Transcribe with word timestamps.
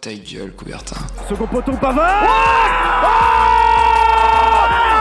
Ta 0.00 0.14
gueule, 0.14 0.52
Coubertin. 0.56 0.96
Second 1.28 1.46
poteau, 1.46 1.72
Pavard 1.72 2.22
oh 3.02 3.06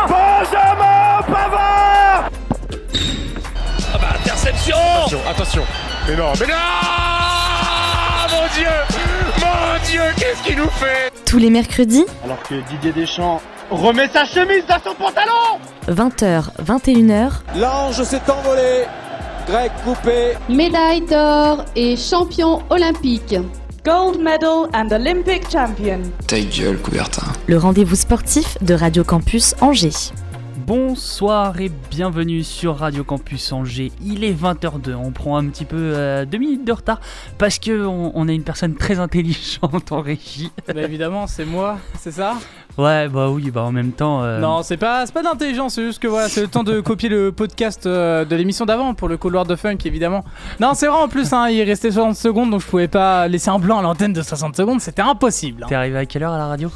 Benjamin 0.10 1.22
Pavard 1.26 2.30
Ah 3.94 3.98
bah 3.98 4.08
interception 4.20 4.76
Attention, 4.76 5.20
attention. 5.30 5.64
Mais 6.08 6.16
non, 6.18 6.34
mais 6.38 6.48
non 6.48 6.54
Mon 8.30 8.48
Dieu 8.54 8.68
Mon 9.40 9.88
Dieu, 9.90 10.02
qu'est-ce 10.18 10.44
qu'il 10.44 10.58
nous 10.58 10.70
fait 10.70 11.12
Tous 11.26 11.38
les 11.38 11.50
mercredis, 11.50 12.06
Alors 12.26 12.44
que 12.44 12.56
Didier 12.70 12.92
Deschamps 12.92 13.42
remet 13.72 14.10
sa 14.10 14.26
chemise 14.26 14.66
dans 14.68 14.80
son 14.84 14.96
pantalon 14.96 15.60
20h, 15.88 16.50
21h, 16.62 17.32
L'ange 17.56 18.04
s'est 18.04 18.22
envolé. 18.30 18.84
Grec 19.48 19.72
coupé. 19.86 20.34
médaille 20.50 21.02
d'or 21.02 21.64
et 21.76 21.96
champion 21.96 22.62
olympique. 22.70 23.36
Gold 23.86 24.20
medal 24.20 24.68
and 24.74 24.92
Olympic 24.92 25.50
champion. 25.50 26.02
Ta 26.28 26.40
gueule, 26.40 26.78
Coubertin. 26.78 27.24
le 27.48 27.58
rendez-vous 27.58 27.96
sportif 27.96 28.58
de 28.62 28.74
Radio 28.74 29.04
Campus 29.04 29.56
Angers. 29.62 30.12
Bonsoir 30.68 31.60
et 31.62 31.72
bienvenue 31.90 32.44
sur 32.44 32.76
Radio 32.78 33.06
Campus 33.06 33.54
Angers. 33.54 33.94
Il 34.04 34.26
est 34.26 34.34
20h02. 34.34 34.94
On 34.94 35.12
prend 35.12 35.38
un 35.38 35.46
petit 35.48 35.64
peu 35.64 35.78
euh, 35.78 36.26
deux 36.26 36.38
minutes 36.38 36.66
de 36.66 36.74
retard 36.74 37.00
parce 37.38 37.60
que 37.60 37.86
on, 37.88 38.12
on 38.14 38.28
a 38.28 38.32
une 38.34 38.44
personne 38.44 38.76
très 38.76 39.00
intelligente 39.00 39.92
en 39.92 40.02
régie. 40.02 40.52
Bah 40.68 40.82
évidemment, 40.82 41.28
c'est 41.28 41.46
moi, 41.46 41.78
c'est 41.98 42.12
ça? 42.12 42.34
Ouais, 42.78 43.08
bah 43.08 43.30
oui, 43.30 43.52
bah 43.52 43.64
en 43.64 43.72
même 43.72 43.94
temps. 43.94 44.22
euh, 44.24 44.40
Non, 44.40 44.62
c'est 44.62 44.76
pas, 44.78 45.06
c'est 45.06 45.14
pas 45.14 45.24
d'intelligence, 45.24 45.76
c'est 45.76 45.86
juste 45.86 46.00
que 46.02 46.08
voilà, 46.08 46.28
c'est 46.28 46.42
le 46.42 46.48
temps 46.50 46.64
de 46.64 46.82
copier 46.82 47.08
le 47.10 47.32
podcast 47.32 47.86
euh, 47.86 48.26
de 48.26 48.36
l'émission 48.36 48.66
d'avant 48.66 48.94
pour 48.94 49.08
le 49.08 49.16
couloir 49.18 49.46
de 49.46 49.56
funk 49.56 49.78
évidemment. 49.86 50.26
Non, 50.60 50.74
c'est 50.74 50.88
vrai 50.88 51.00
en 51.02 51.08
plus, 51.08 51.32
hein, 51.32 51.48
il 51.50 51.64
restait 51.64 51.92
60 51.92 52.16
secondes 52.18 52.52
donc 52.52 52.62
je 52.62 52.68
pouvais 52.68 52.88
pas 52.90 53.28
laisser 53.30 53.50
un 53.50 53.60
blanc 53.60 53.80
à 53.80 53.82
l'antenne 53.82 54.12
de 54.14 54.22
60 54.22 54.58
secondes, 54.58 54.82
c'était 54.82 55.02
impossible. 55.02 55.64
hein. 55.64 55.68
T'es 55.70 55.76
arrivé 55.76 55.98
à 56.00 56.06
quelle 56.06 56.24
heure 56.24 56.34
à 56.34 56.38
la 56.38 56.48
radio? 56.48 56.70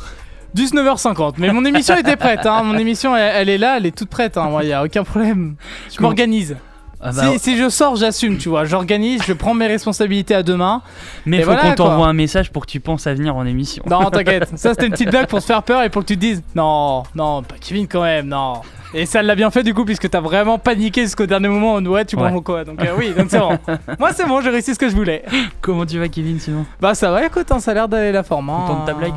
19h50, 0.55 1.33
mais 1.37 1.51
mon 1.51 1.65
émission 1.65 1.95
était 1.97 2.15
prête, 2.15 2.45
hein, 2.45 2.61
mon 2.63 2.77
émission 2.77 3.15
elle, 3.15 3.33
elle 3.35 3.49
est 3.49 3.57
là, 3.57 3.77
elle 3.77 3.85
est 3.85 3.95
toute 3.95 4.09
prête, 4.09 4.37
hein, 4.37 4.49
moi 4.49 4.63
y 4.63 4.73
a 4.73 4.83
aucun 4.83 5.03
problème. 5.03 5.55
Je 5.95 6.01
m'organise. 6.01 6.57
Ah 7.05 7.09
bah, 7.13 7.23
Si, 7.33 7.39
si 7.39 7.57
je 7.57 7.67
sors, 7.67 7.97
j'assume, 7.97 8.37
tu 8.37 8.47
vois, 8.47 8.63
j'organise, 8.63 9.21
je 9.27 9.33
prends 9.33 9.53
mes 9.53 9.67
responsabilités 9.67 10.35
à 10.35 10.41
deux 10.41 10.55
mains. 10.55 10.81
Mais 11.25 11.39
faut 11.39 11.51
voilà, 11.51 11.71
qu'on 11.71 11.75
t'envoie 11.75 12.07
un 12.07 12.13
message 12.13 12.49
pour 12.49 12.65
que 12.65 12.71
tu 12.71 12.79
penses 12.79 13.07
à 13.07 13.13
venir 13.13 13.35
en 13.35 13.45
émission. 13.45 13.83
Non, 13.89 14.09
t'inquiète. 14.09 14.49
Ça, 14.55 14.69
c'était 14.69 14.85
une 14.85 14.93
petite 14.93 15.09
blague 15.09 15.27
pour 15.27 15.39
te 15.39 15.45
faire 15.45 15.63
peur 15.63 15.83
et 15.83 15.89
pour 15.89 16.03
que 16.03 16.07
tu 16.07 16.15
te 16.15 16.21
dises 16.21 16.41
Non, 16.55 17.03
non, 17.13 17.43
pas 17.43 17.55
Kevin 17.59 17.89
quand 17.89 18.03
même, 18.03 18.27
non. 18.27 18.61
Et 18.93 19.05
ça 19.05 19.21
l'a 19.21 19.35
bien 19.35 19.51
fait 19.51 19.63
du 19.63 19.73
coup, 19.73 19.83
puisque 19.83 20.09
t'as 20.09 20.21
vraiment 20.21 20.59
paniqué 20.59 21.01
jusqu'au 21.01 21.25
dernier 21.25 21.49
moment. 21.49 21.73
en 21.73 21.85
Ouais, 21.85 22.05
tu 22.05 22.15
Ouais. 22.15 22.29
prends 22.29 22.39
quoi 22.41 22.63
Donc, 22.63 22.79
euh, 22.81 22.93
oui, 22.97 23.11
donc 23.17 23.25
c'est 23.29 23.39
bon. 23.39 23.57
Moi, 23.99 24.13
c'est 24.13 24.25
bon, 24.25 24.39
j'ai 24.39 24.51
réussi 24.51 24.73
ce 24.73 24.79
que 24.79 24.87
je 24.87 24.95
voulais. 24.95 25.25
Comment 25.59 25.85
tu 25.85 25.99
vas, 25.99 26.07
Kevin, 26.07 26.39
sinon? 26.39 26.65
Bah, 26.79 26.93
ça 26.95 27.11
va, 27.11 27.25
écoute, 27.25 27.51
hein, 27.51 27.59
ça 27.59 27.71
a 27.71 27.73
l'air 27.73 27.87
d'aller 27.89 28.13
la 28.13 28.23
forme. 28.23 28.49
hein. 28.49 28.59
Autant 28.63 28.81
de 28.81 28.85
ta 28.85 28.93
blague? 28.93 29.15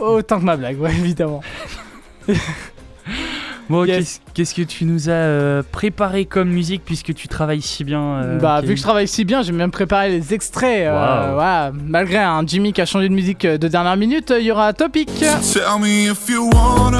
Autant 0.00 0.38
que 0.40 0.44
ma 0.44 0.56
blague, 0.56 0.80
ouais, 0.80 0.90
évidemment. 0.92 1.40
Bon, 3.70 3.84
Yes. 3.84 3.96
qu'est-ce- 3.98 4.20
qu'est-ce 4.32 4.54
que 4.54 4.62
tu 4.62 4.86
nous 4.86 5.10
as 5.10 5.12
euh, 5.12 5.62
préparé 5.72 6.24
comme 6.24 6.48
musique 6.48 6.82
puisque 6.86 7.12
tu 7.12 7.28
travailles 7.28 7.60
si 7.60 7.84
bien 7.84 8.00
euh, 8.00 8.38
bah, 8.38 8.62
vu 8.62 8.68
que 8.68 8.76
je 8.76 8.82
travaille 8.82 9.06
si 9.06 9.26
bien, 9.26 9.42
j'ai 9.42 9.52
même 9.52 9.70
préparé 9.70 10.08
les 10.08 10.32
extraits. 10.32 10.86
euh, 10.86 10.92
Waouh. 10.94 11.34
voilà. 11.34 11.72
Malgré 11.86 12.16
un 12.16 12.46
Jimmy 12.46 12.72
qui 12.72 12.80
a 12.80 12.86
changé 12.86 13.10
de 13.10 13.14
musique 13.14 13.46
de 13.46 13.68
dernière 13.68 13.96
minute, 13.98 14.32
il 14.38 14.46
y 14.46 14.50
aura 14.50 14.72
Topic. 14.72 15.10
Tell 15.18 15.30
me 15.80 16.10
if 16.10 16.30
you 16.30 16.48
wanna, 16.54 16.98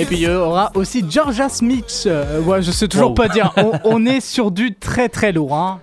Et 0.00 0.06
puis 0.06 0.16
il 0.16 0.22
y 0.22 0.28
aura 0.30 0.70
aussi 0.74 1.04
Georgia 1.08 1.50
Smith. 1.50 2.04
Euh, 2.06 2.40
ouais, 2.40 2.62
je 2.62 2.70
sais 2.70 2.88
toujours 2.88 3.10
Wow. 3.10 3.14
pas 3.14 3.28
dire. 3.28 3.52
On, 3.58 3.72
on 3.84 4.06
est 4.06 4.20
sur 4.20 4.50
du 4.50 4.74
très 4.74 5.10
très 5.10 5.30
lourd. 5.30 5.54
Hein. 5.54 5.80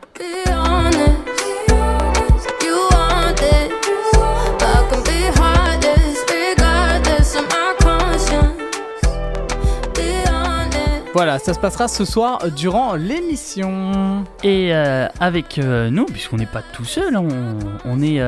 Voilà, 11.13 11.39
ça 11.39 11.53
se 11.55 11.59
passera 11.59 11.87
ce 11.87 12.05
soir 12.05 12.51
durant 12.51 12.93
l'émission. 12.95 14.23
Et 14.43 14.69
euh, 14.71 15.07
avec 15.19 15.57
euh, 15.57 15.89
nous, 15.89 16.05
puisqu'on 16.05 16.37
n'est 16.37 16.45
pas 16.45 16.61
tout 16.73 16.85
seul, 16.85 17.15
hein, 17.15 17.23
on, 17.23 17.57
on 17.85 18.01
est 18.03 18.19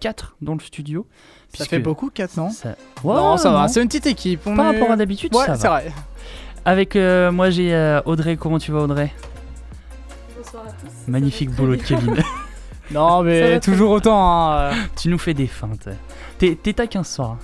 4 0.00 0.36
dans 0.40 0.54
le 0.54 0.60
studio. 0.60 1.06
Ça 1.54 1.64
fait 1.64 1.78
beaucoup, 1.78 2.10
4 2.10 2.36
non 2.36 2.50
ça- 2.50 2.76
Non, 3.04 3.36
ça 3.36 3.50
va, 3.50 3.68
c'est 3.68 3.80
une 3.82 3.88
petite 3.88 4.06
équipe. 4.06 4.40
On 4.46 4.54
Par 4.56 4.66
est- 4.72 4.78
rapport 4.78 4.92
à 4.92 4.96
d'habitude, 4.96 5.34
Ouais, 5.34 5.46
ça 5.46 5.56
c'est 5.56 5.66
va. 5.68 5.80
vrai. 5.80 5.92
Avec 6.64 6.94
euh, 6.96 7.32
moi, 7.32 7.50
j'ai 7.50 7.74
euh, 7.74 8.00
Audrey. 8.04 8.36
Comment 8.36 8.58
tu 8.58 8.70
vas, 8.72 8.80
Audrey? 8.80 9.12
Bonsoir 10.36 10.64
à 10.66 10.70
tous. 10.70 11.10
Magnifique 11.10 11.50
boulot 11.50 11.76
de 11.76 11.82
Kevin. 11.82 12.14
Non, 12.90 13.22
mais 13.22 13.60
toujours 13.60 13.90
autant. 13.90 14.50
hein, 14.50 14.70
tu 14.96 15.10
nous 15.10 15.18
fais 15.18 15.34
des 15.34 15.46
feintes. 15.46 15.90
T'es 16.38 16.56
t'es 16.62 16.72
taquin 16.72 17.04
ce 17.04 17.16
soir. 17.16 17.36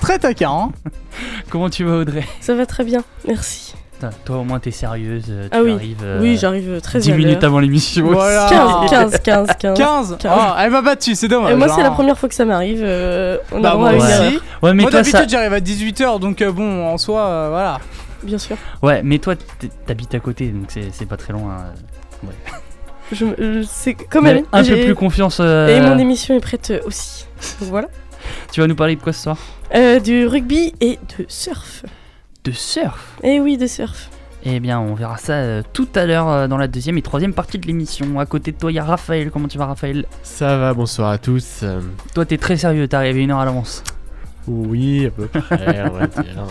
Très 0.00 0.18
taquin. 0.18 0.50
Hein. 0.50 0.72
Comment 1.48 1.70
tu 1.70 1.84
vas, 1.84 1.98
Audrey? 1.98 2.24
Ça 2.40 2.56
va 2.56 2.66
très 2.66 2.82
bien, 2.82 3.04
merci. 3.24 3.74
Putain, 4.00 4.16
Toi, 4.24 4.36
au 4.38 4.44
moins, 4.44 4.58
t'es 4.60 4.70
sérieuse. 4.70 5.24
euh, 5.28 5.44
Tu 5.44 5.48
Ah 5.52 5.60
oui. 5.62 5.72
arrives 5.72 5.98
euh, 6.02 6.20
Oui, 6.22 6.38
j'arrive 6.38 6.80
très 6.80 7.00
10 7.00 7.08
bien. 7.08 7.16
minutes 7.18 7.44
avant 7.44 7.58
l'émission. 7.60 8.06
Voilà. 8.10 8.46
15, 8.48 8.90
15, 8.90 9.20
15, 9.22 9.46
15. 9.58 9.78
15 9.78 10.16
15. 10.18 10.32
Oh, 10.34 10.52
Elle 10.58 10.70
m'a 10.70 10.80
battu, 10.80 11.14
c'est 11.14 11.28
dommage. 11.28 11.52
Et 11.52 11.56
moi, 11.56 11.68
c'est 11.68 11.80
hein. 11.80 11.84
la 11.84 11.90
première 11.90 12.16
fois 12.18 12.28
que 12.30 12.34
ça 12.34 12.46
m'arrive. 12.46 12.80
euh, 12.82 13.36
on 13.52 13.60
Bah, 13.60 13.72
a 13.72 13.76
moi 13.76 13.92
une 13.92 14.00
ouais. 14.00 14.06
Ouais, 14.62 14.72
mais 14.74 14.82
Moi, 14.82 14.90
toi, 14.90 15.00
d'habitude, 15.02 15.20
ça... 15.20 15.26
j'arrive 15.28 15.52
à 15.52 15.60
18h, 15.60 16.18
donc 16.18 16.40
euh, 16.40 16.50
bon, 16.50 16.86
en 16.88 16.96
soi, 16.96 17.20
euh, 17.26 17.48
voilà. 17.50 17.78
bien 18.22 18.38
sûr. 18.38 18.56
ouais, 18.82 19.02
mais 19.04 19.18
toi, 19.18 19.34
t'es- 19.36 19.68
t'habites 19.86 20.14
à 20.14 20.20
côté, 20.20 20.48
donc 20.48 20.64
c'est 20.68 20.88
c'est 20.92 21.06
pas 21.06 21.16
très 21.18 21.34
loin. 21.34 21.58
euh. 22.24 22.26
Je, 23.12 23.26
je- 23.38 23.66
c'est 23.68 23.94
quand 23.94 24.22
même. 24.22 24.44
un 24.52 24.62
peu 24.64 24.76
plus 24.84 24.94
confiance. 24.94 25.38
euh, 25.40 25.68
Et 25.76 25.80
mon 25.80 25.98
émission 25.98 26.34
est 26.34 26.40
prête 26.40 26.72
aussi. 26.86 27.26
Donc 27.60 27.68
voilà. 27.70 27.88
Tu 28.52 28.60
vas 28.60 28.66
nous 28.66 28.76
parler 28.76 28.96
de 28.96 29.00
quoi 29.00 29.12
ce 29.12 29.22
soir? 29.24 29.36
Euh, 29.74 29.98
du 29.98 30.26
rugby 30.26 30.72
et 30.80 30.98
de 31.18 31.24
surf. 31.28 31.82
De 32.44 32.52
surf. 32.52 33.16
Eh 33.22 33.40
oui, 33.40 33.58
de 33.58 33.66
surf. 33.66 34.08
Eh 34.44 34.60
bien, 34.60 34.80
on 34.80 34.94
verra 34.94 35.18
ça 35.18 35.34
euh, 35.34 35.62
tout 35.74 35.88
à 35.94 36.06
l'heure 36.06 36.28
euh, 36.30 36.48
dans 36.48 36.56
la 36.56 36.66
deuxième 36.68 36.96
et 36.96 37.02
troisième 37.02 37.34
partie 37.34 37.58
de 37.58 37.66
l'émission. 37.66 38.18
À 38.18 38.24
côté 38.24 38.52
de 38.52 38.56
toi, 38.56 38.72
il 38.72 38.76
y 38.76 38.78
a 38.78 38.84
Raphaël. 38.84 39.30
Comment 39.30 39.48
tu 39.48 39.58
vas, 39.58 39.66
Raphaël? 39.66 40.06
Ça 40.22 40.56
va, 40.56 40.72
bonsoir 40.72 41.10
à 41.10 41.18
tous. 41.18 41.60
Euh, 41.62 41.80
Toi, 42.14 42.24
t'es 42.24 42.38
très 42.38 42.56
sérieux, 42.56 42.88
t'es 42.88 42.96
arrivé 42.96 43.20
une 43.20 43.30
heure 43.32 43.40
à 43.40 43.44
l'avance. 43.44 43.84
oui, 44.46 45.06
à 45.06 45.10
peu 45.10 45.26
près, 45.26 45.84
on 45.86 45.90
va 45.94 46.06
dire. 46.06 46.24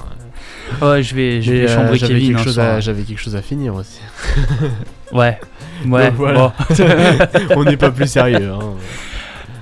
Ouais, 0.83 1.01
je 1.01 1.15
vais, 1.15 1.41
je 1.41 1.51
Mais, 1.51 1.59
vais 1.61 1.69
euh, 1.69 1.75
chambrer 1.75 1.97
j'avais, 1.97 2.13
Kevin. 2.13 2.27
quelque 2.29 2.39
hein, 2.39 2.43
chose 2.43 2.53
ce 2.55 2.61
soir. 2.61 2.75
à, 2.75 2.79
j'avais 2.79 3.01
quelque 3.01 3.19
chose 3.19 3.35
à 3.35 3.41
finir 3.41 3.73
aussi. 3.75 3.99
Ouais, 5.11 5.39
ouais. 5.87 6.05
Donc, 6.07 6.13
voilà. 6.15 6.39
bon. 6.69 6.85
on 7.55 7.63
n'est 7.65 7.75
pas 7.77 7.89
plus 7.89 8.07
sérieux. 8.07 8.51
Hein. 8.51 8.59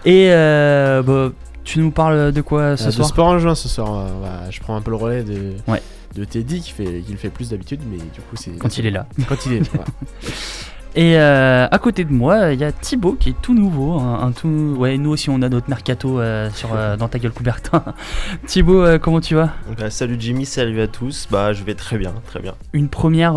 Et 0.06 0.28
euh, 0.32 1.02
bah, 1.02 1.30
tu 1.64 1.80
nous 1.80 1.92
parles 1.92 2.34
de 2.34 2.42
quoi 2.42 2.76
ce 2.76 2.84
Euh, 2.84 2.88
de 2.88 2.92
soir? 2.92 3.08
sport 3.08 3.28
en 3.28 3.40
juin 3.40 3.56
ce 3.56 3.70
soir. 3.70 3.96
euh, 3.96 4.22
bah, 4.22 4.50
je 4.52 4.60
prends 4.60 4.76
un 4.76 4.82
peu 4.82 4.92
le 4.92 4.98
relais 4.98 5.24
de, 5.24 5.54
Ouais. 5.68 5.82
De 6.18 6.26
Teddy 6.26 6.62
qui, 6.62 6.72
fait, 6.72 7.02
qui 7.06 7.12
le 7.12 7.18
fait 7.18 7.30
plus 7.30 7.50
d'habitude, 7.50 7.82
mais 7.90 7.98
du 7.98 8.22
coup, 8.22 8.36
c'est. 8.36 8.58
Quand 8.58 8.78
il 8.78 8.86
est 8.86 8.92
là. 8.92 9.08
Quand 9.30 9.46
il 9.46 9.54
est 9.54 9.74
là. 9.74 9.86
Et 10.98 11.16
euh, 11.16 11.68
à 11.70 11.78
côté 11.78 12.06
de 12.06 12.12
moi, 12.12 12.54
il 12.54 12.60
y 12.60 12.64
a 12.64 12.72
Thibaut 12.72 13.14
qui 13.20 13.30
est 13.30 13.36
tout 13.40 13.54
nouveau. 13.54 14.00
Un, 14.00 14.20
un 14.24 14.32
tout... 14.32 14.76
Ouais, 14.80 14.98
nous 14.98 15.12
aussi, 15.12 15.30
on 15.30 15.44
a 15.44 15.48
notre 15.50 15.70
mercato 15.70 16.20
euh, 16.20 16.50
sur, 16.56 16.70
euh, 16.74 16.98
dans 16.98 17.08
ta 17.08 17.20
gueule 17.20 17.32
Coubertin. 17.34 17.84
Thibaut, 18.48 18.84
comment 19.00 19.22
tu 19.22 19.36
vas? 19.36 19.52
Bah, 19.78 19.92
salut 19.92 20.16
Jimmy, 20.20 20.48
salut 20.48 20.82
à 20.82 20.88
tous. 20.88 21.28
Bah, 21.30 21.54
je 21.54 21.64
vais 21.64 21.76
très 21.76 22.00
bien, 22.00 22.16
très 22.26 22.40
bien. 22.40 22.56
Une 22.74 22.90
première 22.90 23.34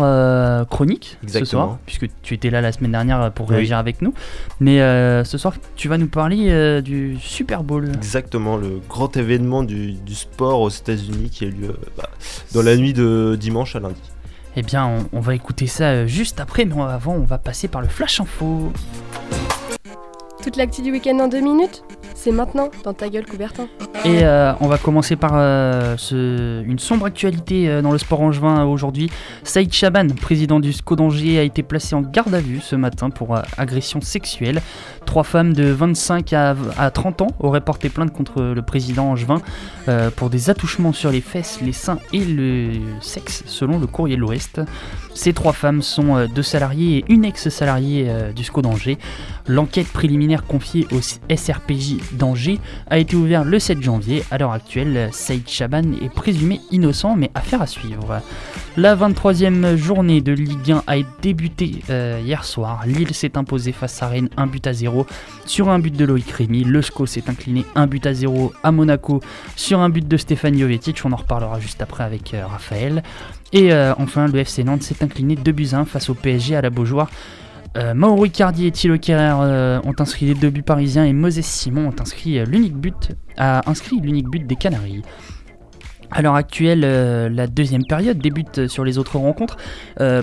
chronique 0.71 1.17
ce 1.21 1.25
Exactement. 1.27 1.65
soir, 1.65 1.77
puisque 1.85 2.07
tu 2.23 2.33
étais 2.33 2.49
là 2.49 2.61
la 2.61 2.71
semaine 2.71 2.93
dernière 2.93 3.31
pour 3.31 3.47
Oui. 3.49 3.57
réagir 3.57 3.77
avec 3.77 4.01
nous. 4.01 4.15
Mais 4.59 4.79
ce 5.23 5.37
soir, 5.37 5.53
tu 5.75 5.87
vas 5.87 5.99
nous 5.99 6.07
parler 6.07 6.81
du 6.81 7.15
Super 7.19 7.63
Bowl. 7.63 7.89
Exactement, 7.93 8.57
le 8.57 8.81
grand 8.89 9.15
événement 9.17 9.61
du, 9.61 9.91
du 9.93 10.15
sport 10.15 10.61
aux 10.61 10.69
États-Unis 10.69 11.29
qui 11.29 11.45
a 11.45 11.47
eu 11.49 11.51
lieu 11.51 11.75
bah, 11.95 12.09
dans 12.55 12.63
la 12.63 12.75
nuit 12.75 12.93
de 12.93 13.37
dimanche 13.39 13.75
à 13.75 13.79
lundi. 13.79 14.01
Eh 14.57 14.63
bien, 14.63 15.07
on, 15.13 15.19
va 15.21 15.33
écouter 15.33 15.67
ça 15.67 15.85
euh, 15.85 16.07
juste 16.07 16.41
après, 16.41 16.65
mais 16.65 16.79
avant, 16.81 17.13
on 17.13 17.23
va 17.23 17.37
passer 17.37 17.69
par 17.69 17.81
le 17.81 17.87
Flash 17.87 18.19
Info. 18.19 18.73
Toute 20.41 20.57
l'actu 20.57 20.81
du 20.81 20.91
week-end 20.91 21.19
en 21.19 21.27
deux 21.27 21.39
minutes 21.39 21.83
C'est 22.15 22.31
maintenant, 22.31 22.69
dans 22.83 22.93
ta 22.93 23.09
gueule, 23.09 23.25
Coubertin. 23.27 23.67
Et 24.03 24.23
euh, 24.23 24.53
on 24.59 24.67
va 24.67 24.79
commencer 24.79 25.15
par 25.15 25.33
euh, 25.35 25.95
une 26.11 26.79
sombre 26.79 27.05
actualité 27.05 27.69
euh, 27.69 27.83
dans 27.83 27.91
le 27.91 27.99
sport 27.99 28.21
angevin 28.21 28.63
aujourd'hui. 28.63 29.11
Saïd 29.43 29.71
Chaban, 29.71 30.07
président 30.07 30.59
du 30.59 30.73
SCO 30.73 30.95
d'Angers, 30.95 31.37
a 31.37 31.43
été 31.43 31.61
placé 31.61 31.93
en 31.93 32.01
garde 32.01 32.33
à 32.33 32.39
vue 32.39 32.59
ce 32.61 32.75
matin 32.75 33.11
pour 33.11 33.37
agression 33.57 34.01
sexuelle. 34.01 34.63
Trois 35.05 35.23
femmes 35.23 35.53
de 35.53 35.65
25 35.65 36.33
à, 36.33 36.55
à 36.79 36.89
30 36.89 37.21
ans 37.21 37.27
auraient 37.39 37.61
porté 37.61 37.89
plainte 37.89 38.11
contre 38.11 38.41
le 38.41 38.61
président 38.61 39.11
angevin 39.11 39.41
pour 40.15 40.29
des 40.29 40.49
attouchements 40.49 40.93
sur 40.93 41.11
les 41.11 41.21
fesses, 41.21 41.59
les 41.61 41.73
seins 41.73 41.99
et 42.13 42.23
le 42.23 42.71
sexe, 43.01 43.43
selon 43.45 43.77
le 43.77 43.87
courrier 43.87 44.15
de 44.15 44.21
l'Ouest. 44.21 44.61
Ces 45.13 45.33
trois 45.33 45.53
femmes 45.53 45.81
sont 45.81 46.27
deux 46.33 46.43
salariés 46.43 46.99
et 46.99 47.05
une 47.09 47.25
ex-salariée 47.25 48.09
du 48.33 48.43
SCO 48.43 48.61
d'Angers. 48.61 48.97
L'enquête 49.51 49.89
préliminaire 49.89 50.45
confiée 50.45 50.87
au 50.93 51.01
SRPJ 51.01 51.97
d'Angers 52.13 52.57
a 52.89 52.99
été 52.99 53.17
ouvert 53.17 53.43
le 53.43 53.59
7 53.59 53.81
janvier. 53.81 54.23
À 54.31 54.37
l'heure 54.37 54.53
actuelle, 54.53 55.09
Saïd 55.11 55.45
Chaban 55.45 55.91
est 56.01 56.07
présumé 56.07 56.61
innocent, 56.71 57.17
mais 57.17 57.29
affaire 57.35 57.61
à 57.61 57.67
suivre. 57.67 58.21
La 58.77 58.95
23e 58.95 59.75
journée 59.75 60.21
de 60.21 60.31
Ligue 60.31 60.71
1 60.71 60.83
a 60.87 60.95
débuté 61.21 61.81
euh, 61.89 62.21
hier 62.23 62.45
soir. 62.45 62.83
Lille 62.85 63.13
s'est 63.13 63.37
imposé 63.37 63.73
face 63.73 64.01
à 64.01 64.07
Rennes 64.07 64.29
1 64.37 64.47
but 64.47 64.67
à 64.67 64.71
0 64.71 65.05
sur 65.45 65.67
un 65.67 65.79
but 65.79 65.97
de 65.97 66.05
Loïc 66.05 66.31
Rémy. 66.31 66.63
Le 66.63 66.81
SCO 66.81 67.05
s'est 67.05 67.29
incliné 67.29 67.65
1 67.75 67.87
but 67.87 68.05
à 68.05 68.13
0 68.13 68.53
à 68.63 68.71
Monaco 68.71 69.19
sur 69.57 69.81
un 69.81 69.89
but 69.89 70.07
de 70.07 70.15
Stéphane 70.15 70.57
Jovetic. 70.57 71.01
On 71.03 71.11
en 71.11 71.17
reparlera 71.17 71.59
juste 71.59 71.81
après 71.81 72.05
avec 72.05 72.33
euh, 72.33 72.47
Raphaël. 72.47 73.03
Et 73.51 73.73
euh, 73.73 73.93
enfin, 73.97 74.27
le 74.27 74.39
FC 74.39 74.63
Nantes 74.63 74.83
s'est 74.83 75.03
incliné 75.03 75.35
2 75.35 75.51
buts 75.51 75.67
à 75.73 75.79
1 75.79 75.83
face 75.83 76.09
au 76.09 76.13
PSG 76.13 76.55
à 76.55 76.61
la 76.61 76.69
Beaujoire. 76.69 77.09
Euh, 77.77 77.93
Mauro 77.93 78.25
et 78.25 78.71
Thilo 78.71 78.97
Kerrer 78.97 79.35
euh, 79.41 79.79
ont 79.85 79.95
inscrit 79.97 80.25
les 80.25 80.33
deux 80.33 80.49
buts 80.49 80.61
parisiens 80.61 81.05
et 81.05 81.13
Moses 81.13 81.41
Simon 81.41 81.87
ont 81.87 82.01
inscrit 82.01 82.39
euh, 82.39 82.45
l'unique 82.45 82.75
but, 82.75 83.11
a 83.37 83.69
inscrit 83.69 83.99
l'unique 84.01 84.27
but 84.27 84.45
des 84.45 84.55
Canaries. 84.55 85.03
À 86.13 86.21
l'heure 86.21 86.35
actuelle, 86.35 86.81
euh, 86.83 87.29
la 87.29 87.47
deuxième 87.47 87.85
période 87.85 88.17
débute 88.17 88.67
sur 88.67 88.83
les 88.83 88.97
autres 88.97 89.17
rencontres. 89.17 89.55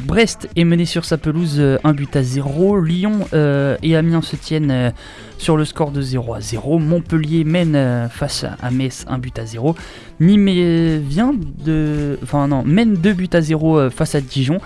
Brest 0.02 0.50
est 0.54 0.64
mené 0.64 0.84
sur 0.84 1.06
sa 1.06 1.16
pelouse 1.16 1.62
1 1.82 1.92
but 1.94 2.14
à 2.14 2.22
0. 2.22 2.78
Lyon 2.80 3.20
et 3.32 3.96
Amiens 3.96 4.20
se 4.20 4.36
tiennent 4.36 4.92
sur 5.38 5.56
le 5.56 5.64
score 5.64 5.90
de 5.90 6.02
0 6.02 6.34
à 6.34 6.42
0. 6.42 6.78
Montpellier 6.78 7.44
mène 7.44 8.08
face 8.10 8.44
à 8.60 8.70
Metz 8.70 9.06
1 9.08 9.16
but 9.16 9.38
à 9.38 9.46
0. 9.46 9.74
Nîmes 10.20 11.00
vient 11.00 11.32
de. 11.64 12.18
Enfin 12.22 12.48
non, 12.48 12.64
mène 12.64 12.94
2 12.94 13.12
buts 13.12 13.30
à 13.32 13.40
0 13.40 13.78
euh, 13.78 13.90
face 13.90 14.14
à 14.14 14.20
Dijon. 14.20 14.58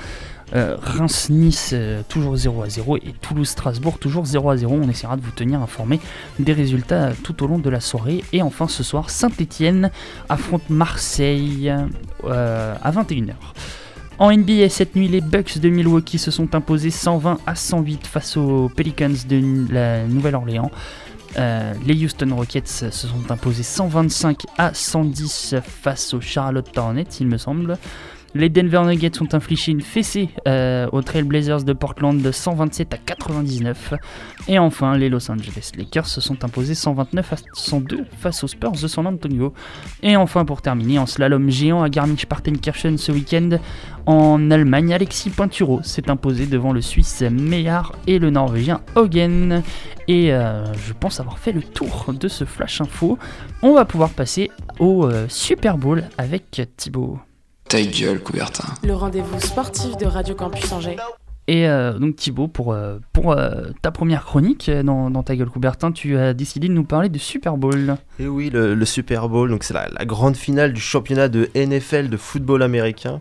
Euh, 0.54 0.76
Reims-Nice 0.82 1.70
euh, 1.72 2.02
toujours 2.08 2.37
0 2.37 2.62
à 2.62 2.69
0 2.69 2.96
et 2.99 3.14
Toulouse-Strasbourg 3.20 3.99
toujours 3.99 4.26
0 4.26 4.50
à 4.50 4.56
0. 4.56 4.78
On 4.82 4.88
essaiera 4.88 5.16
de 5.16 5.22
vous 5.22 5.31
tenir 5.31 5.60
informé 5.60 5.99
des 6.38 6.52
résultats 6.52 7.12
tout 7.22 7.43
au 7.43 7.46
long 7.46 7.58
de 7.58 7.70
la 7.70 7.81
soirée. 7.81 8.22
Et 8.32 8.43
enfin 8.43 8.69
ce 8.69 8.82
soir, 8.82 9.10
Saint-Etienne 9.10 9.90
affronte 10.28 10.69
Marseille 10.69 11.72
euh, 12.25 12.75
à 12.82 12.90
21h. 12.93 13.34
En 14.19 14.31
NBA 14.31 14.69
cette 14.69 14.94
nuit, 14.94 15.08
les 15.08 15.22
Bucks 15.22 15.58
de 15.58 15.69
Milwaukee 15.69 16.19
se 16.19 16.31
sont 16.31 16.55
imposés 16.55 16.90
120 16.90 17.38
à 17.46 17.55
108 17.55 18.06
face 18.06 18.37
aux 18.37 18.69
Pelicans 18.69 19.08
de 19.28 19.72
la 19.72 20.06
Nouvelle-Orléans. 20.06 20.70
Les 21.34 22.05
Houston 22.05 22.28
Rockets 22.37 22.69
se 22.69 22.90
sont 22.90 23.31
imposés 23.31 23.62
125 23.62 24.43
à 24.58 24.75
110 24.75 25.56
face 25.64 26.12
aux 26.12 26.20
Charlotte 26.20 26.76
Hornets, 26.76 27.06
il 27.20 27.26
me 27.26 27.38
semble. 27.38 27.78
Les 28.34 28.49
Denver 28.49 28.82
Nuggets 28.87 29.20
ont 29.20 29.29
infligé 29.32 29.73
une 29.73 29.82
fessée 29.82 30.31
euh, 30.49 30.88
aux 30.93 31.02
Trail 31.02 31.25
Blazers 31.25 31.64
de 31.64 31.75
Portland 31.75 32.20
de 32.20 32.32
127 32.32 32.94
à 32.94 32.96
99. 32.96 33.93
Et 34.49 34.58
enfin, 34.58 34.96
les 34.96 35.11
Los 35.11 35.31
Angeles 35.31 35.73
Lakers 35.76 36.06
se 36.06 36.23
sont 36.23 36.43
imposés 36.43 36.75
129 36.75 37.32
à 37.32 37.37
102 37.52 38.06
face 38.17 38.43
aux 38.43 38.46
Spurs 38.46 38.73
de 38.73 38.87
San 38.88 39.06
Antonio. 39.06 39.52
Et 40.02 40.17
enfin, 40.17 40.46
pour 40.46 40.62
terminer, 40.62 40.99
en 40.99 41.05
slalom 41.05 41.50
géant 41.50 41.82
à 41.82 41.90
Garmisch-Partenkirchen 41.90 42.96
ce 42.96 43.12
week-end, 43.12 43.58
en 44.06 44.50
Allemagne, 44.50 44.94
Alexis 44.94 45.31
Pinturo 45.31 45.82
s'est 45.82 46.11
imposé 46.11 46.46
devant 46.46 46.73
le 46.73 46.81
Suisse 46.81 47.23
Meillard 47.23 47.93
et 48.06 48.19
le 48.19 48.31
Norvégien 48.31 48.81
Hogan. 48.94 49.62
Et 50.08 50.32
euh, 50.32 50.64
je 50.73 50.94
pense 50.94 51.20
avoir 51.20 51.38
fait 51.38 51.52
le 51.52 51.62
tour 51.62 52.14
de 52.19 52.29
ce 52.29 52.44
flash 52.44 52.81
info. 52.81 53.19
On 53.62 53.75
va 53.75 53.84
pouvoir 53.84 54.11
passer 54.11 54.50
au 54.79 55.05
euh, 55.05 55.26
Super 55.29 55.76
Bowl 55.76 56.05
avec 56.17 56.62
Thibaut. 56.79 57.19
Ta 57.72 57.80
gueule, 57.80 58.20
Coubertin. 58.20 58.69
Le 58.84 58.92
rendez-vous 58.92 59.40
sportif 59.40 59.96
de 59.96 60.04
Radio 60.04 60.34
Campus 60.34 60.70
Angers. 60.72 60.98
Et 61.48 61.66
euh, 61.66 61.98
donc 61.98 62.16
Thibaut, 62.16 62.46
pour, 62.46 62.74
euh, 62.74 62.98
pour 63.14 63.32
euh, 63.32 63.70
ta 63.80 63.90
première 63.90 64.26
chronique 64.26 64.70
dans, 64.70 65.08
dans 65.08 65.22
ta 65.22 65.34
gueule 65.34 65.48
Coubertin, 65.48 65.90
tu 65.90 66.19
as 66.19 66.34
décidé 66.34 66.69
de 66.69 66.74
nous 66.74 66.84
parler 66.84 67.08
du 67.08 67.19
Super 67.19 67.56
Bowl. 67.56 67.96
Et 68.20 68.26
oui, 68.26 68.50
le, 68.50 68.74
le 68.74 68.84
Super 68.84 69.30
Bowl, 69.30 69.48
donc 69.48 69.64
c'est 69.64 69.72
la, 69.72 69.88
la 69.88 70.04
grande 70.04 70.36
finale 70.36 70.74
du 70.74 70.82
championnat 70.82 71.30
de 71.30 71.48
NFL 71.54 72.10
de 72.10 72.19
football 72.19 72.62
américain 72.62 73.20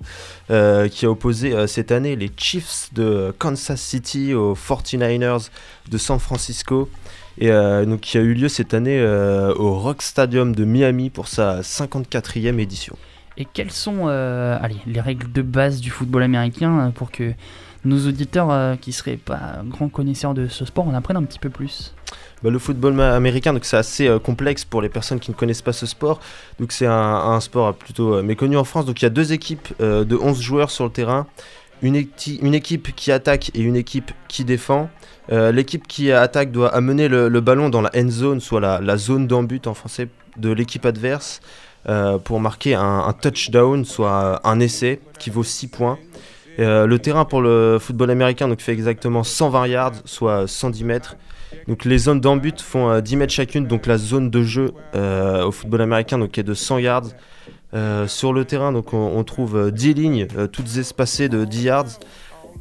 euh, 0.49 0.89
qui 0.89 1.05
a 1.05 1.09
opposé 1.09 1.53
euh, 1.53 1.65
cette 1.65 1.93
année 1.93 2.17
les 2.17 2.29
Chiefs 2.35 2.89
de 2.91 3.33
Kansas 3.39 3.79
City 3.79 4.33
aux 4.33 4.53
49ers 4.53 5.47
de 5.89 5.97
San 5.97 6.19
Francisco. 6.19 6.89
Et 7.37 7.49
euh, 7.49 7.85
donc 7.85 8.01
qui 8.01 8.17
a 8.17 8.21
eu 8.21 8.33
lieu 8.33 8.49
cette 8.49 8.73
année 8.73 8.99
euh, 8.99 9.53
au 9.55 9.79
Rock 9.79 10.01
Stadium 10.01 10.53
de 10.53 10.65
Miami 10.65 11.09
pour 11.09 11.29
sa 11.29 11.61
54e 11.61 12.59
édition. 12.59 12.97
Et 13.37 13.45
quelles 13.45 13.71
sont 13.71 14.07
euh, 14.07 14.57
allez, 14.61 14.77
les 14.85 15.01
règles 15.01 15.31
de 15.31 15.41
base 15.41 15.79
du 15.79 15.89
football 15.89 16.23
américain 16.23 16.79
euh, 16.79 16.89
pour 16.89 17.11
que 17.11 17.33
nos 17.85 18.07
auditeurs 18.07 18.51
euh, 18.51 18.75
qui 18.75 18.91
seraient 18.91 19.17
pas 19.17 19.61
grands 19.65 19.89
connaisseurs 19.89 20.33
de 20.33 20.47
ce 20.47 20.65
sport 20.65 20.87
en 20.87 20.93
apprennent 20.93 21.17
un 21.17 21.23
petit 21.23 21.39
peu 21.39 21.49
plus? 21.49 21.95
Bah, 22.43 22.49
le 22.49 22.59
football 22.59 22.99
américain, 22.99 23.53
donc 23.53 23.65
c'est 23.65 23.77
assez 23.77 24.09
complexe 24.23 24.65
pour 24.65 24.81
les 24.81 24.89
personnes 24.89 25.19
qui 25.19 25.31
ne 25.31 25.35
connaissent 25.35 25.61
pas 25.61 25.73
ce 25.73 25.85
sport. 25.85 26.19
Donc 26.59 26.71
c'est 26.71 26.87
un, 26.87 27.39
sport 27.39 27.73
plutôt 27.75 28.21
méconnu 28.21 28.57
en 28.57 28.63
France. 28.63 28.85
Donc 28.85 29.01
il 29.01 29.05
y 29.05 29.07
a 29.07 29.11
deux 29.11 29.31
équipes 29.31 29.69
de 29.79 30.15
11 30.15 30.41
joueurs 30.41 30.71
sur 30.71 30.83
le 30.83 30.91
terrain. 30.91 31.27
Une, 31.83 31.95
équi- 31.95 32.39
une 32.41 32.55
équipe 32.55 32.95
qui 32.95 33.11
attaque 33.11 33.51
et 33.53 33.61
une 33.61 33.75
équipe 33.75 34.11
qui 34.27 34.43
défend. 34.43 34.89
L'équipe 35.29 35.87
qui 35.87 36.11
attaque 36.11 36.51
doit 36.51 36.73
amener 36.73 37.07
le, 37.07 37.29
ballon 37.41 37.69
dans 37.69 37.81
la 37.81 37.91
end 37.95 38.09
zone, 38.09 38.39
soit 38.39 38.59
la, 38.59 38.81
la 38.81 38.97
zone 38.97 39.27
d'embut 39.27 39.67
en 39.67 39.75
français 39.75 40.09
de 40.37 40.51
l'équipe 40.51 40.85
adverse, 40.85 41.41
euh, 41.89 42.17
pour 42.17 42.39
marquer 42.39 42.75
un, 42.75 43.13
touchdown, 43.19 43.85
soit 43.85 44.41
un 44.47 44.59
essai 44.59 44.99
qui 45.19 45.29
vaut 45.29 45.43
6 45.43 45.67
points. 45.67 45.97
Euh, 46.59 46.85
le 46.85 46.99
terrain 46.99 47.25
pour 47.25 47.41
le 47.41 47.77
football 47.79 48.11
américain 48.11 48.47
donc, 48.47 48.61
fait 48.61 48.73
exactement 48.73 49.23
120 49.23 49.67
yards, 49.67 49.93
soit 50.05 50.47
110 50.47 50.83
mètres. 50.83 51.15
Donc 51.67 51.85
les 51.85 51.97
zones 51.97 52.19
d'embut 52.19 52.59
font 52.61 52.89
euh, 52.89 53.01
10 53.01 53.15
mètres 53.17 53.33
chacune, 53.33 53.67
donc 53.67 53.85
la 53.85 53.97
zone 53.97 54.29
de 54.29 54.43
jeu 54.43 54.73
euh, 54.95 55.45
au 55.45 55.51
football 55.51 55.81
américain 55.81 56.17
donc, 56.17 56.37
est 56.37 56.43
de 56.43 56.53
100 56.53 56.79
yards. 56.79 57.07
Euh, 57.73 58.05
sur 58.07 58.33
le 58.33 58.43
terrain, 58.43 58.73
donc, 58.73 58.93
on, 58.93 59.23
trouve 59.23 59.57
euh, 59.57 59.71
10 59.71 59.93
lignes, 59.93 60.27
euh, 60.37 60.47
toutes 60.47 60.77
espacées 60.77 61.29
de 61.29 61.45
10 61.45 61.63
yards. 61.63 61.99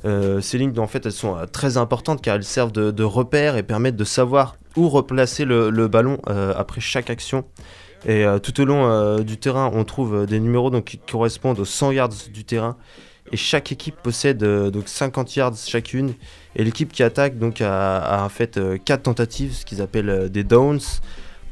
Euh, 0.04 0.40
ces 0.40 0.58
lignes, 0.58 0.78
en 0.78 0.86
fait, 0.86 1.04
elles 1.04 1.12
sont 1.12 1.36
euh, 1.36 1.46
très 1.46 1.76
importantes 1.76 2.22
car 2.22 2.36
elles 2.36 2.44
servent 2.44 2.72
de, 2.72 2.90
de 2.90 3.02
repères 3.02 3.56
et 3.56 3.62
permettent 3.62 3.96
de 3.96 4.04
savoir 4.04 4.56
où 4.76 4.88
replacer 4.88 5.44
le, 5.44 5.70
ballon 5.88 6.18
euh, 6.28 6.54
après 6.56 6.80
chaque 6.80 7.10
action. 7.10 7.44
Et 8.06 8.24
euh, 8.24 8.38
tout 8.38 8.58
au 8.60 8.64
long 8.64 8.86
euh, 8.86 9.18
du 9.18 9.36
terrain, 9.36 9.70
on 9.74 9.84
trouve 9.84 10.14
euh, 10.14 10.26
des 10.26 10.40
numéros 10.40 10.70
qui 10.80 10.98
correspondent 10.98 11.58
aux 11.58 11.64
100 11.64 11.92
yards 11.92 12.08
du 12.32 12.44
terrain. 12.44 12.76
Et 13.32 13.36
chaque 13.36 13.70
équipe 13.72 13.96
possède 14.02 14.42
euh, 14.42 14.70
donc 14.70 14.88
50 14.88 15.36
yards 15.36 15.56
chacune. 15.66 16.14
Et 16.56 16.64
l'équipe 16.64 16.92
qui 16.92 17.02
attaque 17.02 17.38
donc 17.38 17.60
a, 17.60 18.24
en 18.24 18.28
fait 18.28 18.58
4 18.84 19.02
tentatives, 19.02 19.52
ce 19.54 19.64
qu'ils 19.64 19.82
appellent 19.82 20.30
des 20.30 20.44
downs, 20.44 20.80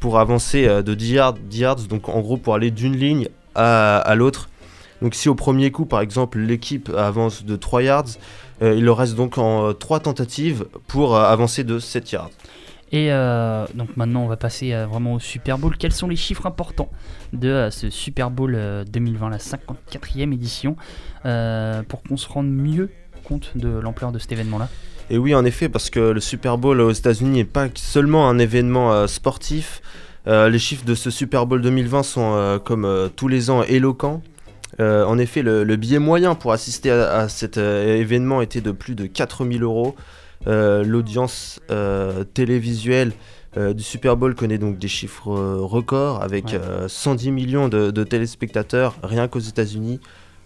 pour 0.00 0.18
avancer 0.18 0.66
de 0.66 0.94
10 0.94 1.12
yards, 1.12 1.34
10 1.34 1.58
yards, 1.58 1.76
donc 1.88 2.08
en 2.08 2.20
gros 2.20 2.36
pour 2.36 2.54
aller 2.54 2.70
d'une 2.70 2.96
ligne 2.96 3.28
à, 3.54 4.14
l'autre. 4.16 4.48
Donc 5.02 5.14
si 5.14 5.28
au 5.28 5.34
premier 5.34 5.70
coup, 5.70 5.86
par 5.86 6.00
exemple, 6.00 6.38
l'équipe 6.38 6.90
avance 6.96 7.44
de 7.44 7.54
3 7.56 7.82
yards, 7.82 8.08
il 8.60 8.84
leur 8.84 8.96
reste 8.96 9.14
donc 9.14 9.38
en 9.38 9.72
3 9.72 10.00
tentatives 10.00 10.66
pour 10.88 11.16
avancer 11.16 11.62
de 11.62 11.78
7 11.78 12.12
yards. 12.12 12.30
Et 12.92 13.12
euh, 13.12 13.66
donc 13.74 13.96
maintenant, 13.96 14.22
on 14.22 14.28
va 14.28 14.36
passer 14.36 14.72
euh, 14.72 14.86
vraiment 14.86 15.14
au 15.14 15.18
Super 15.18 15.58
Bowl. 15.58 15.76
Quels 15.76 15.92
sont 15.92 16.08
les 16.08 16.16
chiffres 16.16 16.46
importants 16.46 16.90
de 17.32 17.48
euh, 17.48 17.70
ce 17.70 17.90
Super 17.90 18.30
Bowl 18.30 18.54
euh, 18.54 18.84
2020, 18.84 19.28
la 19.28 19.38
54e 19.38 20.32
édition, 20.32 20.76
pour 21.88 22.02
qu'on 22.02 22.16
se 22.16 22.28
rende 22.28 22.48
mieux 22.50 22.90
compte 23.24 23.52
de 23.56 23.68
l'ampleur 23.68 24.12
de 24.12 24.18
cet 24.18 24.32
événement-là? 24.32 24.68
Et 25.10 25.18
oui, 25.18 25.34
en 25.34 25.44
effet, 25.44 25.68
parce 25.68 25.90
que 25.90 26.00
le 26.00 26.20
Super 26.20 26.58
Bowl 26.58 26.80
aux 26.80 26.92
États-Unis 26.92 27.38
n'est 27.38 27.44
pas 27.44 27.68
seulement 27.74 28.28
un 28.28 28.38
événement 28.38 29.06
sportif. 29.06 29.82
Les 30.26 30.58
chiffres 30.58 30.84
de 30.84 30.94
ce 30.94 31.10
Super 31.10 31.46
Bowl 31.46 31.62
2020 31.62 32.02
sont, 32.02 32.60
comme 32.64 33.10
tous 33.16 33.28
les 33.28 33.50
ans, 33.50 33.62
éloquents. 33.62 34.22
En 34.78 35.18
effet, 35.18 35.42
le, 35.42 35.64
le 35.64 35.76
billet 35.76 35.98
moyen 35.98 36.34
pour 36.34 36.52
assister 36.52 36.90
à, 36.90 37.20
à 37.20 37.28
cet 37.28 37.56
événement 37.56 38.42
était 38.42 38.60
de 38.60 38.70
plus 38.70 38.94
de 38.94 39.06
4000 39.06 39.62
euros. 39.62 39.96
Euh, 40.46 40.84
L'audience 40.84 41.60
euh, 41.70 42.24
télévisuelle 42.24 43.12
euh, 43.56 43.72
du 43.74 43.82
Super 43.82 44.16
Bowl 44.16 44.34
connaît 44.34 44.58
donc 44.58 44.78
des 44.78 44.88
chiffres 44.88 45.30
euh, 45.32 45.56
records 45.60 46.22
avec 46.22 46.46
Ouais. 46.46 46.60
euh, 46.62 46.86
110 46.88 47.32
millions 47.32 47.68
de, 47.68 47.90
de 47.90 48.04
téléspectateurs 48.04 48.94
rien 49.02 49.26
qu'aux 49.26 49.40
États-Unis. 49.40 50.00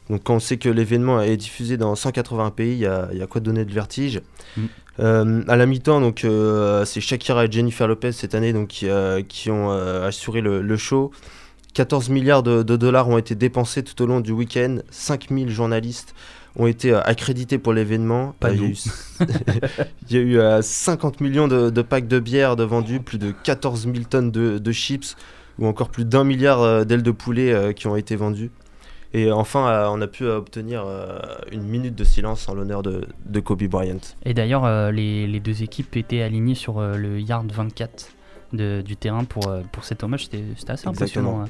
Donc 0.09 0.23
quand 0.25 0.35
on 0.37 0.41
sait 0.41 0.57
que 0.57 0.69
l'événement 0.69 1.21
est 1.21 1.37
diffusé 1.37 1.77
dans 1.77 1.95
180 1.95 2.51
pays, 2.51 2.73
il 2.73 2.79
y, 2.79 2.87
a 2.87 3.09
il 3.13 3.19
y 3.19 3.23
a 3.23 3.27
quoi 3.27 3.41
donner 3.41 3.65
de 3.65 3.73
vertige? 3.73 4.21
Mm. 4.57 5.43
À 5.49 5.57
la 5.57 5.67
mi-temps, 5.67 6.01
donc 6.01 6.27
c'est 6.85 7.01
Shakira 7.01 7.47
et 7.47 7.51
Jennifer 7.51 7.89
Lopez 7.89 8.13
cette 8.13 8.35
année 8.35 8.53
donc, 8.53 8.69
qui, 8.69 8.87
qui 9.29 9.51
ont 9.51 9.71
assuré 9.71 10.41
le, 10.43 10.61
le 10.61 10.77
show. 10.77 11.11
14 11.75 12.11
milliards 12.11 12.43
de, 12.43 12.63
de 12.63 12.77
dollars 12.77 13.09
ont 13.09 13.17
été 13.17 13.35
dépensés 13.35 13.83
tout 13.83 14.01
au 14.03 14.07
long 14.07 14.21
du 14.21 14.33
week-end. 14.33 14.79
5000 14.91 15.49
journalistes 15.49 16.15
ont 16.57 16.67
été 16.67 16.93
euh, 16.93 17.01
accrédités 17.03 17.59
pour 17.59 17.73
l'événement. 17.73 18.35
Pas 18.41 18.51
Euh, 18.51 18.55
il 18.55 18.61
y 18.61 18.65
a 18.65 18.69
eu, 18.69 18.77
il 20.11 20.17
y 20.17 20.19
a 20.19 20.23
eu 20.23 20.39
euh, 20.39 20.63
50 20.63 21.21
millions 21.21 21.49
de, 21.49 21.71
de 21.71 21.83
packs 21.83 22.09
de 22.09 22.19
bière 22.19 22.57
de 22.57 22.65
vendus, 22.65 23.01
plus 23.01 23.19
de 23.19 23.33
14 23.33 23.85
000 23.85 24.05
tonnes 24.09 24.31
de, 24.31 24.59
de 24.59 24.73
chips 24.73 25.17
ou 25.59 25.67
encore 25.67 25.91
plus 25.91 26.05
d'un 26.05 26.25
milliard 26.25 26.61
euh, 26.63 26.85
d'ailes 26.85 27.03
de 27.03 27.11
poulet 27.11 27.53
euh, 27.53 27.73
qui 27.73 27.87
ont 27.87 27.97
été 27.97 28.17
vendues. 28.17 28.51
Et 29.15 29.31
enfin, 29.31 29.69
euh, 29.69 29.89
on 29.91 30.01
a 30.01 30.07
pu 30.07 30.25
obtenir 30.25 30.85
euh, 30.87 31.19
une 31.53 31.65
minute 31.65 31.95
de 31.95 32.05
silence 32.05 32.49
en 32.49 32.55
l'honneur 32.55 32.83
de, 32.83 33.07
de 33.27 33.41
Kobe 33.41 33.63
Bryant. 33.65 33.99
Et 34.25 34.33
d'ailleurs, 34.33 34.65
euh, 34.65 34.91
les, 34.91 35.27
les 35.27 35.39
deux 35.41 35.63
équipes 35.63 35.95
étaient 35.99 36.23
alignées 36.23 36.55
sur 36.55 36.79
euh, 36.79 36.97
le 36.97 37.21
yard 37.21 37.51
24 37.53 38.09
de- 38.55 38.81
du 38.81 38.97
terrain 38.97 39.25
pour, 39.25 39.49
euh, 39.49 39.61
pour 39.71 39.85
cet 39.85 40.03
hommage. 40.03 40.25
C'était 40.25 40.43
c'était 40.57 40.73
assez 40.73 40.89
Exactement. 40.89 41.43
impressionnant. 41.43 41.49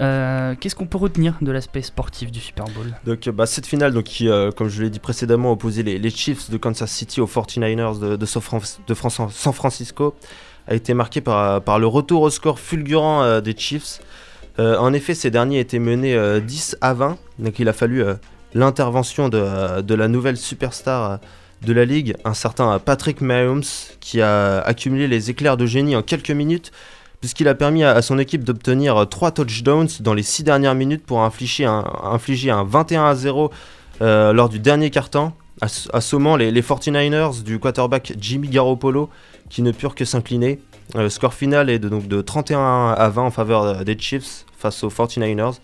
Euh, 0.00 0.54
Qu'est-ce 0.58 0.74
qu'on 0.74 0.86
peut 0.86 0.98
retenir 0.98 1.34
de 1.40 1.52
l'aspect 1.52 1.82
sportif 1.82 2.30
du 2.30 2.40
Super 2.40 2.64
Bowl? 2.66 2.94
Donc 3.04 3.26
euh, 3.26 3.32
bah, 3.32 3.46
cette 3.46 3.66
finale, 3.66 3.92
donc, 3.92 4.04
qui, 4.04 4.28
euh, 4.28 4.50
comme 4.50 4.68
je 4.68 4.82
l'ai 4.82 4.90
dit 4.90 4.98
précédemment, 4.98 5.52
opposait 5.52 5.82
les, 5.82 5.98
les 5.98 6.10
Chiefs 6.10 6.50
de 6.50 6.56
Kansas 6.56 6.90
City 6.90 7.20
aux 7.20 7.26
49ers 7.26 8.16
de, 8.16 8.26
San 8.26 9.52
Francisco, 9.52 10.14
a 10.66 10.74
été 10.74 10.94
marquée 10.94 11.20
par, 11.20 11.78
le 11.78 11.86
retour 11.86 12.22
au 12.22 12.30
score 12.30 12.58
fulgurant 12.58 13.40
des 13.40 13.56
Chiefs. 13.56 14.00
En 14.58 14.92
effet, 14.92 15.14
ces 15.14 15.30
derniers 15.30 15.60
étaient 15.60 15.78
menés 15.78 16.14
euh, 16.14 16.40
10 16.40 16.78
à 16.80 16.94
20, 16.94 17.18
donc 17.38 17.58
il 17.58 17.68
a 17.68 17.72
fallu 17.72 18.04
l'intervention 18.54 19.28
de, 19.28 19.94
la 19.94 20.08
nouvelle 20.08 20.36
superstar 20.36 21.18
de 21.62 21.72
la 21.72 21.84
ligue, 21.84 22.14
un 22.24 22.34
certain 22.34 22.78
Patrick 22.78 23.20
Mahomes, 23.20 23.62
qui 24.00 24.20
a 24.20 24.60
accumulé 24.60 25.08
les 25.08 25.30
éclairs 25.30 25.56
de 25.56 25.66
génie 25.66 25.96
en 25.96 26.02
quelques 26.02 26.30
minutes, 26.30 26.72
puisqu'il 27.24 27.48
a 27.48 27.54
permis 27.54 27.82
à, 27.84 28.02
son 28.02 28.18
équipe 28.18 28.44
d'obtenir 28.44 29.06
3 29.08 29.30
touchdowns 29.30 29.88
dans 30.00 30.12
les 30.12 30.22
6 30.22 30.44
dernières 30.44 30.74
minutes 30.74 31.06
pour 31.06 31.22
infliger 31.22 31.64
un, 31.64 31.82
infliger 32.02 32.50
un 32.50 32.64
21 32.64 33.06
à 33.06 33.14
0 33.14 33.50
euh, 34.02 34.34
lors 34.34 34.50
du 34.50 34.58
dernier 34.58 34.90
ass- 35.62 35.88
assommant 35.94 36.36
les, 36.36 36.50
les 36.50 36.60
49ers 36.60 37.42
du 37.42 37.58
quarterback 37.58 38.12
Jimmy 38.20 38.48
Garoppolo, 38.48 39.08
qui 39.48 39.62
ne 39.62 39.72
purent 39.72 39.94
que 39.94 40.04
s'incliner. 40.04 40.60
Euh, 40.96 41.04
Le 41.04 41.08
score 41.08 41.32
final 41.32 41.70
est 41.70 41.78
de, 41.78 41.88
donc 41.88 42.08
de 42.08 42.20
31 42.20 42.90
à 42.90 43.08
20 43.08 43.22
en 43.22 43.30
faveur 43.30 43.62
euh, 43.62 43.84
des 43.84 43.96
Chiefs 43.98 44.44
face 44.58 44.84
aux 44.84 44.90
49ers. 44.90 45.60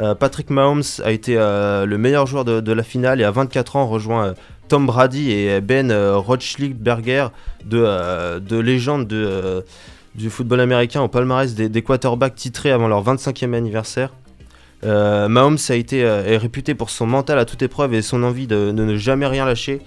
Euh, 0.00 0.14
Patrick 0.14 0.48
Mahomes 0.48 0.82
a 1.04 1.12
été 1.12 1.36
euh, 1.36 1.84
le 1.84 1.98
meilleur 1.98 2.26
joueur 2.26 2.46
de, 2.46 2.72
la 2.72 2.82
finale 2.82 3.20
et 3.20 3.24
à 3.24 3.30
24 3.30 3.76
ans 3.76 3.86
rejoint 3.86 4.28
euh, 4.28 4.34
Tom 4.68 4.86
Brady 4.86 5.30
et 5.30 5.60
Ben 5.60 5.90
euh, 5.90 6.16
Roethlisberger, 6.16 7.28
de, 7.66 7.82
euh, 7.84 8.40
de 8.40 8.56
légende 8.56 9.06
de, 9.06 9.16
euh, 9.16 9.60
du 10.16 10.30
football 10.30 10.60
américain 10.60 11.02
au 11.02 11.08
palmarès 11.08 11.54
des, 11.54 11.82
quarterbacks 11.82 12.34
titrés 12.34 12.70
avant 12.70 12.88
leur 12.88 13.04
25e 13.04 13.54
anniversaire. 13.54 14.12
Euh, 14.84 15.28
Mahomes 15.28 15.58
a 15.68 15.74
été, 15.74 16.04
euh, 16.04 16.24
est 16.24 16.36
réputé 16.36 16.74
pour 16.74 16.90
son 16.90 17.06
mental 17.06 17.38
à 17.38 17.44
toute 17.44 17.62
épreuve 17.62 17.94
et 17.94 18.02
son 18.02 18.22
envie 18.22 18.46
de, 18.46 18.72
ne 18.72 18.96
jamais 18.96 19.26
rien 19.26 19.44
lâcher. 19.44 19.80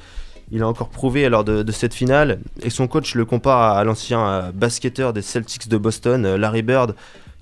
Il 0.52 0.64
a 0.64 0.68
encore 0.68 0.90
prouvé 0.90 1.30
lors 1.30 1.44
de, 1.44 1.72
cette 1.72 1.94
finale 1.94 2.40
et 2.64 2.70
son 2.70 2.88
coach 2.88 3.14
le 3.14 3.26
compare 3.26 3.78
à, 3.78 3.84
l'ancien 3.84 4.28
euh, 4.28 4.52
basketteur 4.52 5.14
des 5.14 5.22
Celtics 5.22 5.68
de 5.68 5.78
Boston, 5.78 6.36
Larry 6.36 6.64
Bird, 6.64 6.96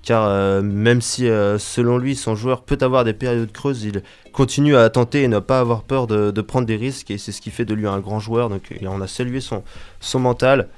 car 0.04 0.62
même 0.62 1.02
si 1.02 1.28
selon 1.58 1.98
lui 1.98 2.16
son 2.16 2.34
joueur 2.34 2.62
peut 2.62 2.78
avoir 2.80 3.04
des 3.04 3.12
périodes 3.12 3.52
creuses, 3.52 3.84
il 3.84 4.04
continue 4.32 4.78
à 4.78 4.90
tenter 4.90 5.24
et 5.24 5.28
ne 5.28 5.40
pas 5.40 5.60
avoir 5.60 5.84
peur 5.84 6.08
de, 6.08 6.42
prendre 6.42 6.66
des 6.66 6.78
risques 6.78 7.12
et 7.12 7.18
c'est 7.18 7.34
ce 7.34 7.42
qui 7.42 7.50
fait 7.50 7.66
de 7.66 7.74
lui 7.74 7.88
un 7.88 8.00
grand 8.00 8.22
joueur. 8.22 8.48
Donc 8.48 8.74
on 8.84 9.02
a 9.02 9.08
salué 9.08 9.42
son 9.42 10.20
mental. 10.20 10.70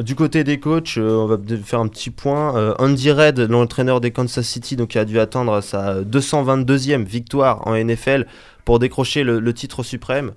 Du 0.00 0.14
côté 0.14 0.42
des 0.42 0.58
coachs, 0.58 0.96
euh, 0.96 1.16
on 1.16 1.26
va 1.26 1.36
faire 1.62 1.80
un 1.80 1.88
petit 1.88 2.08
point. 2.08 2.56
Euh, 2.56 2.74
Andy 2.78 3.10
Reid, 3.10 3.38
l'entraîneur 3.38 4.00
des 4.00 4.10
Kansas 4.10 4.46
City, 4.46 4.74
donc, 4.74 4.96
a 4.96 5.04
dû 5.04 5.20
attendre 5.20 5.60
sa 5.60 6.00
222e 6.00 7.04
victoire 7.04 7.66
en 7.68 7.76
NFL 7.76 8.26
pour 8.64 8.78
décrocher 8.78 9.22
le, 9.22 9.52
titre 9.52 9.82
suprême. 9.82 10.32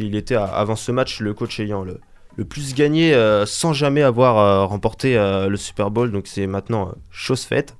Il 0.00 0.16
était 0.16 0.34
avant 0.34 0.76
ce 0.76 0.92
match 0.92 1.20
le 1.20 1.34
coach 1.34 1.60
ayant 1.60 1.84
le, 1.84 2.44
plus 2.44 2.74
gagné 2.74 3.12
euh, 3.14 3.44
sans 3.44 3.74
jamais 3.74 4.02
avoir 4.02 4.68
remporté 4.68 5.14
le 5.14 5.56
Super 5.56 5.90
Bowl. 5.90 6.10
Donc 6.10 6.26
c'est 6.26 6.46
maintenant 6.46 6.92
chose 7.10 7.42
faite. 7.42 7.76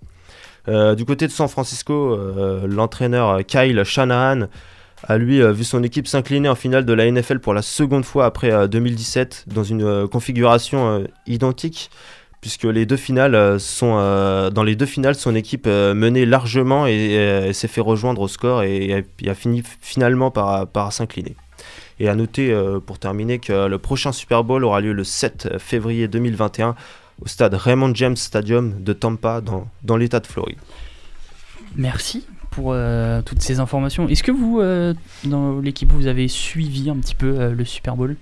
Du 0.68 1.04
côté 1.06 1.26
de 1.26 1.32
San 1.32 1.49
Francisco, 1.49 2.18
l'entraîneur 2.66 3.44
Kyle 3.46 3.82
Shanahan 3.85 4.49
a 5.05 5.19
lui 5.19 5.43
euh, 5.43 5.53
vu 5.53 5.65
son 5.65 5.83
équipe 5.83 6.07
s'incliner 6.09 6.49
en 6.49 6.55
finale 6.55 6.85
de 6.85 6.93
la 6.93 7.11
NFL 7.11 7.38
pour 7.41 7.55
la 7.55 7.62
seconde 7.62 8.05
fois 8.05 8.25
après 8.26 8.50
euh, 8.53 8.67
2017 8.67 9.45
dans 9.49 9.65
une 9.65 9.83
euh, 9.83 10.07
configuration 10.07 10.88
euh, 10.88 11.05
identique 11.26 11.91
puisque 12.41 12.65
les 12.65 12.87
deux 12.87 12.97
finales 12.97 13.35
euh, 13.35 13.59
sont 13.59 13.97
euh, 13.99 14.50
dans 14.50 14.62
les 14.62 14.75
deux 14.76 14.87
finales 14.87 15.15
son 15.15 15.35
équipe 15.35 15.67
euh, 15.67 15.95
menait 15.95 16.25
largement 16.26 16.87
et, 16.87 17.17
euh, 17.19 17.53
s'est 17.53 17.69
fait 17.69 17.81
rejoindre 17.81 18.21
au 18.23 18.29
score 18.29 18.62
et, 18.62 19.05
a- 19.26 19.35
fini 19.35 19.62
finalement 19.81 20.31
par, 20.31 20.93
s'incliner. 20.93 21.35
Et 21.99 22.09
à 22.09 22.15
noter 22.15 22.53
euh, 22.53 22.79
pour 22.79 22.99
terminer 22.99 23.38
que 23.38 23.67
le 23.67 23.79
prochain 23.79 24.12
Super 24.12 24.45
Bowl 24.45 24.65
aura 24.65 24.81
lieu 24.81 24.93
le 24.93 25.03
7 25.05 25.59
février 25.59 26.09
2021 26.09 26.75
au 27.23 27.26
stade 27.26 27.55
Raymond 27.55 27.95
James 27.95 28.17
Stadium 28.17 28.83
de 28.83 28.93
Tampa 28.93 29.41
dans, 29.41 29.67
dans 29.83 29.97
l'état 29.97 30.21
de 30.21 30.26
Floride. 30.26 30.59
Merci 31.75 32.26
pour 32.56 32.72
euh, 32.72 33.20
toutes 33.20 33.42
ces 33.42 33.60
informations. 33.60 34.08
Est-ce 34.08 34.22
que 34.22 34.32
vous, 34.32 34.60
euh, 34.60 34.94
dans 35.25 35.60
l'équipe, 35.60 35.92
vous 35.92 36.06
avez 36.06 36.26
suivi 36.26 36.88
un 36.88 36.96
petit 36.96 37.14
peu 37.14 37.38
euh, 37.38 37.54
le 37.54 37.64
Super 37.66 37.96
Bowl? 37.96 38.16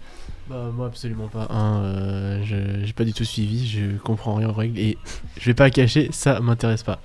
Bah, 0.50 0.70
moi, 0.76 0.86
absolument 0.88 1.28
pas. 1.28 1.46
Hein, 1.48 1.80
euh, 1.84 2.40
je 2.44 2.84
j'ai 2.84 2.92
pas 2.92 3.04
du 3.04 3.14
tout 3.14 3.24
suivi, 3.24 3.66
je 3.66 3.96
comprends 4.02 4.34
rien 4.34 4.50
aux 4.50 4.52
règles 4.52 4.78
et 4.78 4.98
je 5.40 5.46
vais 5.46 5.54
pas 5.54 5.70
cacher, 5.70 6.10
ça 6.12 6.38
m'intéresse 6.40 6.82
pas. 6.82 6.98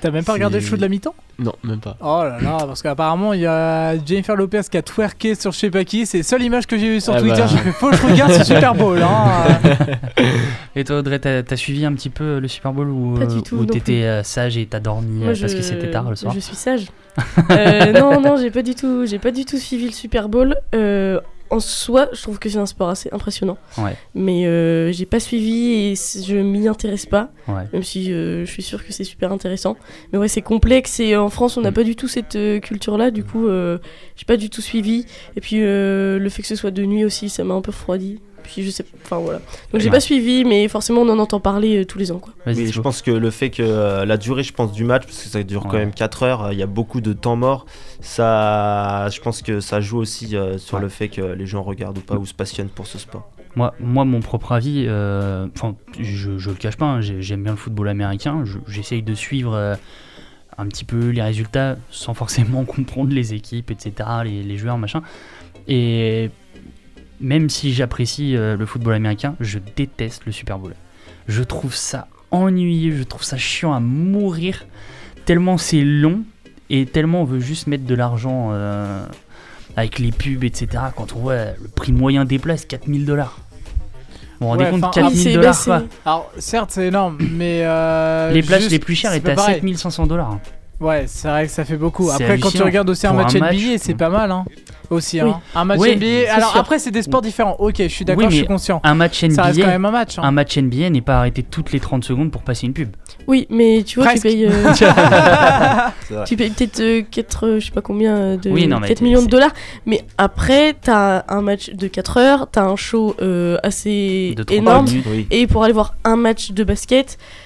T'as 0.00 0.10
même 0.10 0.24
pas 0.24 0.32
regardé 0.32 0.60
le 0.60 0.64
show 0.64 0.76
de 0.76 0.80
la 0.80 0.88
mi-temps? 0.88 1.14
Non, 1.38 1.52
même 1.62 1.80
pas. 1.80 1.98
Oh 2.00 2.22
là 2.24 2.38
là, 2.40 2.56
parce 2.66 2.80
qu'apparemment 2.82 3.34
il 3.34 3.40
y 3.40 3.46
a 3.46 3.94
Jennifer 4.02 4.34
Lopez 4.34 4.62
qui 4.70 4.78
a 4.78 4.82
twerké 4.82 5.34
sur 5.34 5.52
je 5.52 5.58
sais 5.58 5.70
pas 5.70 5.84
qui, 5.84 6.06
c'est 6.06 6.18
la 6.18 6.22
seule 6.24 6.42
image 6.42 6.66
que 6.66 6.78
j'ai 6.78 6.88
vue 6.88 7.00
sur 7.02 7.12
Ah 7.14 7.20
Twitter, 7.20 7.36
bah. 7.42 7.46
j'ai 7.46 7.58
fait 7.58 7.72
faut 7.72 7.90
que 7.90 7.96
je 7.96 8.06
regarde 8.06 8.32
ce 8.32 8.44
Super 8.44 8.74
Bowl. 8.74 8.98
Hein. 9.02 9.58
Et 10.74 10.84
toi, 10.84 10.98
Audrey, 11.00 11.18
t'as 11.18 11.42
as 11.50 11.56
suivi 11.56 11.84
un 11.84 11.92
petit 11.92 12.08
peu 12.10 12.38
le 12.38 12.48
Super 12.48 12.72
Bowl 12.72 12.88
ou, 12.88 13.18
euh, 13.18 13.40
ou 13.52 13.66
t'étais 13.66 14.04
euh, 14.04 14.22
sage 14.22 14.56
et 14.56 14.64
t'as 14.66 14.80
dormi 14.80 15.18
Moi, 15.18 15.26
parce 15.28 15.38
je- 15.40 15.56
que 15.56 15.62
c'était 15.62 15.90
tard 15.90 16.08
le 16.08 16.16
soir? 16.16 16.32
Je 16.34 16.40
suis 16.40 16.56
sage. 16.56 16.86
Euh, 17.50 17.92
non, 17.92 18.20
non, 18.22 18.36
j'ai 18.38 18.50
pas 18.50 18.62
du 18.62 18.74
tout, 18.74 19.04
j'ai 19.06 19.18
pas 19.18 19.30
du 19.30 19.44
tout 19.44 19.58
suivi 19.58 19.86
le 19.86 19.92
Super 19.92 20.28
Bowl. 20.30 20.56
Euh, 20.74 21.20
en 21.50 21.60
soi, 21.60 22.08
je 22.12 22.22
trouve 22.22 22.38
que 22.38 22.48
c'est 22.48 22.58
un 22.58 22.66
sport 22.66 22.88
assez 22.88 23.08
impressionnant. 23.12 23.56
Ouais. 23.78 23.96
Mais 24.14 24.46
euh, 24.46 24.90
j'ai 24.92 25.06
pas 25.06 25.20
suivi 25.20 25.72
et 25.72 25.94
je 25.94 26.36
m'y 26.36 26.66
intéresse 26.68 27.06
pas. 27.06 27.30
Ouais. 27.48 27.62
Même 27.72 27.82
si 27.82 28.12
euh, 28.12 28.44
je 28.44 28.50
suis 28.50 28.62
sûre 28.62 28.84
que 28.84 28.92
c'est 28.92 29.04
super 29.04 29.32
intéressant. 29.32 29.76
Mais 30.12 30.18
ouais, 30.18 30.28
c'est 30.28 30.42
complexe 30.42 30.98
et 31.00 31.16
en 31.16 31.28
France, 31.30 31.56
on 31.56 31.60
Mm. 31.60 31.64
n'a 31.64 31.72
pas 31.72 31.84
du 31.84 31.96
tout 31.96 32.08
cette 32.08 32.36
euh, 32.36 32.58
culture-là. 32.60 33.10
Du 33.10 33.24
coup, 33.24 33.46
euh, 33.48 33.78
j'ai 34.16 34.24
pas 34.24 34.36
du 34.36 34.50
tout 34.50 34.60
suivi. 34.62 35.06
Et 35.36 35.40
puis 35.40 35.56
le 35.60 36.28
fait 36.30 36.42
que 36.42 36.48
ce 36.48 36.56
soit 36.56 36.70
de 36.70 36.84
nuit 36.84 37.04
aussi, 37.04 37.28
ça 37.28 37.44
m'a 37.44 37.54
un 37.54 37.60
peu 37.60 37.70
refroidi. 37.70 38.20
Puis 38.46 38.62
je 38.62 38.70
sais, 38.70 38.84
enfin 39.04 39.18
voilà. 39.18 39.38
Donc 39.72 39.80
j'ai 39.80 39.86
Ouais. 39.86 39.90
pas 39.90 40.00
suivi, 40.00 40.44
mais 40.44 40.68
forcément 40.68 41.02
on 41.02 41.08
en 41.08 41.18
entend 41.18 41.40
parler 41.40 41.78
euh, 41.78 41.84
tous 41.84 41.98
les 41.98 42.10
ans 42.12 42.18
quoi. 42.18 42.32
Oui, 42.46 42.70
je 42.72 42.80
pense 42.80 43.02
que 43.02 43.10
le 43.10 43.30
fait 43.30 43.50
que 43.50 43.62
euh, 43.62 44.04
la 44.04 44.16
durée, 44.16 44.42
je 44.42 44.52
pense, 44.52 44.72
du 44.72 44.84
match, 44.84 45.04
parce 45.04 45.22
que 45.22 45.28
ça 45.28 45.42
dure 45.42 45.62
quand 45.64 45.76
même 45.78 45.92
4 45.92 46.22
heures, 46.22 46.44
euh, 46.44 46.52
il 46.52 46.58
y 46.58 46.62
a 46.62 46.66
beaucoup 46.66 47.00
de 47.00 47.12
temps 47.12 47.36
mort, 47.36 47.66
ça, 48.00 49.08
je 49.10 49.20
pense 49.20 49.42
que 49.42 49.60
ça 49.60 49.80
joue 49.80 49.98
aussi 49.98 50.36
euh, 50.36 50.58
sur 50.58 50.78
le 50.78 50.88
fait 50.88 51.08
que 51.08 51.20
les 51.20 51.46
gens 51.46 51.62
regardent 51.62 51.98
ou 51.98 52.02
pas 52.02 52.16
ou 52.16 52.26
se 52.26 52.34
passionnent 52.34 52.68
pour 52.68 52.86
ce 52.86 52.98
sport. 52.98 53.30
Moi, 53.56 53.72
moi, 53.80 54.04
mon 54.04 54.20
propre 54.20 54.52
avis, 54.52 54.84
euh, 54.86 55.46
enfin, 55.56 55.76
je, 55.98 56.36
je 56.38 56.50
le 56.50 56.56
cache 56.56 56.76
pas, 56.76 56.84
hein, 56.86 57.00
j'ai- 57.00 57.22
j'aime 57.22 57.42
bien 57.42 57.52
le 57.52 57.58
football 57.58 57.88
américain. 57.88 58.42
je- 58.44 58.58
J'essaye 58.68 59.02
de 59.02 59.14
suivre 59.14 59.54
euh, 59.54 59.74
un 60.58 60.66
petit 60.66 60.84
peu 60.84 61.08
les 61.08 61.22
résultats 61.22 61.76
sans 61.90 62.12
forcément 62.14 62.64
comprendre 62.66 63.12
les 63.14 63.32
équipes, 63.34 63.70
etc., 63.70 63.92
les, 64.24 64.42
les 64.42 64.56
joueurs, 64.58 64.76
machin. 64.78 65.02
Et 65.68 66.30
même 67.20 67.48
si 67.50 67.72
j'apprécie 67.72 68.36
euh, 68.36 68.56
le 68.56 68.66
football 68.66 68.94
américain, 68.94 69.34
je 69.40 69.58
déteste 69.76 70.22
le 70.26 70.32
Super 70.32 70.58
Bowl. 70.58 70.74
Je 71.28 71.42
trouve 71.42 71.74
ça 71.74 72.08
ennuyeux, 72.30 72.96
je 72.96 73.02
trouve 73.02 73.22
ça 73.22 73.36
chiant 73.36 73.72
à 73.72 73.80
mourir, 73.80 74.66
tellement 75.24 75.58
c'est 75.58 75.82
long 75.82 76.22
et 76.70 76.86
tellement 76.86 77.22
on 77.22 77.24
veut 77.24 77.40
juste 77.40 77.66
mettre 77.66 77.84
de 77.84 77.94
l'argent 77.94 78.48
euh, 78.52 79.04
avec 79.76 79.98
les 79.98 80.12
pubs, 80.12 80.44
etc. 80.44 80.84
Quand 80.96 81.14
on 81.14 81.20
voit 81.20 81.44
le 81.60 81.68
prix 81.74 81.92
moyen 81.92 82.24
des 82.24 82.38
places, 82.38 82.64
4000 82.64 83.04
dollars. 83.06 83.38
Vous 84.38 84.46
vous 84.46 84.48
rendez 84.48 84.64
Ouais, 84.64 84.70
compte 84.70 84.84
enfin, 84.84 85.00
4000 85.02 85.26
oui, 85.28 85.34
dollars 85.34 85.54
c'est 85.54 85.64
quoi. 85.70 85.82
Alors 86.04 86.32
certes 86.38 86.70
c'est 86.72 86.88
énorme, 86.88 87.16
mais 87.32 87.62
euh, 87.64 88.30
Les 88.32 88.42
places 88.42 88.60
juste, 88.60 88.72
les 88.72 88.78
plus 88.78 88.94
chères 88.94 89.14
étaient 89.14 89.30
à 89.30 89.34
pareil. 89.34 89.54
7500 89.56 90.06
dollars. 90.06 90.38
Ouais, 90.78 91.04
c'est 91.06 91.28
vrai 91.28 91.46
que 91.46 91.52
ça 91.52 91.64
fait 91.64 91.76
beaucoup. 91.78 92.10
Après, 92.10 92.38
quand 92.38 92.50
tu 92.50 92.62
regardes 92.62 92.90
aussi 92.90 93.06
un 93.06 93.14
match 93.14 93.34
un 93.34 93.38
NBA, 93.50 93.78
c'est 93.78 93.94
pas 93.94 94.10
mal, 94.10 94.30
hein. 94.30 94.44
Aussi, 94.90 95.20
Oui. 95.22 95.30
hein. 95.30 95.40
Un 95.54 95.64
match 95.64 95.80
Oui, 95.80 95.96
NBA. 95.96 96.32
Alors 96.32 96.50
sûr. 96.52 96.60
après, 96.60 96.78
c'est 96.78 96.90
des 96.92 97.02
sports 97.02 97.22
différents. 97.22 97.56
Ok, 97.58 97.76
je 97.78 97.88
suis 97.88 98.04
d'accord, 98.04 98.22
Oui, 98.24 98.30
je 98.30 98.34
suis 98.36 98.42
mais 98.42 98.46
conscient. 98.46 98.80
Un 98.84 98.94
match 98.94 99.22
NBA, 99.24 99.34
Ça 99.34 99.42
reste 99.44 99.60
quand 99.60 99.66
même 99.66 99.84
un 99.84 99.90
match. 99.90 100.18
hein. 100.18 100.22
un 100.24 100.30
match 100.30 100.56
NBA 100.58 100.90
n'est 100.90 101.00
pas 101.00 101.18
arrêté 101.18 101.42
toutes 101.42 101.72
les 101.72 101.80
30 101.80 102.04
secondes 102.04 102.30
pour 102.30 102.42
passer 102.42 102.66
une 102.66 102.72
pub. 102.74 102.90
Oui, 103.26 103.46
mais 103.50 103.82
tu 103.84 103.98
vois, 103.98 104.08
Presque. 104.10 104.26
tu 104.28 104.32
payes, 104.34 104.46
euh, 104.46 104.72
tu 106.26 106.36
payes 106.36 106.50
peut-être 106.50 106.80
euh, 106.80 107.02
4, 107.10 107.46
euh, 107.46 107.58
je 107.60 107.66
sais 107.66 107.72
pas 107.72 107.80
combien, 107.80 108.14
euh, 108.16 108.36
de 108.36 108.50
Oui, 108.50 108.66
non, 108.68 108.78
mais 108.78 108.88
4 108.88 108.98
c'est- 108.98 109.04
millions 109.04 109.22
de 109.22 109.28
dollars. 109.28 109.52
Mais 109.86 110.02
après, 110.18 110.74
t'as 110.80 111.24
un 111.28 111.40
match 111.42 111.70
de 111.70 111.88
4 111.88 112.18
heures, 112.18 112.48
t'as 112.52 112.64
un 112.64 112.76
show 112.76 113.16
euh, 113.22 113.56
assez 113.62 114.34
De 114.36 114.42
30 114.44 114.56
énorme. 114.58 114.84
minutes. 114.86 115.06
Oui. 115.10 115.26
Et 115.30 115.46
pour 115.46 115.64
aller 115.64 115.72
voir 115.72 115.94
un 116.04 116.16
match 116.16 116.52
de 116.52 116.62
basket 116.64 117.18
euh, 117.18 117.45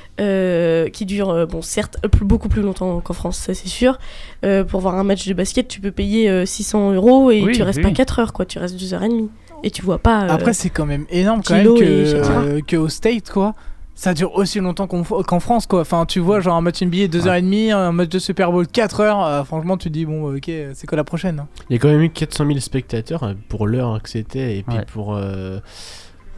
qui 0.90 1.06
dure, 1.06 1.30
euh, 1.30 1.46
bon, 1.46 1.62
certes, 1.62 1.96
plus- 2.08 2.24
beaucoup 2.24 2.48
plus 2.48 2.62
longtemps 2.62 3.00
qu'en 3.00 3.14
France, 3.14 3.38
ça 3.38 3.54
c'est 3.54 3.68
sûr. 3.68 3.98
euh, 4.44 4.64
pour 4.64 4.80
voir 4.80 4.94
un 4.96 5.04
match 5.04 5.26
de 5.26 5.34
basket, 5.34 5.68
tu 5.68 5.80
peux 5.80 5.90
payer 5.90 6.28
euh, 6.30 6.46
600 6.46 6.92
euros 6.92 7.30
et 7.30 7.42
Oui, 7.42 7.52
tu 7.52 7.62
restes 7.62 7.78
oui, 7.78 7.82
pas 7.82 7.88
oui. 7.88 7.94
4 7.94 8.18
heures, 8.18 8.32
quoi. 8.32 8.44
Tu 8.46 8.58
restes 8.58 8.76
2 8.78 8.94
heures 8.94 9.02
et 9.02 9.08
demie. 9.08 9.30
Et 9.62 9.70
tu 9.70 9.82
vois 9.82 9.98
pas. 9.98 10.24
euh, 10.24 10.28
Après, 10.30 10.52
c'est 10.54 10.70
quand 10.70 10.86
même 10.86 11.04
énorme 11.10 11.42
quand 11.44 11.54
même 11.54 11.66
que, 11.66 12.60
euh, 12.76 12.78
au 12.78 12.88
State, 12.88 13.30
quoi. 13.30 13.54
Ça 13.94 14.14
dure 14.14 14.34
aussi 14.36 14.60
longtemps 14.60 14.86
qu'en 14.86 15.02
qu'en 15.02 15.40
France, 15.40 15.66
quoi. 15.66 15.82
Enfin, 15.82 16.06
tu 16.06 16.20
vois, 16.20 16.40
genre 16.40 16.56
un 16.56 16.62
match 16.62 16.80
NBA 16.80 17.08
2h30, 17.08 17.70
un 17.72 17.92
match 17.92 18.08
de 18.08 18.18
Super 18.18 18.50
Bowl 18.50 18.64
4h. 18.66 19.00
euh, 19.26 19.44
franchement, 19.44 19.76
tu 19.76 19.88
te 19.88 19.92
dis, 19.92 20.06
bon, 20.06 20.34
ok, 20.34 20.50
c'est 20.72 20.86
quoi 20.86 20.96
la 20.96 21.04
prochaine 21.04 21.40
hein 21.40 21.48
Il 21.68 21.74
y 21.74 21.76
a 21.76 21.78
quand 21.82 21.88
même 21.88 22.00
eu 22.00 22.08
400 22.08 22.46
000 22.46 22.60
spectateurs 22.60 23.24
euh, 23.24 23.34
pour 23.50 23.66
l'heure 23.66 24.00
que 24.02 24.08
c'était 24.08 24.56
et 24.56 24.62
puis 24.62 24.78
Ouais. 24.78 24.86
pour. 24.90 25.14
euh, 25.14 25.58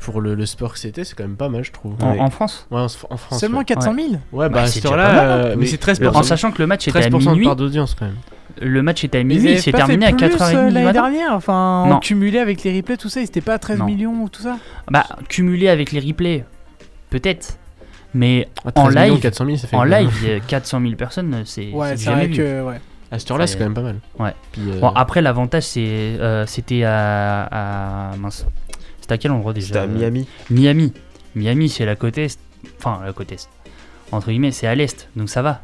pour 0.03 0.21
le, 0.21 0.35
le 0.35 0.47
sport 0.47 0.73
que 0.75 0.79
c'était, 0.79 1.05
c'est 1.05 1.15
quand 1.15 1.25
même 1.25 1.37
pas 1.37 1.49
mal, 1.49 1.65
je 1.65 1.73
trouve. 1.73 1.95
En, 2.03 2.19
en 2.19 2.31
France 2.31 2.67
Ouais, 2.71 2.81
en, 2.81 2.85
en 2.85 3.17
France. 3.17 3.41
Seulement 3.41 3.59
ouais. 3.59 3.65
400 3.65 3.95
000 3.95 4.07
Ouais, 4.09 4.19
bah, 4.33 4.49
Bah, 4.49 4.61
à 4.63 4.67
c'est 4.67 4.81
cette 4.81 4.87
heure-là, 4.87 5.23
euh, 5.23 5.57
mais 5.59 5.67
c'est 5.67 5.83
13%. 5.83 6.17
En 6.17 6.23
sachant 6.23 6.51
que 6.51 6.59
le 6.61 6.67
match 6.67 6.87
était 6.89 6.99
à 6.99 7.09
13% 7.09 7.11
de 7.25 7.29
minuit. 7.31 7.45
part 7.47 7.57
d'audience 7.57 7.95
quand 7.99 8.07
même. 8.07 8.17
Le 8.61 8.83
match 8.83 9.03
était 9.03 9.19
à 9.19 9.23
minuit, 9.25 9.53
il 9.53 9.61
s'est 9.63 9.73
terminé 9.73 10.07
à 10.07 10.13
plus, 10.13 10.27
4h30 10.27 10.55
euh, 10.57 10.71
l'année 10.71 10.93
dernière, 10.93 11.33
enfin, 11.33 11.87
Non. 11.89 12.01
cumulé 12.01 12.39
avec 12.39 12.63
les 12.65 12.77
replays, 12.77 12.97
tout 12.99 13.09
ça, 13.09 13.21
ils 13.21 13.25
étaient 13.25 13.41
pas 13.41 13.55
à 13.55 13.59
13 13.59 13.79
Non. 13.79 13.87
millions 13.87 14.13
ou 14.23 14.29
tout 14.29 14.43
ça 14.43 14.59
Bah, 14.91 15.07
cumulé 15.29 15.69
avec 15.71 15.91
les 15.93 16.01
replays, 16.01 16.45
peut-être. 17.11 17.57
Mais 18.15 18.49
Ah, 18.65 18.69
en 18.75 18.89
13 18.89 18.95
millions, 18.97 19.15
live, 19.15 19.23
400 19.23 19.45
000, 19.47 19.57
ça 19.57 19.69
fait 19.69 19.77
en 19.77 19.85
live, 19.85 20.11
il 20.23 20.29
y 20.29 20.33
a 20.35 20.41
400 20.41 20.81
000 20.83 20.95
personnes, 20.97 21.43
c'est 21.47 21.71
Ouais, 21.73 21.97
c'est 21.97 22.05
jamais 22.05 22.17
vrai 22.17 22.27
vu. 22.27 22.37
que. 22.37 22.63
Ouais. 22.63 22.81
À 23.11 23.19
cette 23.19 23.31
heure-là, 23.31 23.47
c'est 23.47 23.59
quand 23.59 23.65
même 23.65 23.75
pas 23.75 23.83
mal. 23.83 23.97
Ouais. 24.19 24.35
Puis, 24.53 24.63
euh, 24.71 24.81
Bon, 24.81 24.89
après, 24.89 25.21
l'avantage, 25.21 25.65
c'est, 25.65 25.81
euh, 25.83 26.47
c'était 26.47 26.83
à, 26.85 28.11
à- 28.13 28.17
mince. 28.17 28.47
C'était 29.13 29.15
à 29.15 29.19
quel 29.19 29.31
endroit 29.33 29.53
déjà 29.53 29.67
C'était 29.69 29.79
à 29.81 29.87
Miami. 29.87 30.27
Miami. 30.51 30.93
Miami, 31.35 31.69
c'est 31.69 31.85
la 31.85 31.97
côte 31.97 32.19
est. 32.19 32.39
Enfin, 32.79 33.01
la 33.05 33.13
côte 33.13 33.33
est. 33.33 33.49
Entre 34.11 34.29
guillemets, 34.31 34.51
c'est 34.53 34.67
à 34.67 34.75
l'est, 34.75 35.09
donc 35.17 35.29
ça 35.31 35.43
va. 35.43 35.63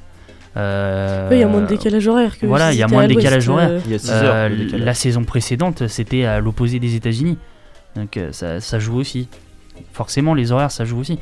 Euh, 0.56 1.28
il 1.32 1.38
y 1.38 1.42
a 1.42 1.46
moins 1.46 1.60
de 1.60 1.66
décalage 1.66 2.08
horaire 2.08 2.38
que 2.38 2.46
Voilà, 2.46 2.72
il 2.72 2.78
y 2.78 2.82
a 2.82 2.88
moins 2.88 3.06
de 3.06 3.14
décalage 3.14 3.48
horaire. 3.48 3.68
euh. 3.70 3.80
Il 3.86 3.92
y 3.92 3.94
a 3.94 3.98
six 3.98 4.10
Euh, 4.10 4.22
heures 4.44 4.50
de 4.50 4.56
décalage. 4.56 4.84
la 4.86 4.94
saison 4.94 5.24
précédente, 5.24 5.86
c'était 5.88 6.24
à 6.24 6.40
l'opposé 6.40 6.78
des 6.80 6.94
États-Unis. 6.94 7.38
Donc 7.96 8.16
euh, 8.16 8.32
ça, 8.32 8.60
ça 8.60 8.78
joue 8.78 8.96
aussi. 8.96 9.28
Forcément, 9.92 10.34
les 10.34 10.50
horaires, 10.50 10.70
ça 10.70 10.84
joue 10.84 10.98
aussi. 10.98 11.18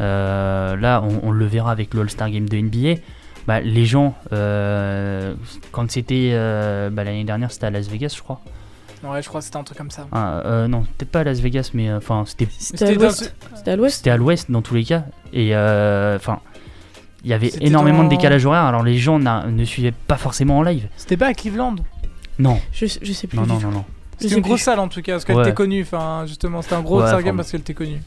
Euh, 0.00 0.74
là, 0.76 1.02
on, 1.06 1.28
on 1.28 1.30
le 1.30 1.44
verra 1.46 1.70
avec 1.70 1.94
le 1.94 2.00
All-Star 2.00 2.30
Game 2.30 2.48
de 2.48 2.56
NBA. 2.58 3.00
Bah, 3.46 3.60
les 3.60 3.84
gens, 3.86 4.14
euh, 4.32 5.34
quand 5.70 5.90
c'était 5.90 6.30
euh, 6.32 6.90
bah, 6.90 7.04
l'année 7.04 7.24
dernière, 7.24 7.52
c'était 7.52 7.66
à 7.66 7.70
Las 7.70 7.88
Vegas, 7.88 8.14
je 8.16 8.22
crois. 8.22 8.40
Ouais, 9.04 9.20
je 9.22 9.28
crois 9.28 9.40
que 9.40 9.44
c'était 9.44 9.56
un 9.56 9.64
truc 9.64 9.78
comme 9.78 9.90
ça. 9.90 10.06
Ah, 10.12 10.42
euh, 10.44 10.68
non, 10.68 10.82
peut-être 10.82 11.10
pas 11.10 11.20
à 11.20 11.24
Las 11.24 11.40
Vegas, 11.40 11.70
mais 11.74 11.88
euh, 11.90 11.98
enfin, 11.98 12.24
c'était 12.26 12.46
C'était 12.58 12.84
à 12.84 12.86
C'était 12.88 12.98
l'ouest. 12.98 13.34
C'était 13.56 13.70
à 13.72 13.76
l'ouest. 13.76 13.96
c'était 13.96 14.10
à 14.10 14.16
l'ouest 14.16 14.50
dans 14.50 14.62
tous 14.62 14.74
les 14.74 14.84
cas. 14.84 15.04
Et 15.32 15.54
euh, 15.56 16.16
enfin, 16.16 16.40
il 17.24 17.30
y 17.30 17.32
avait 17.34 17.50
C'était 17.50 17.66
énormément 17.66 17.98
dans- 17.98 18.04
de 18.04 18.10
décalage 18.10 18.44
horaire. 18.46 18.62
Alors 18.62 18.82
les 18.82 18.96
gens 18.98 19.18
ne 19.18 19.64
suivaient 19.64 19.92
pas 19.92 20.16
forcément 20.16 20.58
en 20.58 20.62
live. 20.62 20.88
C'était 20.96 21.16
pas 21.16 21.26
à 21.26 21.34
Cleveland 21.34 21.76
Non, 22.38 22.60
Je, 22.72 22.86
je 22.86 23.12
sais 23.12 23.26
plus. 23.26 23.38
non, 23.38 23.46
non, 23.46 23.58
non, 23.60 23.70
non. 23.70 23.84
C'était 24.18 24.36
une 24.36 24.40
grosse 24.42 24.60
plus. 24.60 24.64
salle 24.64 24.78
en 24.78 24.86
tout 24.88 25.02
cas, 25.02 25.12
parce 25.14 25.24
qu'elle 25.24 25.36
Ouais. 25.36 25.42
était 25.42 25.54
connue. 25.54 25.82
Enfin, 25.82 26.24
justement, 26.26 26.62
c'était 26.62 26.76
un 26.76 26.82
gros 26.82 26.96
Ouais, 26.98 27.02
All-Star 27.02 27.18
enfin, 27.18 27.24
Game 27.26 27.34
bon. 27.34 27.38
parce 27.38 27.50
qu'elle 27.50 27.60
était 27.62 27.74
connue. 27.74 28.00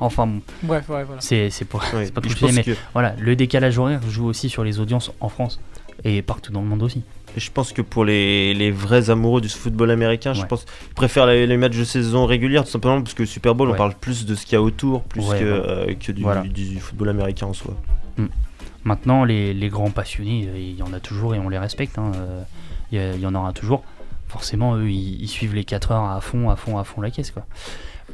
Enfin 0.00 0.26
bon, 0.26 0.40
Bref, 0.62 0.88
ouais, 0.88 1.04
voilà. 1.04 1.20
c'est 1.20 1.50
pour. 1.68 1.80
Ouais, 1.80 2.06
c'est 2.06 2.14
pas 2.14 2.20
tout 2.20 2.28
mais 2.52 2.62
que- 2.64 2.72
voilà, 2.94 3.14
le 3.18 3.36
décalage 3.36 3.78
horaire 3.78 4.00
joue 4.08 4.26
aussi 4.26 4.48
sur 4.48 4.64
les 4.64 4.80
audiences 4.80 5.12
en 5.20 5.28
France 5.28 5.60
et 6.02 6.22
partout 6.22 6.50
dans 6.50 6.62
le 6.62 6.66
monde 6.66 6.82
aussi. 6.82 7.02
Et 7.36 7.40
je 7.40 7.50
pense 7.50 7.72
que 7.72 7.82
pour 7.82 8.04
les, 8.04 8.54
les 8.54 8.70
vrais 8.70 9.10
amoureux 9.10 9.40
du 9.40 9.48
football 9.48 9.90
américain, 9.90 10.34
je 10.34 10.44
pense 10.44 10.64
qu'ils 10.64 10.94
préfèrent 10.94 11.26
les, 11.26 11.46
les 11.48 11.56
matchs 11.56 11.76
de 11.76 11.82
saison 11.84 12.26
régulière, 12.26 12.64
tout 12.64 12.70
simplement 12.70 13.02
parce 13.02 13.14
que 13.14 13.22
le 13.22 13.26
Super 13.26 13.54
Bowl, 13.56 13.68
Ouais. 13.68 13.74
on 13.74 13.76
parle 13.78 13.94
plus 13.94 14.24
de 14.24 14.34
ce 14.36 14.44
qu'il 14.46 14.52
y 14.52 14.56
a 14.56 14.62
autour, 14.62 15.02
plus 15.02 15.20
Ouais, 15.28 15.40
que, 15.40 15.44
euh, 15.44 15.94
que 15.94 16.12
du, 16.12 16.22
Voilà. 16.22 16.42
du 16.42 16.78
football 16.78 17.08
américain 17.08 17.46
en 17.46 17.52
soi. 17.52 17.74
Maintenant, 18.84 19.24
les, 19.24 19.54
les 19.54 19.68
grands 19.70 19.90
passionnés, 19.90 20.46
euh, 20.48 20.58
il 20.58 20.76
y 20.76 20.82
en 20.82 20.92
a 20.92 21.00
toujours 21.00 21.34
et 21.34 21.38
on 21.38 21.48
les 21.48 21.58
respecte. 21.58 21.98
hein, 21.98 22.12
euh, 22.16 22.42
Il 22.92 22.98
y, 22.98 23.00
a- 23.00 23.14
il 23.14 23.20
y 23.20 23.26
en 23.26 23.34
aura 23.34 23.52
toujours. 23.52 23.82
Forcément, 24.28 24.76
eux, 24.76 24.90
ils, 24.90 25.22
ils 25.22 25.28
suivent 25.28 25.54
les 25.54 25.64
4 25.64 25.90
heures 25.92 26.04
à 26.04 26.20
fond, 26.20 26.50
à 26.50 26.56
fond, 26.56 26.78
à 26.78 26.84
fond 26.84 27.00
la 27.00 27.10
caisse. 27.10 27.30
quoi. 27.30 27.46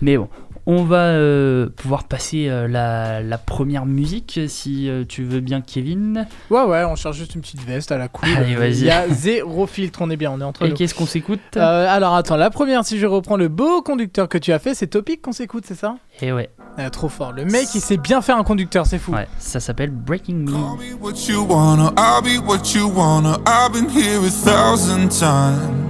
Mais 0.00 0.16
bon, 0.16 0.28
on 0.72 0.84
va 0.84 0.96
euh, 0.98 1.68
pouvoir 1.68 2.04
passer 2.04 2.48
euh, 2.48 2.68
la, 2.68 3.20
la 3.22 3.38
première 3.38 3.86
musique, 3.86 4.38
si 4.46 4.88
euh, 4.88 5.04
tu 5.08 5.24
veux 5.24 5.40
bien, 5.40 5.60
Kevin. 5.60 6.26
Ouais, 6.50 6.62
ouais, 6.62 6.84
on 6.84 6.94
cherche 6.94 7.16
juste 7.16 7.34
une 7.34 7.40
petite 7.40 7.64
veste 7.66 7.90
à 7.90 7.98
la 7.98 8.06
cool. 8.08 8.28
Allez, 8.36 8.54
vas-y. 8.54 8.78
Il 8.78 8.84
y 8.84 8.90
a 8.90 9.08
zéro 9.08 9.66
filtre, 9.66 10.00
on 10.02 10.10
est 10.10 10.16
bien, 10.16 10.30
on 10.30 10.40
est 10.40 10.44
entre 10.44 10.64
Et 10.66 10.72
qu'est-ce 10.74 10.94
qu'on 10.94 11.06
s'écoute? 11.06 11.40
Euh, 11.56 11.86
alors 11.88 12.14
attends, 12.14 12.36
la 12.36 12.50
première, 12.50 12.84
si 12.84 12.98
je 12.98 13.06
reprends 13.06 13.36
le 13.36 13.48
beau 13.48 13.82
conducteur 13.82 14.28
que 14.28 14.38
tu 14.38 14.52
as 14.52 14.58
fait, 14.60 14.74
c'est 14.74 14.86
Topic 14.86 15.20
qu'on 15.22 15.32
s'écoute, 15.32 15.64
c'est 15.66 15.74
ça? 15.74 15.96
Et 16.22 16.32
ouais, 16.32 16.50
Euh, 16.78 16.88
Trop 16.90 17.08
fort. 17.08 17.32
Le 17.32 17.44
mec, 17.44 17.66
il 17.74 17.80
sait 17.80 17.96
bien 17.96 18.22
faire 18.22 18.36
un 18.36 18.44
conducteur, 18.44 18.86
c'est 18.86 18.98
fou. 18.98 19.12
ouais, 19.12 19.26
ça 19.38 19.58
s'appelle 19.58 19.90
Breaking 19.90 20.34
Me. 20.48 20.52
what 21.00 21.12
you 21.28 21.44
wanna, 21.48 21.92
I'll 21.98 22.22
be 22.22 22.38
what 22.46 22.62
you 22.74 22.88
wanna. 22.88 23.38
I've 23.46 23.72
been 23.72 23.88
here 23.90 24.18
a 24.24 24.30
thousand 24.30 25.08
times. 25.08 25.89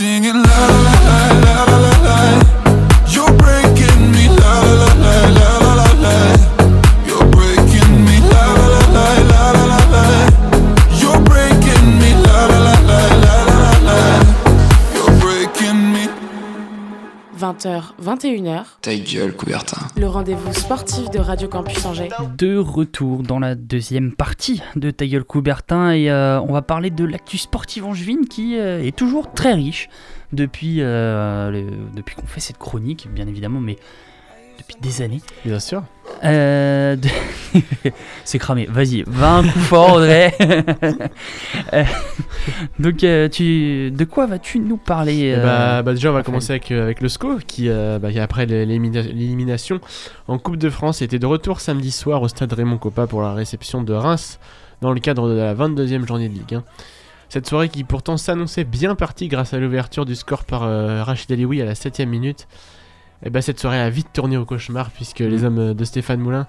singing 0.00 0.32
love. 0.32 0.79
21h. 17.66 18.62
Ta 18.80 18.94
gueule, 18.96 19.34
Coubertin. 19.36 19.76
Le 19.96 20.06
rendez-vous 20.06 20.52
sportif 20.54 21.10
de 21.10 21.18
Radio 21.18 21.46
Campus 21.48 21.84
Angers. 21.84 22.08
De 22.38 22.56
retour 22.56 23.22
dans 23.22 23.38
la 23.38 23.54
deuxième 23.54 24.12
partie 24.12 24.62
de 24.76 24.90
Ta 24.90 25.06
gueule 25.06 25.24
Coubertin 25.24 25.92
et 25.92 26.10
euh, 26.10 26.40
on 26.40 26.52
va 26.52 26.62
parler 26.62 26.90
de 26.90 27.04
l'actu 27.04 27.36
sportive 27.38 27.84
angevine 27.84 28.26
qui 28.26 28.56
euh, 28.58 28.82
est 28.82 28.96
toujours 28.96 29.32
très 29.32 29.52
riche 29.54 29.88
depuis, 30.32 30.76
euh, 30.80 31.50
le- 31.50 31.66
depuis 31.94 32.14
qu'on 32.14 32.26
fait 32.26 32.40
cette 32.40 32.58
chronique, 32.58 33.08
bien 33.12 33.26
évidemment, 33.26 33.60
mais 33.60 33.76
depuis 34.60 34.76
des 34.80 35.02
années. 35.02 35.20
Bien 35.44 35.58
sûr. 35.60 35.82
Euh, 36.24 36.96
de- 36.96 37.08
C'est 38.24 38.38
cramé. 38.38 38.66
Vas-y, 38.70 39.02
va 39.06 39.36
un 39.36 39.42
coup 39.42 39.58
fort, 39.60 39.94
Audrey. 39.94 40.34
Euh, 41.72 41.84
Donc, 42.78 43.04
euh, 43.04 43.28
tu... 43.28 43.90
de 43.90 44.04
quoi 44.04 44.26
vas-tu 44.26 44.58
nous 44.60 44.76
parler 44.76 45.34
Eh 45.36 45.40
bah, 45.42 45.82
bah, 45.82 45.92
déjà, 45.92 46.10
on 46.10 46.14
va 46.14 46.22
commencer 46.22 46.52
avec, 46.52 46.70
avec 46.70 47.00
le 47.00 47.08
SCO 47.08 47.38
qui, 47.46 47.68
bah, 47.68 48.08
après 48.20 48.46
l'élimina- 48.46 49.02
l'élimination 49.02 49.80
en 50.26 50.38
Coupe 50.38 50.56
de 50.56 50.70
France, 50.70 51.02
était 51.02 51.18
de 51.18 51.26
retour 51.26 51.60
samedi 51.60 51.90
soir 51.90 52.22
au 52.22 52.28
stade 52.28 52.52
Raymond 52.52 52.78
Coppa 52.78 53.06
pour 53.06 53.22
la 53.22 53.34
réception 53.34 53.82
de 53.82 53.92
Reims 53.92 54.38
dans 54.80 54.92
le 54.92 55.00
cadre 55.00 55.28
de 55.28 55.34
la 55.34 55.54
22e 55.54 56.06
journée 56.06 56.28
de 56.28 56.34
Ligue 56.34 56.54
1. 56.54 56.64
Cette 57.28 57.46
soirée 57.48 57.68
qui 57.68 57.84
pourtant 57.84 58.16
s'annonçait 58.16 58.64
bien 58.64 58.94
partie 58.96 59.28
grâce 59.28 59.54
à 59.54 59.58
l'ouverture 59.58 60.04
du 60.06 60.16
score 60.16 60.44
par 60.44 60.62
Rachid 60.62 61.30
Alioui 61.30 61.60
à 61.62 61.64
la 61.64 61.74
7 61.76 62.00
minute. 62.00 62.48
Et 63.24 63.30
bah, 63.30 63.42
cette 63.42 63.60
soirée 63.60 63.80
a 63.80 63.90
vite 63.90 64.08
tourné 64.12 64.36
au 64.36 64.44
cauchemar 64.44 64.90
puisque 64.90 65.20
les 65.20 65.44
hommes 65.44 65.74
de 65.74 65.84
Stéphane 65.84 66.20
Moulin 66.20 66.46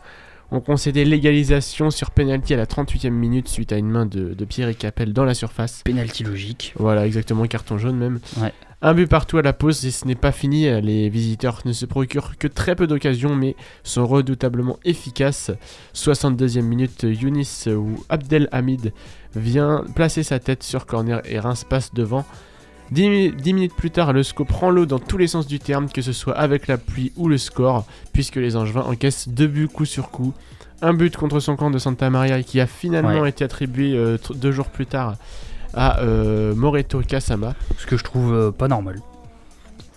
ont 0.51 0.59
concédé 0.59 1.05
l'égalisation 1.05 1.91
sur 1.91 2.11
penalty 2.11 2.53
à 2.53 2.57
la 2.57 2.65
38e 2.65 3.09
minute 3.09 3.47
suite 3.47 3.71
à 3.71 3.77
une 3.77 3.89
main 3.89 4.05
de, 4.05 4.33
de 4.33 4.45
Pierre 4.45 4.75
Capel 4.77 5.13
dans 5.13 5.23
la 5.23 5.33
surface. 5.33 5.81
Penalty 5.83 6.23
logique. 6.23 6.73
Voilà, 6.77 7.05
exactement, 7.05 7.45
carton 7.45 7.77
jaune 7.77 7.97
même. 7.97 8.19
Ouais. 8.41 8.53
Un 8.83 8.95
but 8.95 9.07
partout 9.07 9.37
à 9.37 9.43
la 9.43 9.53
pause 9.53 9.85
et 9.85 9.91
ce 9.91 10.05
n'est 10.05 10.15
pas 10.15 10.31
fini. 10.31 10.81
Les 10.81 11.07
visiteurs 11.07 11.61
ne 11.65 11.71
se 11.71 11.85
procurent 11.85 12.37
que 12.37 12.47
très 12.47 12.75
peu 12.75 12.87
d'occasions 12.87 13.35
mais 13.35 13.55
sont 13.83 14.07
redoutablement 14.07 14.77
efficaces. 14.83 15.51
62e 15.93 16.61
minute, 16.63 17.03
Younis 17.03 17.65
ou 17.67 18.03
Abdelhamid 18.09 18.91
vient 19.35 19.85
placer 19.95 20.23
sa 20.23 20.39
tête 20.39 20.63
sur 20.63 20.85
corner 20.87 21.21
et 21.25 21.39
Reims 21.39 21.63
passe 21.63 21.93
devant. 21.93 22.25
10, 22.91 23.09
mi- 23.09 23.31
10 23.31 23.53
minutes 23.53 23.75
plus 23.75 23.89
tard, 23.91 24.11
le 24.13 24.21
SCO 24.23 24.43
prend 24.45 24.69
l'eau 24.69 24.85
dans 24.85 24.99
tous 24.99 25.17
les 25.17 25.27
sens 25.27 25.47
du 25.47 25.59
terme, 25.59 25.89
que 25.89 26.01
ce 26.01 26.11
soit 26.13 26.37
avec 26.37 26.67
la 26.67 26.77
pluie 26.77 27.11
ou 27.15 27.27
le 27.29 27.37
score, 27.37 27.85
puisque 28.13 28.35
les 28.35 28.55
Angevins 28.55 28.81
encaissent 28.81 29.29
deux 29.29 29.47
buts 29.47 29.67
coup 29.69 29.85
sur 29.85 30.09
coup. 30.11 30.33
Un 30.81 30.93
but 30.93 31.15
contre 31.15 31.39
son 31.39 31.55
camp 31.55 31.69
de 31.71 31.77
Santa 31.77 32.09
Maria 32.09 32.41
qui 32.43 32.59
a 32.59 32.67
finalement 32.67 33.21
Ouais. 33.21 33.29
été 33.29 33.43
attribué 33.43 33.93
euh, 33.95 34.17
deux 34.35 34.51
jours 34.51 34.67
plus 34.67 34.87
tard 34.87 35.15
à 35.73 35.99
euh, 35.99 36.53
Moreto 36.55 37.01
Kasama. 37.07 37.53
Ce 37.77 37.85
que 37.85 37.97
je 37.97 38.03
trouve 38.03 38.33
euh, 38.33 38.51
pas 38.51 38.67
normal. 38.67 38.99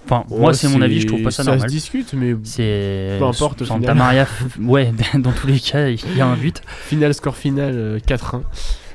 Enfin, 0.04 0.24
moi, 0.28 0.52
c'est 0.52 0.68
mon 0.68 0.82
avis, 0.82 1.00
je 1.00 1.06
trouve 1.06 1.22
pas 1.22 1.30
ça, 1.30 1.42
ça 1.42 1.52
normal. 1.52 1.70
se 1.70 1.74
discute, 1.74 2.12
mais 2.12 2.36
C'est. 2.44 3.16
peu 3.18 3.24
importe, 3.24 3.64
Santa. 3.64 3.94
Maria, 3.94 4.26
ouais, 4.60 4.92
dans 5.18 5.32
tous 5.32 5.46
les 5.46 5.58
cas, 5.58 5.88
il 5.88 5.98
y 6.16 6.20
a 6.20 6.26
un 6.26 6.36
but. 6.36 6.60
Final 6.66 7.14
score 7.14 7.34
final 7.34 7.72
euh, 7.74 7.98
4-1. 8.00 8.42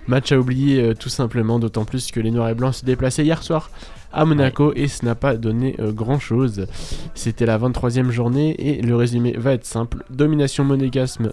Match 0.10 0.32
à 0.32 0.40
oublier 0.40 0.82
euh, 0.82 0.94
tout 0.94 1.08
simplement, 1.10 1.60
d'autant 1.60 1.86
plus 1.86 2.12
que 2.12 2.20
les 2.20 2.32
Noirs 2.32 2.50
et 2.50 2.56
Blancs 2.56 2.74
se 2.76 2.86
déplaçaient 2.86 3.24
hier 3.24 3.42
soir 3.44 3.70
à 4.12 4.26
Monaco 4.26 4.74
et 4.76 4.88
ce 4.88 5.06
n'a 5.06 5.14
pas 5.14 5.38
donné 5.38 5.76
grand 5.94 6.18
chose. 6.18 6.66
C'était 7.14 7.46
la 7.46 7.60
23e 7.60 8.10
journée 8.10 8.56
et 8.58 8.82
le 8.82 8.96
résumé 8.96 9.34
va 9.38 9.54
être 9.54 9.66
simple. 9.66 10.04
Domination 10.10 10.64
monégasme, 10.64 11.30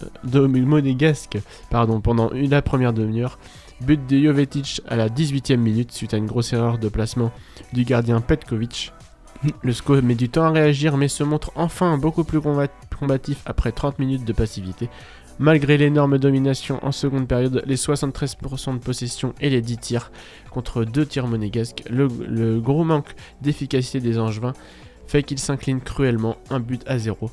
monégasque 0.65 1.39
pardon, 1.69 2.01
pendant 2.01 2.29
une- 2.31 2.51
la 2.51 2.61
première 2.61 2.93
demi-heure. 2.93 3.39
But 3.81 4.07
de 4.07 4.19
Jovetic 4.19 4.81
à 4.87 4.95
la 4.95 5.09
18e 5.09 5.59
minute 5.61 5.91
suite 5.91 6.13
à 6.13 6.17
une 6.17 6.25
grosse 6.25 6.53
erreur 6.53 6.77
de 6.77 6.89
placement 6.89 7.31
du 7.73 7.83
gardien 7.83 8.21
Petkovic. 8.21 8.91
Le 9.61 9.71
SCO 9.71 10.01
met 10.01 10.15
du 10.15 10.29
temps 10.29 10.43
à 10.45 10.49
réagir 10.51 10.97
mais 10.97 11.07
se 11.07 11.23
montre 11.23 11.51
enfin 11.55 11.97
beaucoup 11.99 12.23
plus 12.23 12.41
combat- 12.41 12.67
combatif 12.99 13.41
après 13.45 13.71
30 13.71 13.99
minutes 13.99 14.25
de 14.25 14.33
passivité. 14.33 14.89
Malgré 15.39 15.77
l'énorme 15.77 16.17
domination 16.17 16.79
en 16.83 16.91
seconde 16.91 17.27
période, 17.27 17.61
les 17.67 17.75
73% 17.75 18.73
de 18.73 18.79
possession 18.79 19.33
et 19.39 19.49
les 19.49 19.61
10 19.61 19.77
tirs 19.77 20.11
contre 20.51 20.83
2 20.83 21.05
tirs 21.05 21.27
monégasques, 21.27 21.83
le, 21.89 22.07
le 22.27 22.59
gros 22.59 22.83
manque 22.83 23.13
d'efficacité 23.41 23.99
des 23.99 24.17
Angevins 24.17 24.53
fait 25.07 25.23
qu'ils 25.23 25.39
s'inclinent 25.39 25.79
cruellement, 25.81 26.37
un 26.49 26.59
but 26.59 26.81
à 26.87 26.97
zéro. 26.97 27.29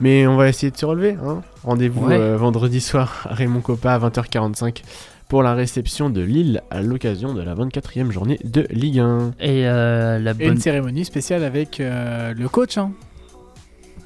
Mais 0.00 0.26
on 0.26 0.36
va 0.36 0.48
essayer 0.48 0.70
de 0.72 0.76
se 0.78 0.86
relever. 0.86 1.16
Hein 1.22 1.42
Rendez-vous 1.62 2.06
Ouais. 2.06 2.16
euh, 2.18 2.36
vendredi 2.38 2.80
soir 2.80 3.26
à 3.28 3.34
Raymond 3.34 3.60
Coppa 3.60 3.92
à 3.92 3.98
20h45 3.98 4.82
pour 5.28 5.42
la 5.42 5.52
réception 5.54 6.08
de 6.08 6.22
Lille 6.22 6.62
à 6.70 6.80
l'occasion 6.80 7.34
de 7.34 7.42
la 7.42 7.54
24e 7.54 8.10
journée 8.10 8.40
de 8.42 8.66
Ligue 8.70 8.98
1. 8.98 9.32
Et 9.40 9.68
euh, 9.68 10.18
la 10.18 10.30
Et 10.30 10.34
bonne. 10.34 10.54
une 10.54 10.58
cérémonie 10.58 11.04
spéciale 11.04 11.44
avec 11.44 11.80
euh, 11.80 12.32
le 12.34 12.48
coach. 12.48 12.78
Hein. 12.78 12.92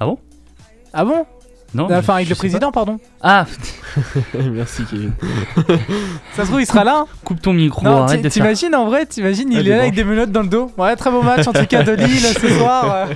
Ah 0.01 0.07
bon? 0.07 0.19
Ah 0.93 1.05
bon? 1.05 1.25
Non 1.75 1.85
Enfin, 1.91 2.01
je- 2.01 2.11
avec 2.13 2.25
je 2.27 2.31
le 2.31 2.37
président, 2.37 2.71
pardon. 2.73 2.99
Ah 3.21 3.47
Merci 4.35 4.83
Kevin. 4.91 5.13
Ça 6.35 6.43
se 6.43 6.49
trouve, 6.49 6.61
il 6.61 6.67
sera 6.67 6.85
là. 6.85 6.99
hein. 7.01 7.07
Coupe 7.25 7.41
ton 7.43 7.53
micro, 7.53 7.85
Non, 7.85 8.03
arrête 8.03 8.11
ti- 8.11 8.17
de 8.19 8.23
faire. 8.23 8.33
t'imagines 8.33 8.75
en 8.75 8.87
vrai, 8.87 9.07
t'imagines, 9.07 9.49
Ah, 9.53 9.59
il 9.59 9.65
des 9.65 9.71
est 9.71 9.75
là 9.77 9.83
avec 9.83 9.95
des 9.95 10.05
menottes 10.05 10.33
dans 10.33 10.43
le 10.43 10.49
dos. 10.49 10.71
Ouais, 10.79 10.95
très 10.97 11.11
beau 11.11 11.23
match 11.23 11.47
en 11.47 11.53
tout 11.53 11.67
cas 11.67 11.83
de 11.83 11.93
Lille 12.05 12.21
ce 12.21 12.49
soir. 12.49 12.85
euh. 13.09 13.15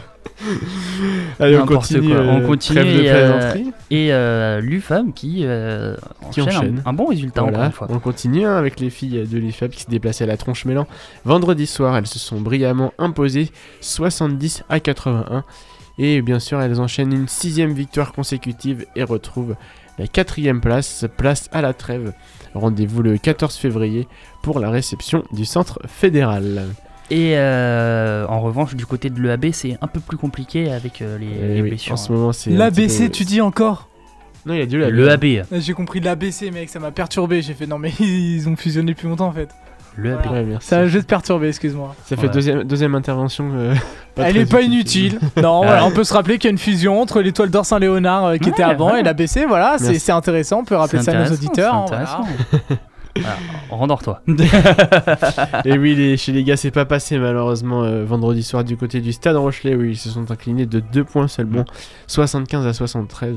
Allez, 1.40 1.56
on 1.56 1.60
N'importe 1.60 1.88
continue. 1.88 2.14
quoi. 2.14 2.20
On 2.24 2.40
euh, 2.42 2.46
continue 2.46 2.78
trêve 2.80 2.96
de 2.96 3.02
et, 3.02 3.10
euh, 3.10 3.40
plaisanterie. 3.40 3.72
Et 3.90 4.12
euh, 4.12 4.60
l'UFAM 4.60 5.12
qui, 5.12 5.40
euh, 5.44 5.96
Qui 6.30 6.42
enchaîne, 6.42 6.54
un- 6.54 6.58
enchaîne. 6.58 6.82
Un, 6.86 6.92
bon 6.92 7.06
résultat 7.06 7.42
encore 7.44 7.64
une 7.64 7.72
fois. 7.72 7.86
on 7.90 7.98
continue 7.98 8.46
hein, 8.46 8.56
avec 8.56 8.78
les 8.78 8.90
filles 8.90 9.26
de 9.28 9.38
l'IFAB 9.38 9.70
qui 9.70 9.82
se 9.82 9.90
déplaçaient 9.90 10.24
à 10.24 10.26
la 10.28 10.36
tronche 10.36 10.64
mélan. 10.64 10.86
Vendredi 11.24 11.66
soir, 11.66 11.96
elles 11.96 12.06
se 12.06 12.18
sont 12.20 12.40
brillamment 12.40 12.92
imposées 12.98 13.50
70 13.80 14.62
à 14.68 14.78
81. 14.78 15.42
Et 15.98 16.22
bien 16.22 16.38
sûr, 16.38 16.60
elles 16.60 16.80
enchaînent 16.80 17.12
une 17.12 17.28
sixième 17.28 17.72
victoire 17.72 18.12
consécutive 18.12 18.86
et 18.96 19.02
retrouvent 19.02 19.56
la 19.98 20.06
quatrième 20.06 20.60
place, 20.60 21.06
place 21.16 21.48
à 21.52 21.60
la 21.60 21.72
trêve. 21.72 22.12
Rendez-vous 22.54 23.02
le 23.02 23.18
14 23.18 23.56
février 23.56 24.06
pour 24.42 24.60
la 24.60 24.70
réception 24.70 25.24
du 25.32 25.44
centre 25.44 25.80
fédéral. 25.88 26.66
Et 27.10 27.32
euh, 27.36 28.26
en 28.28 28.40
revanche, 28.40 28.74
du 28.76 28.86
côté 28.86 29.10
de 29.10 29.20
l'EAB, 29.20 29.46
c'est 29.52 29.76
un 29.80 29.86
peu 29.86 29.98
plus 29.98 30.16
compliqué 30.18 30.70
avec 30.70 31.02
euh, 31.02 31.18
les, 31.18 31.26
Eh 31.26 31.54
les 31.54 31.62
oui, 31.62 31.70
blessures. 31.70 31.94
en 31.94 31.96
ce 31.96 32.12
moment, 32.12 32.32
c'est. 32.32 32.50
un 32.50 32.70
petit 32.70 32.80
L'ABC, 32.82 33.04
peu- 33.06 33.10
tu 33.10 33.24
dis 33.24 33.40
encore? 33.40 33.88
Non, 34.46 34.54
il 34.54 34.60
y 34.60 34.62
a 34.62 34.66
du 34.66 34.78
L'EAB. 34.78 35.46
J'ai 35.52 35.72
compris 35.72 36.00
l'ABC, 36.00 36.50
mec, 36.52 36.68
ça 36.68 36.78
m'a 36.78 36.90
perturbé. 36.92 37.42
J'ai 37.42 37.54
fait 37.54 37.66
non, 37.66 37.78
mais 37.78 37.92
ils 38.00 38.48
ont 38.48 38.56
fusionné 38.56 38.92
depuis 38.92 39.08
longtemps 39.08 39.26
en 39.28 39.32
fait. 39.32 39.48
L'EAB. 39.98 40.30
Ouais, 40.30 40.44
merci. 40.44 40.68
Ça 40.68 40.78
a 40.78 40.86
juste 40.86 41.08
perturbé, 41.08 41.48
excuse-moi. 41.48 41.94
Ça 42.06 42.16
fait 42.16 42.28
deuxième, 42.28 42.62
deuxième 42.64 42.94
intervention. 42.94 43.50
euh, 43.54 43.74
Elle 44.16 44.32
très 44.32 44.40
est 44.42 44.50
pas 44.50 44.62
utile. 44.62 44.72
inutile. 45.14 45.18
non, 45.42 45.62
voilà, 45.64 45.84
on 45.84 45.90
peut 45.90 46.04
se 46.04 46.14
rappeler 46.14 46.38
qu'il 46.38 46.44
y 46.44 46.48
a 46.48 46.52
une 46.52 46.58
fusion 46.58 47.00
entre 47.00 47.20
l'étoile 47.20 47.50
d'or 47.50 47.66
Saint-Léonard 47.66 48.24
euh, 48.26 48.36
qui 48.36 48.44
Ouais, 48.44 48.50
était 48.50 48.62
avant 48.62 48.92
ouais. 48.92 49.00
et 49.00 49.02
l'ABC. 49.02 49.44
Voilà, 49.48 49.76
c'est 49.78 49.84
Merci. 49.86 50.00
c'est 50.00 50.12
intéressant. 50.12 50.60
On 50.60 50.64
peut 50.64 50.76
rappeler 50.76 51.02
ça 51.02 51.12
à 51.12 51.24
nos 51.24 51.32
auditeurs. 51.32 51.84
c'est 51.88 51.94
hein, 51.94 51.98
intéressant. 51.98 52.22
voilà. 52.50 52.80
Voilà, 53.16 53.36
Rendors-toi. 53.70 54.22
Et 55.64 55.76
oui, 55.76 55.96
les- 55.96 56.16
chez 56.16 56.30
les 56.30 56.44
gars, 56.44 56.56
c'est 56.56 56.70
pas 56.70 56.84
passé 56.84 57.18
malheureusement 57.18 57.82
euh, 57.82 58.04
vendredi 58.04 58.44
soir 58.44 58.62
du 58.62 58.76
côté 58.76 59.00
du 59.00 59.12
Stade 59.12 59.34
Rochelet 59.34 59.74
où 59.74 59.82
ils 59.82 59.96
se 59.96 60.08
sont 60.08 60.30
inclinés 60.30 60.66
de 60.66 60.78
2 60.78 61.02
points 61.02 61.26
seulement, 61.26 61.64
75 62.06 62.64
à 62.66 62.72
73. 62.72 63.34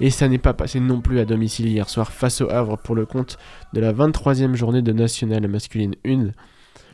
Et 0.00 0.10
ça 0.10 0.28
n'est 0.28 0.38
pas 0.38 0.54
passé 0.54 0.80
non 0.80 1.00
plus 1.00 1.18
à 1.18 1.24
domicile 1.24 1.66
hier 1.66 1.88
soir 1.88 2.12
face 2.12 2.40
au 2.40 2.50
Havre 2.50 2.78
pour 2.78 2.94
le 2.94 3.04
compte 3.04 3.36
de 3.72 3.80
la 3.80 3.92
23e 3.92 4.54
journée 4.54 4.82
de 4.82 4.92
Nationale 4.92 5.48
masculine 5.48 5.94
1. 6.06 6.28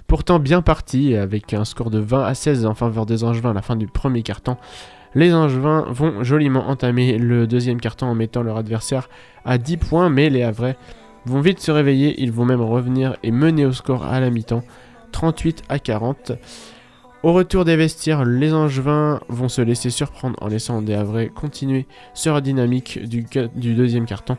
Pourtant 0.07 0.38
bien 0.38 0.62
parti, 0.62 1.14
avec 1.14 1.53
un 1.55 1.64
score 1.64 1.90
de 1.90 1.99
20 1.99 2.25
à 2.25 2.35
16 2.35 2.67
en 2.67 2.75
faveur 2.75 3.07
des 3.07 3.25
Angevins 3.25 3.51
à 3.51 3.55
la 3.55 3.62
fin 3.62 3.77
du 3.77 3.87
premier 3.87 4.23
quart-temps, 4.23 4.59
les 5.14 5.33
Angevins 5.33 5.87
vont 5.90 6.25
joliment 6.25 6.69
entamer 6.69 7.19
le 7.19 7.47
deuxième 7.47 7.81
quart-temps 7.81 8.11
en 8.11 8.14
mettant 8.14 8.43
leur 8.43 8.57
adversaire 8.57 9.09
à 9.45 9.59
10 9.59 9.77
points, 9.77 10.11
mais 10.11 10.29
les 10.29 10.43
Havrais 10.43 10.77
vont 11.27 11.40
vite 11.40 11.61
se 11.61 11.71
réveiller, 11.71 12.21
ils 12.23 12.33
vont 12.33 12.45
même 12.45 12.61
revenir 12.61 13.17
et 13.23 13.31
mener 13.31 13.64
au 13.64 13.73
score 13.73 14.05
à 14.05 14.21
la 14.21 14.31
mi-temps, 14.31 14.62
38 15.12 15.62
à 15.69 15.79
40. 15.79 16.33
Au 17.24 17.32
retour 17.32 17.64
des 17.64 17.74
vestiaires, 17.74 18.26
les 18.26 18.52
Angevins 18.52 19.18
vont 19.30 19.48
se 19.48 19.62
laisser 19.62 19.88
surprendre 19.88 20.37
en 20.42 20.48
laissant 20.48 20.82
des 20.82 20.92
Havrais 20.92 21.28
continuer 21.28 21.87
sur 22.12 22.34
la 22.34 22.42
dynamique 22.42 23.02
du, 23.02 23.24
deuxième 23.74 24.04
carton. 24.04 24.37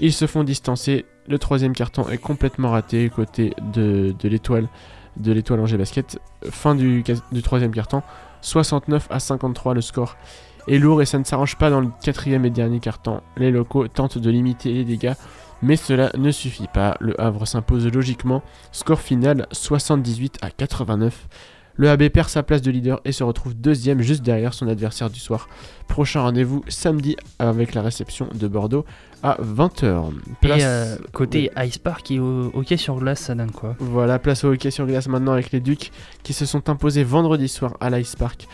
Ils 0.00 0.14
se 0.14 0.26
font 0.26 0.42
distancer, 0.42 1.04
le 1.28 1.38
troisième 1.38 1.74
carton 1.74 2.08
est 2.08 2.16
complètement 2.16 2.70
raté 2.70 3.10
côté 3.10 3.52
de, 3.74 4.14
l'étoile 4.22 4.70
de 5.18 5.30
l'étoile 5.30 5.60
Angers 5.60 5.76
Basket. 5.76 6.18
Fin 6.48 6.74
du, 6.74 7.04
du 7.32 7.42
troisième 7.42 7.70
carton, 7.70 8.02
69 8.40 9.08
à 9.10 9.20
53 9.20 9.74
le 9.74 9.82
score 9.82 10.16
est 10.68 10.78
lourd 10.78 11.02
et 11.02 11.06
ça 11.06 11.18
ne 11.18 11.24
s'arrange 11.24 11.58
pas 11.58 11.68
dans 11.68 11.82
le 11.82 11.90
quatrième 12.02 12.46
et 12.46 12.50
dernier 12.50 12.80
carton. 12.80 13.20
Les 13.36 13.50
locaux 13.50 13.88
tentent 13.88 14.16
de 14.16 14.30
limiter 14.30 14.72
les 14.72 14.84
dégâts, 14.84 15.12
mais 15.60 15.76
cela 15.76 16.10
ne 16.16 16.30
suffit 16.30 16.68
pas. 16.72 16.96
Le 16.98 17.20
Havre 17.20 17.46
s'impose 17.46 17.86
logiquement. 17.88 18.42
Score 18.72 19.02
final 19.02 19.48
78 19.52 20.38
à 20.40 20.48
89. 20.48 21.28
Le 21.76 21.88
AB 21.88 22.08
perd 22.08 22.28
sa 22.28 22.42
place 22.42 22.62
de 22.62 22.70
leader 22.70 23.00
et 23.04 23.12
se 23.12 23.24
retrouve 23.24 23.54
deuxième 23.54 24.02
juste 24.02 24.22
derrière 24.22 24.52
son 24.54 24.68
adversaire 24.68 25.10
du 25.10 25.18
soir. 25.18 25.48
Prochain 25.88 26.22
rendez-vous 26.22 26.62
samedi 26.68 27.16
avec 27.38 27.74
la 27.74 27.82
réception 27.82 28.28
de 28.34 28.46
Bordeaux 28.48 28.84
à 29.22 29.38
20h. 29.42 30.10
Et 30.42 30.48
euh, 30.64 30.96
côté 31.12 31.50
Ice 31.58 31.78
Park 31.78 32.10
et 32.10 32.18
au 32.18 32.50
hockey 32.54 32.76
sur 32.76 32.96
glace, 32.96 33.20
ça 33.20 33.34
donne 33.34 33.50
quoi 33.52 33.74
Voilà, 33.78 34.18
place 34.18 34.44
au 34.44 34.52
hockey 34.52 34.70
sur 34.70 34.86
glace 34.86 35.08
maintenant 35.08 35.32
avec 35.32 35.50
les 35.52 35.60
Ducs 35.60 35.92
qui 36.22 36.32
se 36.32 36.44
sont 36.44 36.68
imposés 36.68 37.04
vendredi 37.04 37.48
soir 37.48 37.76
à 37.80 37.90
l'Ice 37.90 38.16
Park. 38.16 38.46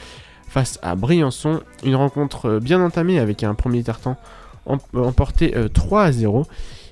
face 0.49 0.79
à 0.83 0.95
Briançon. 0.95 1.61
Une 1.85 1.97
rencontre 1.97 2.47
euh, 2.47 2.61
bien 2.61 2.81
entamée 2.81 3.19
avec 3.19 3.43
un 3.45 3.55
premier 3.55 3.83
tartan 3.83 4.17
emporté 4.95 5.57
euh, 5.57 5.69
3 5.69 6.03
à 6.05 6.13
0. 6.13 6.47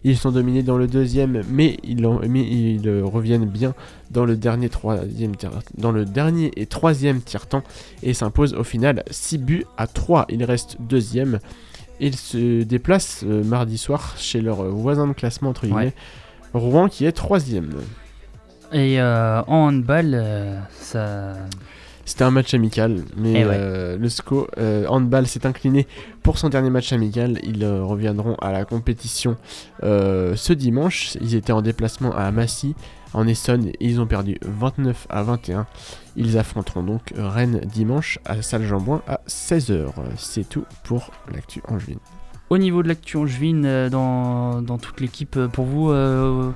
Ils 0.08 0.16
sont 0.16 0.30
dominés 0.30 0.62
dans 0.62 0.78
le 0.78 0.86
deuxième, 0.86 1.42
mais 1.50 1.78
ils, 1.82 2.06
en- 2.06 2.20
mais 2.28 2.40
ils, 2.42 2.88
reviennent 3.02 3.44
bien 3.46 3.74
dans 4.12 4.24
le 4.24 4.36
dernier, 4.36 4.68
troisième, 4.68 5.32
dans 5.76 5.90
le 5.90 6.04
dernier 6.04 6.52
et 6.54 6.66
troisième 6.66 7.20
tiers-temps 7.20 7.64
et 8.04 8.14
s'imposent 8.14 8.54
au 8.54 8.62
final 8.62 9.02
6 9.10 9.38
buts 9.38 9.64
à 9.76 9.88
3. 9.88 10.26
Ils 10.28 10.44
restent 10.44 10.76
deuxième. 10.80 11.40
Ils 11.98 12.14
se 12.14 12.62
déplacent 12.62 13.24
euh, 13.26 13.42
mardi 13.42 13.78
soir 13.78 14.14
chez 14.16 14.40
leur 14.40 14.62
voisin 14.64 15.08
de 15.08 15.12
classement, 15.12 15.50
entre 15.50 15.66
guillemets, 15.66 15.94
Rouen, 16.54 16.88
qui 16.88 17.04
est 17.04 17.10
troisième. 17.12 17.70
Et 18.72 19.00
euh, 19.00 19.42
en 19.48 19.68
handball, 19.68 20.12
euh, 20.14 20.60
ça. 20.78 21.32
C'était 22.06 22.22
un 22.24 22.30
match 22.30 22.54
amical, 22.54 23.02
mais 23.16 23.32
Eh 23.32 23.44
ouais. 23.44 23.50
euh, 23.52 23.98
le 23.98 24.08
SCO 24.08 24.46
euh, 24.58 24.86
handball 24.86 25.26
s'est 25.26 25.44
incliné 25.44 25.86
pour 26.22 26.38
son 26.38 26.48
dernier 26.48 26.70
match 26.70 26.92
amical. 26.92 27.38
Ils 27.42 27.64
euh, 27.64 27.82
reviendront 27.84 28.36
à 28.40 28.52
la 28.52 28.64
compétition 28.64 29.36
ce 29.82 30.52
dimanche. 30.52 31.16
Ils 31.20 31.34
étaient 31.34 31.52
en 31.52 31.62
déplacement 31.62 32.14
à 32.14 32.30
Massy, 32.30 32.74
en 33.12 33.26
Essonne, 33.26 33.66
et 33.68 33.76
ils 33.80 34.00
ont 34.00 34.06
perdu 34.06 34.38
29 34.42 35.06
à 35.10 35.22
21. 35.24 35.66
Ils 36.16 36.38
affronteront 36.38 36.82
donc 36.84 37.12
Rennes 37.16 37.60
dimanche 37.66 38.18
à 38.24 38.40
Salle 38.40 38.62
Jambouin 38.64 39.02
à 39.08 39.20
16h. 39.28 39.88
C'est 40.16 40.48
tout 40.48 40.64
pour 40.84 41.10
l'actu 41.34 41.60
angevine. 41.68 41.98
Au 42.50 42.58
niveau 42.58 42.84
de 42.84 42.88
l'actu 42.88 43.16
angevine, 43.16 43.88
dans, 43.88 44.62
dans 44.62 44.78
toute 44.78 45.00
l'équipe, 45.00 45.36
pour 45.46 45.64
vous, 45.64 45.90
euh, 45.90 46.52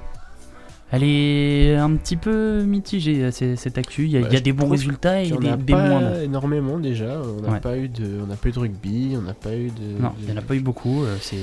elle 0.93 1.03
est 1.05 1.77
un 1.77 1.95
petit 1.97 2.17
peu 2.17 2.63
mitigée, 2.63 3.31
cette 3.31 3.79
actu. 3.79 4.05
Il 4.05 4.11
y 4.11 4.17
a, 4.17 4.21
Bah, 4.21 4.27
il 4.31 4.33
y 4.33 4.37
a 4.37 4.39
je 4.39 4.45
des 4.45 4.53
bons 4.53 4.69
résultats 4.69 5.23
et 5.23 5.31
des, 5.31 5.49
a 5.49 5.57
des 5.57 5.73
pas 5.73 5.89
moindres. 5.89 6.21
énormément 6.21 6.79
déjà. 6.79 7.21
On 7.39 7.43
n'a 7.43 7.53
Ouais. 7.55 7.61
pas 7.61 7.77
eu 7.77 7.89
de, 7.89 8.21
on 8.23 8.27
n'a 8.27 8.37
pas 8.37 8.49
eu 8.49 8.53
de 8.53 8.59
rugby, 8.59 9.15
on 9.17 9.23
n'a 9.23 9.35
pas 9.35 9.55
eu 9.55 9.69
de. 9.71 10.03
Non, 10.03 10.13
il 10.21 10.27
n'y 10.27 10.33
en 10.33 10.37
a 10.37 10.43
pas 10.43 10.55
eu 10.55 10.61
beaucoup. 10.61 11.03
euh, 11.05 11.17
c'est 11.21 11.37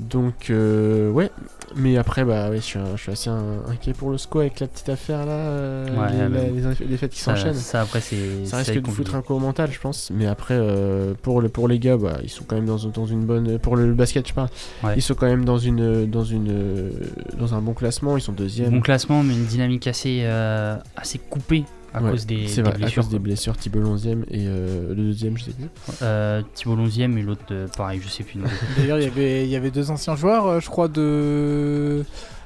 Donc 0.00 0.50
euh, 0.50 1.10
ouais, 1.10 1.28
mais 1.74 1.96
après 1.96 2.24
bah 2.24 2.50
ouais, 2.50 2.58
je 2.58 2.62
suis, 2.62 2.78
un- 2.78 2.94
je 2.96 3.02
suis 3.02 3.10
assez 3.12 3.28
inquiet 3.30 3.92
pour 3.94 4.10
le 4.10 4.16
SCO 4.18 4.38
avec 4.38 4.60
la 4.60 4.68
petite 4.68 4.88
affaire 4.88 5.26
là, 5.26 5.32
euh, 5.32 5.88
Ouais, 5.96 6.78
les, 6.88 6.96
fêtes 6.96 7.10
qui 7.12 7.18
s'enchaînent. 7.20 7.54
ça, 7.54 7.80
après, 7.80 8.00
c'est- 8.00 8.44
ça 8.46 8.58
risque 8.58 8.74
de 8.74 8.78
compliqué. 8.78 8.96
foutre 8.96 9.14
un 9.16 9.22
coup 9.22 9.34
au 9.34 9.40
mental, 9.40 9.70
je 9.72 9.80
pense. 9.80 10.10
Mais 10.14 10.26
après 10.26 10.54
euh, 10.56 11.14
pour 11.20 11.40
le 11.40 11.48
pour 11.48 11.66
les 11.66 11.80
gars, 11.80 11.96
bah 11.96 12.18
ils 12.22 12.28
sont 12.30 12.44
quand 12.46 12.54
même 12.54 12.66
dans, 12.66 12.76
dans 12.76 13.06
une 13.06 13.24
bonne 13.24 13.58
pour 13.58 13.74
le 13.74 13.92
basket, 13.92 14.28
je 14.28 14.34
parle. 14.34 14.48
Ouais. 14.84 14.94
Ils 14.96 15.02
sont 15.02 15.14
quand 15.14 15.26
même 15.26 15.44
dans 15.44 15.58
une 15.58 16.06
dans 16.08 16.24
une 16.24 16.92
dans 17.36 17.54
un 17.54 17.60
bon 17.60 17.74
classement. 17.74 18.16
Ils 18.16 18.20
sont 18.22 18.32
deuxième. 18.32 18.70
bon 18.70 18.80
classement, 18.80 19.24
mais 19.24 19.34
une 19.34 19.46
dynamique 19.46 19.88
assez, 19.88 20.20
euh, 20.22 20.76
assez 20.96 21.18
coupée 21.18 21.64
à 21.94 22.02
Ouais, 22.02 22.10
cause 22.10 22.26
des, 22.26 22.46
vrai, 22.46 22.72
blessures. 22.72 22.86
à 22.86 22.90
cause 23.04 23.08
des 23.10 23.18
blessures. 23.18 23.56
Thibault 23.56 23.96
11e 23.96 24.22
et 24.30 24.46
euh, 24.46 24.88
le 24.90 24.94
deuxième, 25.04 25.36
je 25.38 25.44
sais 25.44 25.50
plus. 25.52 25.68
Euh, 26.02 26.42
Thibault 26.54 26.76
11ème 26.76 27.16
et 27.18 27.22
l'autre, 27.22 27.42
euh, 27.50 27.66
pareil, 27.76 28.00
je 28.02 28.08
sais 28.08 28.24
plus. 28.24 28.40
D'ailleurs, 28.76 28.98
il 28.98 29.04
y 29.04 29.06
avait, 29.06 29.44
il 29.44 29.50
y 29.50 29.56
avait 29.56 29.70
deux 29.70 29.90
anciens 29.90 30.16
joueurs, 30.16 30.46
euh, 30.46 30.60
je 30.60 30.68
crois, 30.68 30.88
de, 30.88 32.04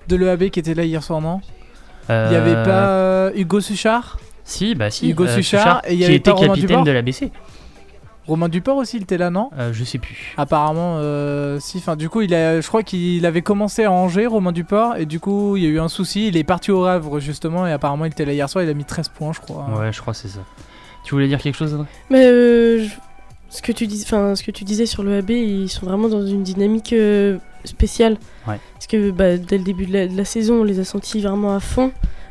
de 0.08 0.16
l'EAB 0.16 0.50
qui 0.50 0.60
étaient 0.60 0.74
là 0.74 0.84
hier 0.84 1.02
soir, 1.02 1.20
non? 1.20 1.40
Il 2.08 2.12
y 2.14 2.16
avait 2.36 2.54
Euh, 2.56 2.64
pas 2.64 2.88
euh, 2.88 3.30
Hugo 3.36 3.60
Suchard? 3.60 4.18
Si, 4.44 4.74
bah 4.74 4.90
si. 4.90 5.08
Hugo 5.08 5.24
euh, 5.24 5.34
Suchard, 5.36 5.82
et 5.86 5.92
il 5.94 5.96
y 5.96 5.98
qui 6.00 6.04
avait 6.06 6.14
était 6.16 6.30
pas 6.32 6.36
Romain 6.36 6.54
capitaine 6.54 6.84
de 6.84 6.90
l'ABC. 6.90 7.30
Romain 8.26 8.48
Duport 8.48 8.76
aussi, 8.76 8.98
il 8.98 9.02
était 9.02 9.18
là, 9.18 9.30
non? 9.30 9.50
Euh, 9.58 9.72
je 9.72 9.82
sais 9.82 9.98
plus. 9.98 10.32
Apparemment, 10.36 10.98
euh, 10.98 11.58
si. 11.60 11.78
Enfin, 11.78 11.96
du 11.96 12.08
coup, 12.08 12.20
il 12.22 12.32
a, 12.34 12.60
je 12.60 12.66
crois 12.68 12.82
qu'il 12.84 13.26
avait 13.26 13.42
commencé 13.42 13.84
à 13.84 13.90
Angers, 13.90 14.26
Romain 14.26 14.52
Duport, 14.52 14.96
et 14.96 15.06
du 15.06 15.18
coup, 15.18 15.56
il 15.56 15.64
y 15.64 15.66
a 15.66 15.70
eu 15.70 15.80
un 15.80 15.88
souci. 15.88 16.28
Il 16.28 16.36
est 16.36 16.44
parti 16.44 16.70
au 16.70 16.84
Havre 16.84 17.18
justement, 17.18 17.66
et 17.66 17.72
apparemment, 17.72 18.04
il 18.04 18.12
était 18.12 18.24
là 18.24 18.32
hier 18.32 18.48
soir. 18.48 18.62
Il 18.62 18.70
a 18.70 18.74
mis 18.74 18.84
13 18.84 19.08
points, 19.08 19.32
je 19.32 19.40
crois. 19.40 19.66
Ouais, 19.76 19.92
je 19.92 20.00
crois 20.00 20.14
c'est 20.14 20.28
ça. 20.28 20.40
Tu 21.04 21.14
voulais 21.14 21.26
dire 21.26 21.40
quelque 21.40 21.56
chose, 21.56 21.74
Audrey 21.74 21.88
Mais 22.10 22.24
euh, 22.26 22.84
je- 22.84 22.94
ce, 23.50 23.60
que 23.60 23.72
tu 23.72 23.88
dis, 23.88 24.02
enfin, 24.06 24.36
ce 24.36 24.44
que 24.44 24.52
tu 24.52 24.62
disais 24.62 24.86
sur 24.86 25.02
le 25.02 25.18
AB, 25.18 25.30
ils 25.30 25.68
sont 25.68 25.84
vraiment 25.84 26.08
dans 26.08 26.24
une 26.24 26.44
dynamique 26.44 26.92
euh, 26.92 27.38
spéciale. 27.64 28.18
Ouais. 28.46 28.60
Parce 28.74 28.86
que 28.86 29.10
bah, 29.10 29.36
dès 29.36 29.58
le 29.58 29.64
début 29.64 29.86
de 29.86 29.92
la, 29.92 30.06
de 30.06 30.16
la 30.16 30.24
saison, 30.24 30.60
on 30.60 30.64
les 30.64 30.78
a 30.78 30.84
sentis 30.84 31.20
vraiment 31.20 31.56
à 31.56 31.60
fond. 31.60 31.88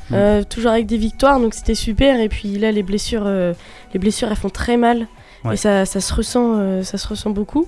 Mm. 0.10 0.14
Euh, 0.14 0.44
toujours 0.50 0.72
avec 0.72 0.86
des 0.88 0.98
victoires, 0.98 1.40
donc 1.42 1.54
c'était 1.54 1.76
super. 1.76 2.20
Et 2.22 2.30
puis 2.30 2.58
là, 2.58 2.72
les 2.72 2.82
blessures, 2.84 3.24
euh, 3.26 3.54
les 3.94 4.00
blessures, 4.00 4.30
elles 4.30 4.38
font 4.38 4.50
très 4.50 4.78
mal. 4.78 5.06
Ouais. 5.44 5.54
Et 5.56 5.58
ça, 5.58 5.86
ça 5.86 6.00
se 6.02 6.14
ressent, 6.14 6.56
euh, 6.60 6.84
ça 6.84 6.98
se 6.98 7.08
ressent 7.08 7.30
beaucoup. 7.32 7.64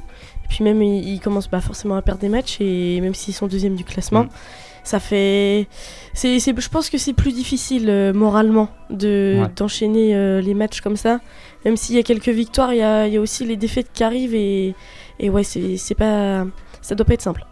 Et 0.46 0.48
puis 0.48 0.64
même, 0.64 0.82
ils, 0.84 1.14
ils 1.16 1.20
commencent 1.20 1.48
pas 1.48 1.62
forcément 1.62 1.96
à 1.96 2.02
perdre 2.02 2.22
des 2.22 2.30
matchs. 2.30 2.58
Et 2.62 3.00
même 3.02 3.14
s'ils 3.16 3.34
sont 3.34 3.48
deuxième 3.48 3.76
du 3.76 3.84
classement, 3.84 4.24
Mm. 4.26 4.30
ça 4.84 5.00
fait. 5.00 5.68
C'est, 6.14 6.40
c'est- 6.40 6.60
je 6.60 6.70
pense 6.70 6.90
que 6.90 6.98
c'est 6.98 7.14
plus 7.14 7.32
difficile 7.34 7.90
euh, 7.90 8.14
moralement 8.14 8.70
de, 8.90 9.40
Ouais. 9.42 9.48
d'enchaîner 9.56 10.16
euh, 10.16 10.42
les 10.42 10.54
matchs 10.54 10.82
comme 10.82 10.98
ça. 10.98 11.20
Même 11.66 11.78
s'il 11.78 11.96
y 11.96 12.00
a 12.00 12.04
quelques 12.04 12.30
victoires, 12.30 12.74
il 12.74 12.78
y 12.80 12.84
a, 12.84 13.08
y 13.08 13.18
a 13.18 13.22
aussi 13.22 13.46
les 13.46 13.56
défaites 13.56 13.88
qui 13.94 14.04
arrivent. 14.04 14.36
Et, 14.36 14.76
et 15.20 15.30
ouais, 15.30 15.44
c'est, 15.44 15.78
c'est 15.78 15.96
pas. 15.96 16.46
Ça 16.82 16.94
doit 16.96 17.06
pas 17.06 17.14
être 17.14 17.22
simple. 17.22 17.46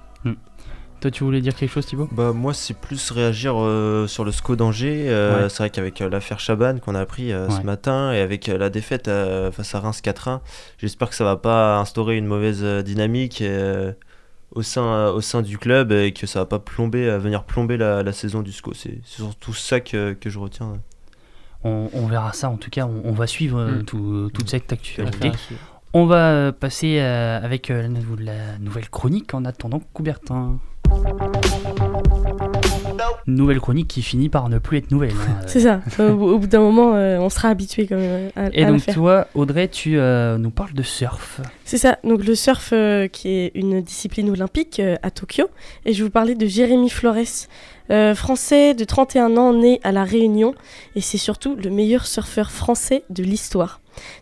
Toi, 1.02 1.10
tu 1.12 1.24
voulais 1.24 1.42
dire 1.42 1.56
quelque 1.56 1.72
chose, 1.72 1.86
Thibaut? 1.88 2.08
Bah 2.12 2.32
moi 2.32 2.54
c'est 2.54 2.76
plus 2.78 3.10
réagir 3.12 3.56
euh, 3.58 4.06
sur 4.08 4.24
le 4.24 4.32
SCO 4.32 4.56
d'Angers. 4.56 5.06
Euh, 5.10 5.44
Ouais. 5.44 5.50
C'est 5.50 5.58
vrai 5.64 5.70
qu'avec 5.72 6.00
euh, 6.02 6.10
l'affaire 6.10 6.40
Chaban 6.40 6.78
qu'on 6.78 6.94
a 6.96 7.00
appris 7.00 7.32
euh, 7.32 7.48
Ouais. 7.48 7.56
ce 7.60 7.62
matin 7.66 8.14
et 8.14 8.20
avec 8.22 8.48
euh, 8.50 8.58
la 8.60 8.70
défaite 8.70 9.08
euh, 9.08 9.52
face 9.52 9.74
à 9.74 9.80
Reims 9.80 10.02
4-1, 10.04 10.42
j'espère 10.78 11.10
que 11.10 11.16
ça 11.16 11.24
va 11.24 11.38
pas 11.38 11.80
instaurer 11.80 12.18
une 12.18 12.28
mauvaise 12.28 12.60
euh, 12.64 12.84
dynamique 12.84 13.42
euh, 13.42 13.94
au, 14.54 14.62
sein, 14.62 14.84
euh, 14.84 15.12
au 15.12 15.22
sein 15.22 15.42
du 15.42 15.58
club 15.58 15.92
et 15.92 16.12
que 16.14 16.28
ça 16.28 16.40
va 16.42 16.46
pas 16.46 16.60
plomber, 16.60 17.08
euh, 17.10 17.18
venir 17.18 17.46
plomber 17.46 17.78
la, 17.78 18.04
la 18.04 18.12
saison 18.14 18.42
du 18.44 18.52
SCO. 18.52 18.74
C'est 18.76 19.00
surtout 19.04 19.54
ça 19.56 19.80
que, 19.80 20.14
que 20.14 20.30
je 20.30 20.38
retiens. 20.38 20.74
on, 21.64 21.90
on 21.94 22.06
verra 22.06 22.32
ça, 22.34 22.48
en 22.50 22.58
tout 22.58 22.70
cas, 22.70 22.86
on, 22.86 23.02
on 23.06 23.14
va 23.14 23.26
suivre 23.26 23.58
euh, 23.60 23.72
Mm. 23.80 23.86
tout- 23.86 24.30
toute 24.36 24.50
cette 24.50 24.72
actualité. 24.72 25.32
On 25.94 26.06
va 26.06 26.52
passer 26.54 27.00
avec 27.00 27.68
la 27.70 27.88
nouvelle 28.60 28.90
chronique 28.90 29.34
en 29.34 29.44
attendant 29.46 29.82
Coubertin. 29.94 30.58
Thank 30.92 31.22
you. 31.22 31.31
Nouvelle 33.28 33.60
chronique 33.60 33.88
qui 33.88 34.02
finit 34.02 34.30
par 34.30 34.50
ne 34.50 34.58
plus 34.60 34.78
être 34.78 34.92
nouvelle. 34.92 35.12
hein. 35.12 35.42
C'est 35.48 35.62
ça. 35.62 35.82
au, 36.00 36.38
bout 36.38 36.48
d'un 36.48 36.60
moment, 36.60 36.96
euh, 36.96 37.18
on 37.20 37.30
sera 37.30 37.50
habitué 37.50 37.88
quand 37.88 37.98
même 37.98 38.32
à, 38.36 38.50
Et 38.54 38.64
à 38.64 38.66
la 38.66 38.72
donc 38.72 38.86
toi, 38.86 39.28
Audrey, 39.36 39.68
tu 39.68 39.98
euh, 39.98 40.38
nous 40.38 40.52
parles 40.52 40.74
de 40.74 40.84
surf. 40.84 41.42
C'est 41.66 41.78
ça, 41.78 41.98
donc 42.04 42.26
le 42.26 42.36
surf 42.36 42.72
euh, 42.74 43.08
qui 43.08 43.30
est 43.30 43.52
une 43.56 43.82
discipline 43.82 44.30
olympique 44.30 44.80
euh, 44.80 44.96
à 45.04 45.12
Tokyo. 45.12 45.46
Et 45.86 45.94
je 45.94 46.00
vais 46.00 46.04
vous 46.06 46.12
parler 46.12 46.36
de 46.36 46.46
Jérémy 46.46 46.90
Flores, 46.90 47.48
euh, 47.92 48.16
français 48.16 48.74
de 48.74 48.84
31 48.84 49.38
ans, 49.38 49.54
né 49.54 49.80
à 49.84 49.92
La 49.92 50.04
Réunion. 50.04 50.54
Et 50.96 51.02
c'est 51.02 51.18
surtout 51.18 51.56
le 51.56 51.70
meilleur 51.70 52.06
surfeur 52.06 52.52
français 52.52 53.04
de 53.10 53.24
l'histoire. 53.24 53.80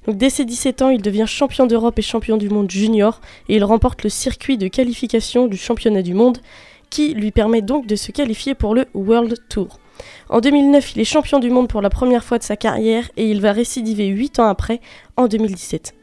Donc 0.08 0.18
dès 0.18 0.30
ses 0.30 0.46
17 0.46 0.82
ans, 0.82 0.90
il 0.90 1.02
devient 1.02 1.26
champion 1.28 1.68
d'Europe 1.68 1.98
et 2.00 2.02
champion 2.02 2.38
du 2.38 2.50
monde 2.50 2.70
junior. 2.70 3.22
Et 3.48 3.56
il 3.56 3.64
remporte 3.64 4.04
le 4.04 4.10
circuit 4.10 4.58
de 4.58 4.68
qualification 4.68 5.48
du 5.48 5.58
championnat 5.58 6.02
du 6.02 6.14
monde 6.14 6.40
qui 6.90 7.14
lui 7.14 7.32
permet 7.32 7.62
donc 7.62 7.88
de 7.88 7.96
se 7.96 8.12
qualifier 8.12 8.56
pour 8.56 8.76
le 8.76 8.86
World 8.94 9.36
Tour. 9.50 9.80
En 10.30 10.40
2009, 10.40 10.96
il 10.96 11.02
est 11.02 11.06
champion 11.06 11.40
du 11.40 11.50
monde 11.50 11.68
pour 11.68 11.82
la 11.82 11.90
première 11.90 12.24
fois 12.24 12.38
de 12.38 12.44
sa 12.44 12.56
carrière 12.56 13.10
et 13.18 13.30
il 13.30 13.42
va 13.42 13.52
récidiver 13.52 14.08
8 14.08 14.40
ans 14.40 14.48
après, 14.48 14.80
en 15.18 15.28
2017 15.28 15.94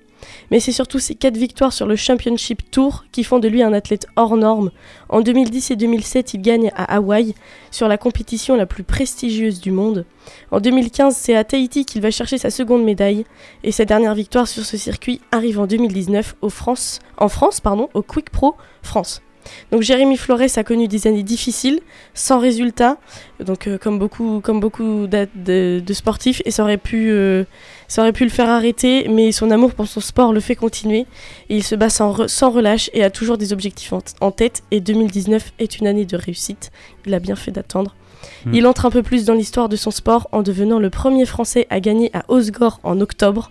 mais 0.51 0.61
c'est 0.61 0.73
surtout 0.73 0.99
ses 0.99 1.15
4 1.15 1.37
victoires 1.37 1.73
sur 1.73 1.87
le 1.87 1.97
Championship 1.97 2.71
Tour 2.71 3.05
qui 3.13 3.25
font 3.25 3.39
de 3.39 3.49
lui 3.49 3.63
un 3.63 3.73
athlète 3.73 4.07
hors 4.17 4.37
norme. 4.37 4.71
En 5.09 5.21
2010 5.21 5.73
et 5.73 5.77
2007, 5.77 6.35
il 6.35 6.43
gagne 6.43 6.71
à 6.75 6.97
Hawaï 6.97 7.35
sur 7.71 7.89
la 7.89 7.99
compétition 7.99 8.57
la 8.57 8.67
plus 8.67 8.85
prestigieuse 8.85 9.61
du 9.61 9.71
monde. 9.71 10.05
En 10.51 10.61
2015, 10.61 11.17
c'est 11.17 11.37
à 11.37 11.45
Tahiti 11.45 11.85
qu'il 11.85 12.03
va 12.03 12.11
chercher 12.11 12.39
sa 12.39 12.51
seconde 12.51 12.85
médaille 12.85 13.25
et 13.63 13.73
sa 13.73 13.85
dernière 13.85 14.15
victoire 14.15 14.49
sur 14.49 14.65
ce 14.65 14.77
circuit 14.77 15.21
arrive 15.33 15.61
en 15.61 15.67
2019 15.67 16.37
au 16.43 16.49
France, 16.49 17.01
en 17.19 17.29
France 17.29 17.61
pardon, 17.61 17.89
au 17.95 18.03
Quick 18.03 18.31
Pro 18.31 18.57
France. 18.83 19.23
Donc 19.73 19.83
Jérémy 19.83 20.17
Flores 20.17 20.41
a 20.57 20.65
connu 20.65 20.89
des 20.89 21.07
années 21.07 21.23
difficiles, 21.23 21.81
sans 22.15 22.39
résultat, 22.39 22.99
donc 23.41 23.67
euh, 23.67 23.79
comme 23.79 23.99
beaucoup, 23.99 24.41
comme 24.43 24.61
beaucoup 24.61 25.07
de, 25.07 25.81
de 25.81 25.93
sportifs, 25.93 26.43
et 26.45 26.51
ça 26.51 26.63
aurait 26.63 26.77
pu, 26.79 27.11
euh, 27.11 27.45
ça 27.89 28.03
aurait 28.03 28.13
pu 28.13 28.25
le 28.25 28.31
faire 28.31 28.49
arrêter, 28.49 29.09
mais 29.09 29.33
son 29.33 29.51
amour 29.51 29.75
pour 29.75 29.87
son 29.87 30.01
sport 30.01 30.33
le 30.33 30.41
fait 30.41 30.55
continuer, 30.57 31.07
et 31.49 31.57
il 31.57 31.63
se 31.65 31.75
bat 31.75 31.91
sans, 31.91 32.13
re- 32.13 32.29
sans 32.29 32.51
relâche 32.51 32.91
et 32.93 33.03
a 33.05 33.11
toujours 33.11 33.39
des 33.39 33.53
objectifs 33.53 33.93
en, 33.93 34.01
en 34.21 34.31
tête, 34.31 34.63
et 34.71 34.81
2019 34.81 35.53
est 35.59 35.79
une 35.79 35.87
année 35.87 36.07
de 36.07 36.17
réussite, 36.17 36.71
il 37.07 37.15
a 37.15 37.19
bien 37.19 37.37
fait 37.37 37.51
d'attendre. 37.51 37.95
Mm. 38.45 38.55
Il 38.55 38.67
entre 38.67 38.87
un 38.87 38.91
peu 38.91 39.03
plus 39.03 39.25
dans 39.25 39.35
l'histoire 39.35 39.69
de 39.69 39.77
son 39.77 39.91
sport 39.91 40.29
en 40.33 40.43
devenant 40.43 40.79
le 40.79 40.91
premier 40.91 41.27
Français 41.27 41.67
à 41.71 41.81
gagner 41.81 42.11
à 42.15 42.25
Osgore 42.29 42.81
en 42.83 43.01
octobre, 43.01 43.51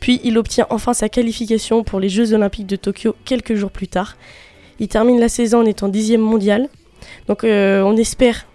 puis 0.00 0.20
il 0.24 0.38
obtient 0.38 0.66
enfin 0.70 0.94
sa 0.94 1.08
qualification 1.08 1.84
pour 1.84 2.00
les 2.00 2.08
Jeux 2.08 2.32
Olympiques 2.32 2.66
de 2.66 2.76
Tokyo 2.76 3.14
quelques 3.24 3.54
jours 3.54 3.70
plus 3.70 3.86
tard. 3.88 4.16
Il 4.80 4.88
termine 4.88 5.18
la 5.20 5.28
saison 5.28 5.60
en 5.62 5.66
étant 5.66 5.88
dixième 5.88 6.20
mondial. 6.20 6.68
Donc 7.26 7.44
euh, 7.44 7.82
on 7.82 7.96
espère 7.96 8.46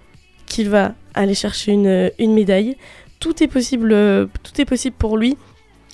qu'il 0.46 0.70
va 0.70 0.94
aller 1.14 1.34
chercher 1.36 1.72
une, 1.74 2.12
une 2.20 2.34
médaille. 2.34 2.78
Tout 3.20 3.44
est 3.44 3.48
possible, 3.48 3.92
euh, 3.94 4.26
tout 4.44 4.60
est 4.62 4.66
possible 4.66 4.96
pour 4.98 5.18
lui. 5.18 5.38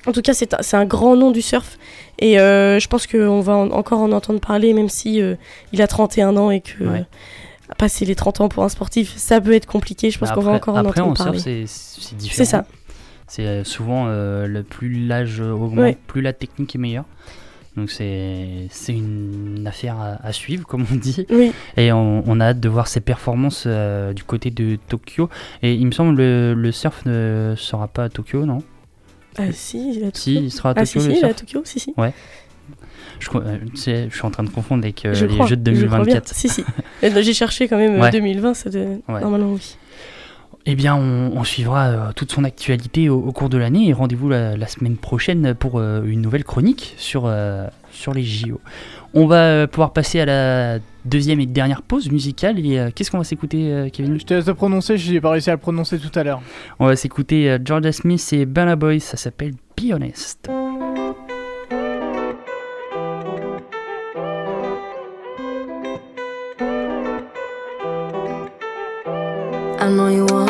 En 0.07 0.11
tout 0.11 0.21
cas, 0.21 0.33
c'est 0.33 0.53
un, 0.53 0.79
un 0.79 0.85
grand 0.85 1.15
nom 1.15 1.31
du 1.31 1.41
surf. 1.41 1.77
Et 2.19 2.39
euh, 2.39 2.79
je 2.79 2.87
pense 2.87 3.05
qu'on 3.05 3.41
va 3.41 3.53
en- 3.55 3.71
encore 3.71 3.99
en 3.99 4.11
entendre 4.11 4.39
parler, 4.39 4.73
même 4.73 4.89
si 4.89 5.21
il 5.73 5.81
a 5.81 5.87
31 5.87 6.37
ans 6.37 6.51
et 6.51 6.61
que 6.61 6.83
Ouais. 6.83 7.05
passer 7.77 8.05
les 8.05 8.15
30 8.15 8.41
ans 8.41 8.49
pour 8.49 8.63
un 8.63 8.69
sportif, 8.69 9.13
ça 9.17 9.39
peut 9.41 9.53
être 9.53 9.67
compliqué. 9.67 10.09
Je 10.09 10.17
pense 10.19 10.29
Bah 10.29 10.35
qu'on 10.35 10.41
va 10.41 10.53
après- 10.55 10.71
encore 10.71 10.75
en 10.83 10.87
après, 10.89 11.01
entendre 11.01 11.17
parler. 11.25 11.39
c'est- 11.39 11.65
c'est 11.67 12.15
différent. 12.17 12.35
C'est 12.37 12.45
ça. 12.45 12.65
C'est 13.27 13.63
souvent 13.63 14.05
euh, 14.07 14.47
le 14.47 14.63
plus 14.63 15.05
l'âge 15.05 15.39
augmente, 15.39 15.77
Ouais. 15.79 15.97
plus 16.07 16.21
la 16.21 16.33
technique 16.33 16.73
est 16.75 16.79
meilleure. 16.79 17.05
Donc 17.77 17.91
c'est 17.91 18.67
une 18.89 19.63
affaire 19.67 19.95
à, 19.99 20.25
à 20.25 20.33
suivre, 20.33 20.65
comme 20.67 20.85
on 20.91 20.95
dit. 20.95 21.25
Oui. 21.29 21.51
Et 21.77 21.91
on, 21.91 22.23
on 22.27 22.39
a 22.39 22.45
hâte 22.47 22.59
de 22.59 22.67
voir 22.69 22.87
ses 22.87 22.99
performances 22.99 23.63
euh, 23.67 24.11
du 24.13 24.23
côté 24.23 24.49
de 24.51 24.77
Tokyo. 24.87 25.29
Et 25.61 25.73
il 25.75 25.85
me 25.85 25.91
semble 25.91 26.17
le, 26.17 26.53
le 26.55 26.71
surf 26.71 27.05
ne 27.05 27.53
sera 27.57 27.87
pas 27.87 28.05
à 28.05 28.09
Tokyo, 28.09 28.45
non? 28.45 28.59
Ah 29.37 29.51
si, 29.51 29.93
il 30.01 30.11
Si, 30.13 30.35
il 30.35 30.51
sera 30.51 30.69
à 30.69 30.73
Ah, 30.75 30.85
Tokyo. 30.85 30.99
si, 30.99 31.07
le 31.07 31.13
si, 31.13 31.19
il 31.21 31.25
est 31.25 31.29
à 31.29 31.33
Tokyo, 31.33 31.61
si, 31.63 31.79
si. 31.79 31.93
Ouais. 31.95 32.13
Je, 33.19 33.27
crois- 33.27 33.43
euh, 33.43 33.57
je 33.75 34.09
suis 34.09 34.25
en 34.25 34.31
train 34.31 34.43
de 34.43 34.49
confondre 34.49 34.83
avec 34.83 35.05
euh, 35.05 35.13
Je 35.13 35.25
les 35.25 35.33
crois, 35.35 35.45
Jeux 35.45 35.55
de 35.57 35.73
je 35.73 35.85
crois 35.85 35.97
bien. 36.05 36.15
2024. 36.21 36.27
Si, 36.33 36.49
si. 36.49 36.63
Donc, 37.03 37.21
J'ai 37.21 37.33
cherché 37.33 37.67
quand 37.67 37.77
même 37.77 37.95
euh, 37.95 38.01
Ouais. 38.01 38.11
2020, 38.11 38.53
ça 38.53 38.69
Ouais. 38.69 38.89
normalement 39.21 39.53
oui. 39.53 39.75
Eh 40.65 40.75
bien, 40.75 40.95
on, 40.95 41.31
on 41.35 41.43
suivra 41.43 41.87
euh, 41.87 42.11
toute 42.15 42.31
son 42.31 42.43
actualité 42.43 43.09
au, 43.09 43.17
au 43.19 43.31
cours 43.31 43.49
de 43.49 43.57
l'année 43.57 43.87
et 43.87 43.93
rendez-vous 43.93 44.29
la, 44.29 44.55
la 44.55 44.67
semaine 44.67 44.97
prochaine 44.97 45.55
pour 45.55 45.79
euh, 45.79 46.03
une 46.05 46.21
nouvelle 46.21 46.43
chronique 46.43 46.93
sur, 46.97 47.23
euh, 47.25 47.67
sur 47.91 48.13
les 48.13 48.23
JO. 48.23 48.59
On 49.15 49.25
va 49.25 49.37
euh, 49.37 49.67
pouvoir 49.67 49.93
passer 49.93 50.19
à 50.19 50.25
la 50.25 50.79
deuxième 51.05 51.39
et 51.39 51.47
dernière 51.47 51.81
pause 51.81 52.11
musicale. 52.11 52.63
Et 52.63 52.77
euh, 52.77 52.89
qu'est-ce 52.93 53.09
qu'on 53.09 53.17
va 53.17 53.23
s'écouter, 53.23 53.71
euh, 53.71 53.89
Kevin? 53.89 54.19
Je 54.19 54.25
te 54.25 54.33
laisse 54.35 54.45
le 54.45 54.53
prononcer, 54.53 54.97
je 54.97 55.11
n'ai 55.11 55.21
pas 55.21 55.31
réussi 55.31 55.49
à 55.49 55.53
le 55.53 55.59
prononcer 55.59 55.97
tout 55.97 56.11
à 56.19 56.23
l'heure. 56.23 56.41
On 56.77 56.85
va 56.85 56.95
s'écouter 56.95 57.49
euh, 57.49 57.57
Georgia 57.63 57.91
Smith 57.91 58.27
et 58.33 58.45
Burna 58.45 58.75
Boy. 58.75 58.99
Ça 58.99 59.17
s'appelle 59.17 59.53
Be 59.75 59.91
Honest. 59.91 60.49
I 69.81 69.91
know 69.91 70.07
you 70.09 70.25
want. 70.25 70.48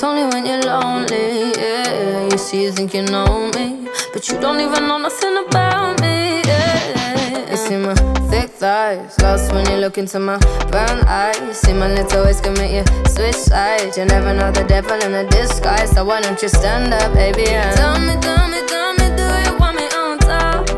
Not 0.00 0.16
only 0.16 0.32
when 0.32 0.46
you're 0.46 0.62
lonely. 0.62 1.50
Yeah, 1.58 2.28
you 2.30 2.38
see, 2.38 2.62
you 2.62 2.70
think 2.70 2.94
you 2.94 3.02
know 3.02 3.50
me, 3.56 3.88
but 4.12 4.28
you 4.28 4.38
don't 4.38 4.60
even 4.60 4.86
know 4.86 4.96
nothing 4.98 5.36
about 5.44 6.00
me. 6.00 6.40
Yeah, 6.46 7.50
you 7.50 7.56
see 7.56 7.76
my 7.76 7.94
thick 8.30 8.48
thighs, 8.50 9.18
lost 9.20 9.52
when 9.52 9.68
you 9.68 9.78
look 9.78 9.98
into 9.98 10.20
my 10.20 10.38
brown 10.70 11.00
eyes. 11.08 11.58
See 11.58 11.72
my 11.72 11.92
little 11.92 12.24
ways 12.24 12.40
can 12.40 12.54
make 12.54 12.70
you 12.70 12.84
switch 13.08 13.34
sides. 13.34 13.98
You 13.98 14.04
never 14.04 14.32
know 14.32 14.52
the 14.52 14.62
devil 14.62 15.02
in 15.02 15.14
a 15.14 15.28
disguise, 15.30 15.90
so 15.90 16.04
why 16.04 16.20
don't 16.20 16.40
you 16.40 16.48
stand 16.48 16.94
up, 16.94 17.12
baby? 17.12 17.48
And 17.48 17.76
tell 17.76 17.98
me, 17.98 18.14
tell 18.20 18.46
me, 18.46 18.60
tell 18.68 18.92
me, 18.94 19.16
do 19.16 19.50
you 19.50 19.58
want 19.58 19.76
me 19.78 19.86
on 19.98 20.18
top? 20.18 20.68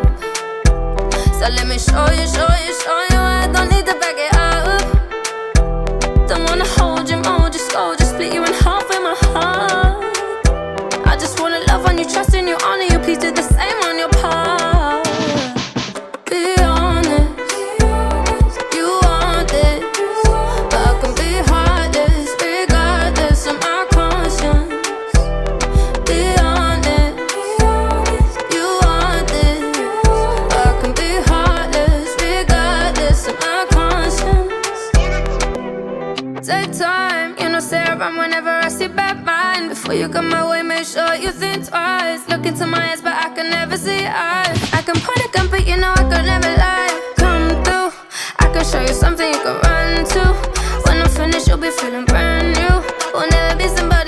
So 1.37 1.47
let 1.47 1.67
me 1.69 1.79
show 1.79 2.09
you, 2.09 2.27
show 2.27 2.49
you, 2.65 2.73
show 2.73 2.99
you. 3.11 3.19
I 3.19 3.51
don't 3.53 3.69
need 3.69 3.85
to 3.85 3.93
back 4.01 4.17
it 4.17 4.35
up. 4.35 4.40
Before 39.91 39.95
you 39.95 40.09
come 40.09 40.29
my 40.29 40.49
way, 40.49 40.63
make 40.63 40.85
sure 40.85 41.17
you 41.17 41.33
think 41.33 41.67
twice. 41.67 42.29
Look 42.29 42.47
into 42.47 42.65
my 42.65 42.93
eyes, 42.93 43.01
can 43.41 43.51
never 43.51 43.77
see 43.77 44.05
eyes. 44.05 44.59
I 44.75 44.83
can 44.83 44.97
point 45.01 45.25
a 45.25 45.29
gun, 45.33 45.49
but 45.49 45.67
you 45.67 45.77
know 45.79 45.93
I 45.97 46.05
could 46.11 46.27
never 46.33 46.53
lie. 46.65 46.93
Come 47.17 47.49
through, 47.65 47.91
I 48.39 48.47
can 48.53 48.65
show 48.71 48.83
you 48.83 48.93
something 48.93 49.29
you 49.35 49.41
can 49.47 49.57
run 49.65 50.05
to. 50.15 50.23
When 50.85 51.01
I'm 51.01 51.09
finished, 51.09 51.49
you'll 51.49 51.57
be 51.57 51.71
feeling 51.71 52.05
brand 52.05 52.49
new. 52.59 52.75
Will 53.15 53.29
never 53.29 53.57
be 53.57 53.69
somebody 53.69 54.00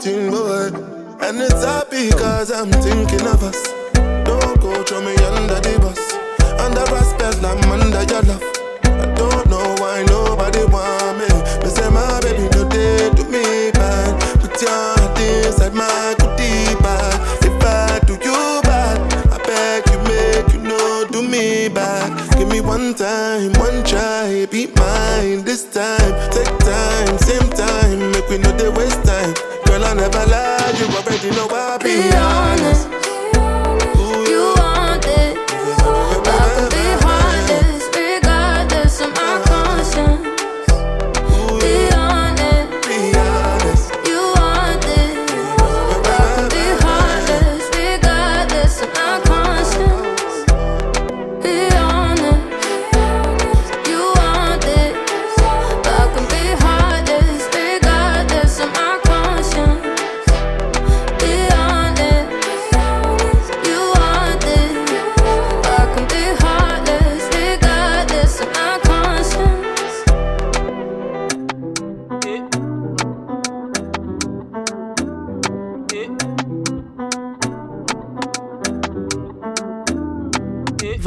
something. 0.00 0.74
And 1.20 1.40
it's 1.40 1.64
happy 1.64 2.10
cause 2.10 2.50
I'm 2.52 2.70
thinking 2.70 3.26
of 3.26 3.37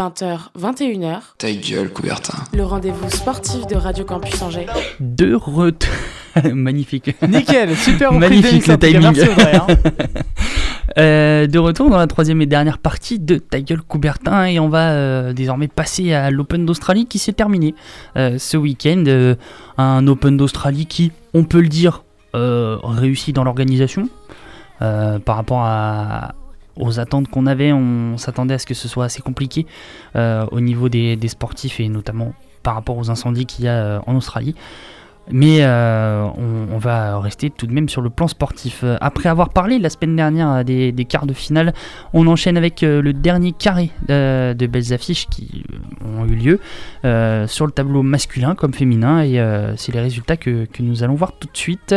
20h-21h. 0.02 1.20
Ta 1.38 1.52
gueule, 1.52 1.90
Coubertin. 1.90 2.34
Le 2.54 2.64
rendez-vous 2.64 3.08
sportif 3.10 3.68
de 3.68 3.76
Radio 3.76 4.04
Campus 4.04 4.42
Angers. 4.42 4.66
De 5.00 5.36
retour. 5.36 5.92
Magnifique. 6.54 7.16
Nickel, 7.28 7.76
super 7.76 8.12
Magnifique 8.14 8.66
le 8.66 8.80
timing. 8.80 9.14
Vrai, 9.14 9.56
hein. 9.58 9.68
euh, 10.98 11.46
de 11.46 11.60
retour 11.60 11.92
dans 11.92 11.98
la 11.98 12.08
troisième 12.08 12.42
et 12.42 12.48
dernière 12.48 12.80
partie 12.80 13.20
de 13.20 13.38
Ta 13.38 13.62
gueule 13.62 13.84
Coubertin 13.84 14.46
et 14.46 14.60
on 14.60 14.70
va 14.70 14.92
euh, 14.92 15.34
désormais 15.34 15.68
passer 15.68 16.14
à 16.14 16.32
l'Open 16.32 16.66
d'Australie 16.66 17.06
qui 17.06 17.20
s'est 17.20 17.34
terminé 17.34 17.76
euh, 18.18 18.40
ce 18.40 18.58
week-end. 18.58 19.04
un 19.78 20.08
Open 20.08 20.36
d'Australie 20.36 20.88
qui, 20.88 21.12
on 21.36 21.44
peut 21.44 21.62
le 21.62 21.70
dire, 21.70 22.04
réussit 22.34 23.36
dans 23.36 23.44
l'organisation 23.44 24.10
par 24.80 25.36
rapport 25.36 25.62
à, 25.62 26.34
aux 26.78 27.00
attentes 27.00 27.28
qu'on 27.28 27.46
avait, 27.46 27.74
on 27.74 28.18
s'attendait 28.18 28.56
à 28.56 28.60
ce 28.60 28.66
que 28.66 28.74
ce 28.74 28.88
soit 28.88 29.06
assez 29.06 29.22
compliqué 29.22 29.66
euh, 30.16 30.46
au 30.52 30.60
niveau 30.60 30.90
des, 30.90 31.18
sportifs 31.28 31.80
et 31.80 31.90
notamment 31.90 32.34
par 32.64 32.76
rapport 32.76 32.98
aux 32.98 33.10
incendies 33.10 33.46
qu'il 33.46 33.66
y 33.66 33.68
a 33.68 33.74
euh, 33.74 34.00
en 34.06 34.16
Australie. 34.16 34.56
Mais 35.30 35.60
euh, 35.62 36.26
on, 36.72 36.78
va 36.80 37.20
rester 37.20 37.52
tout 37.52 37.68
de 37.68 37.74
même 37.74 37.88
sur 37.88 38.02
le 38.02 38.10
plan 38.10 38.28
sportif. 38.28 38.84
Après 39.00 39.30
avoir 39.30 39.50
parlé 39.50 39.78
la 39.78 39.90
semaine 39.90 40.16
dernière 40.16 40.66
des, 40.66 41.06
quarts 41.08 41.28
de 41.28 41.34
finale, 41.34 41.74
on 42.12 42.26
enchaîne 42.26 42.58
avec 42.58 42.82
le 42.82 43.14
dernier 43.14 43.52
carré 43.52 43.92
de 44.10 44.66
belles 44.66 44.92
affiches 44.94 45.28
qui 45.28 45.64
ont 46.04 46.26
eu 46.26 46.36
lieu 46.36 46.60
sur 47.48 47.66
le 47.68 47.72
tableau 47.72 48.02
masculin 48.02 48.56
comme 48.56 48.74
féminin. 48.74 49.22
Et 49.22 49.40
c'est 49.78 49.94
les 49.94 50.02
résultats 50.02 50.38
que 50.38 50.68
nous 50.80 51.04
allons 51.04 51.16
voir 51.16 51.34
tout 51.34 51.48
de 51.48 51.58
suite. 51.58 51.96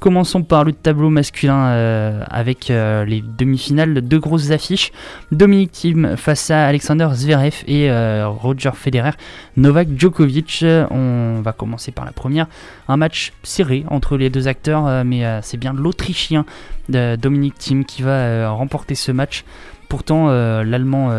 Commençons 0.00 0.44
par 0.44 0.62
le 0.62 0.72
tableau 0.72 1.10
masculin 1.10 1.66
euh, 1.70 2.22
avec 2.30 2.70
euh, 2.70 3.04
les 3.04 3.20
demi-finales, 3.20 4.00
deux 4.00 4.20
grosses 4.20 4.52
affiches. 4.52 4.92
Dominic 5.32 5.72
Thiem 5.72 6.16
face 6.16 6.52
à 6.52 6.66
Alexander 6.66 7.08
Zverev 7.14 7.64
et 7.66 7.90
euh, 7.90 8.28
Roger 8.28 8.70
Federer, 8.74 9.10
Novak 9.56 9.88
Djokovic. 9.96 10.64
On 10.90 11.40
va 11.42 11.52
commencer 11.52 11.90
par 11.90 12.04
la 12.04 12.12
première. 12.12 12.46
Un 12.86 12.96
match 12.96 13.32
serré 13.42 13.84
entre 13.88 14.16
les 14.16 14.30
deux 14.30 14.46
acteurs, 14.46 15.04
mais 15.04 15.24
c'est 15.42 15.56
bien 15.56 15.72
l'Autrichien 15.72 16.44
Dominic 16.88 17.58
Thiem 17.58 17.84
qui 17.84 18.02
va 18.02 18.50
remporter 18.50 18.94
ce 18.94 19.10
match. 19.12 19.44
Pourtant, 19.88 20.28
l'Allemand 20.28 21.10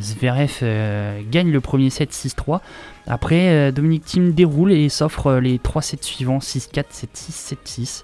Zverev 0.00 0.64
gagne 1.30 1.50
le 1.50 1.60
premier 1.60 1.90
set 1.90 2.12
6-3. 2.12 2.60
Après, 3.06 3.48
euh, 3.48 3.72
Dominic 3.72 4.04
Thiem 4.04 4.32
déroule 4.32 4.72
et 4.72 4.88
s'offre 4.88 5.28
euh, 5.28 5.40
les 5.40 5.58
3 5.58 5.82
sets 5.82 5.98
suivants 6.00 6.38
6-4, 6.38 6.84
7-6, 7.14 7.54
7-6. 7.64 8.02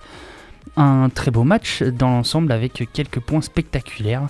Un 0.77 1.09
très 1.09 1.31
beau 1.31 1.43
match 1.43 1.83
dans 1.83 2.11
l'ensemble 2.11 2.53
avec 2.53 2.89
quelques 2.93 3.19
points 3.19 3.43
spectaculaires. 3.43 4.29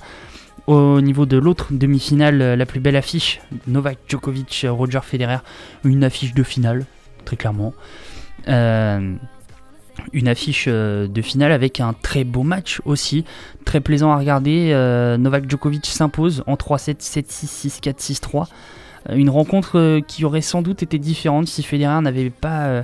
Au 0.67 1.01
niveau 1.01 1.27
de 1.27 1.37
l'autre 1.37 1.69
demi-finale, 1.73 2.41
euh, 2.41 2.57
la 2.57 2.65
plus 2.65 2.81
belle 2.81 2.97
affiche, 2.97 3.41
Novak 3.67 3.99
Djokovic, 4.09 4.67
Roger 4.69 5.01
Federer, 5.03 5.39
une 5.85 6.05
affiche 6.05 6.33
de 6.33 6.43
finale, 6.43 6.87
très 7.25 7.37
clairement. 7.37 7.75
Une 10.15 10.27
affiche 10.27 10.69
de 10.69 11.23
finale 11.23 11.53
avec 11.53 11.79
un 11.79 11.93
très 11.93 12.25
beau 12.25 12.43
match 12.43 12.81
aussi, 12.87 13.27
très 13.67 13.81
plaisant 13.81 14.11
à 14.11 14.17
regarder. 14.17 14.73
Novak 15.19 15.49
Djokovic 15.49 15.85
s'impose 15.87 16.43
en 16.47 16.55
3-7, 16.55 17.01
7-6, 17.01 17.69
6-4, 17.83 18.01
6-3. 18.01 18.47
Une 19.11 19.31
rencontre 19.31 19.79
euh, 19.79 20.01
qui 20.01 20.25
aurait 20.25 20.41
sans 20.43 20.63
doute 20.63 20.83
été 20.83 20.99
différente 20.99 21.49
si 21.49 21.63
Federer 21.63 22.01
n'avait 22.03 22.31
pas 22.31 22.67
euh, 22.67 22.83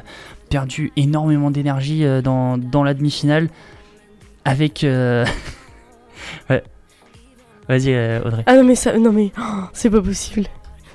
perdu 0.50 0.92
énormément 0.96 1.50
d'énergie 1.50 2.04
euh, 2.04 2.22
dans, 2.22 2.58
dans 2.58 2.82
la 2.82 2.94
demi-finale 2.94 3.48
avec... 4.44 4.84
ouais. 6.50 6.62
Vas-y 7.68 7.94
Audrey. 8.24 8.42
Ah 8.46 8.56
non 8.56 8.64
mais 8.64 8.74
ça, 8.74 8.96
non 8.98 9.12
mais 9.12 9.30
oh, 9.38 9.42
c'est 9.74 9.90
pas 9.90 10.00
possible. 10.00 10.46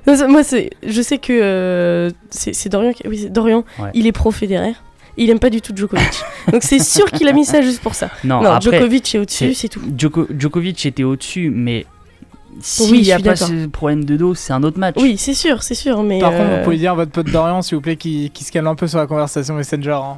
Non, 0.06 0.16
ça- 0.16 0.26
moi 0.26 0.42
c'est, 0.42 0.70
je 0.86 1.00
sais 1.02 1.18
que 1.18 1.32
euh, 1.32 2.10
c'est 2.30 2.68
Dorian, 2.68 2.92
qui- 2.92 3.06
oui 3.06 3.18
c'est 3.18 3.30
Dorian, 3.32 3.64
Ouais. 3.78 3.90
il 3.94 4.06
est 4.06 4.12
pro 4.12 4.30
Federer. 4.32 4.72
Il 5.16 5.30
aime 5.30 5.38
pas 5.38 5.50
du 5.50 5.60
tout 5.60 5.72
Djokovic. 5.74 6.22
Donc 6.50 6.64
c'est 6.64 6.80
sûr 6.80 7.08
qu'il 7.12 7.28
a 7.28 7.32
mis 7.32 7.44
ça 7.44 7.62
juste 7.62 7.80
pour 7.80 7.94
ça. 7.94 8.10
Non, 8.24 8.40
après, 8.44 8.60
Djokovic 8.72 9.14
est 9.14 9.18
au-dessus, 9.20 9.54
c'est 9.54 9.68
tout. 9.68 9.80
Djoko- 9.96 10.26
Djokovic 10.36 10.84
était 10.86 11.04
au-dessus, 11.04 11.50
mais 11.50 11.86
s'il 12.60 12.96
je 12.96 13.00
n'y 13.02 13.12
a 13.12 13.18
pas 13.18 13.36
ce 13.36 13.66
problème 13.66 14.04
de 14.04 14.16
dos, 14.16 14.34
c'est 14.34 14.52
un 14.52 14.62
autre 14.62 14.78
match. 14.78 14.94
Oui, 14.98 15.16
c'est 15.18 15.34
sûr, 15.34 15.62
c'est 15.62 15.74
sûr, 15.74 16.02
mais. 16.02 16.18
Par 16.20 16.30
contre, 16.30 16.42
euh, 16.44 16.56
vous 16.58 16.64
pouvez 16.64 16.76
dire 16.76 16.92
à 16.92 16.94
votre 16.94 17.10
pote 17.10 17.26
Dorian, 17.30 17.62
s'il 17.62 17.76
vous 17.76 17.80
plaît, 17.80 17.96
qui, 17.96 18.30
qui 18.32 18.44
se 18.44 18.52
calme 18.52 18.66
un 18.66 18.74
peu 18.74 18.86
sur 18.86 18.98
la 18.98 19.06
conversation 19.06 19.54
Messenger. 19.54 19.90
hein. 20.02 20.16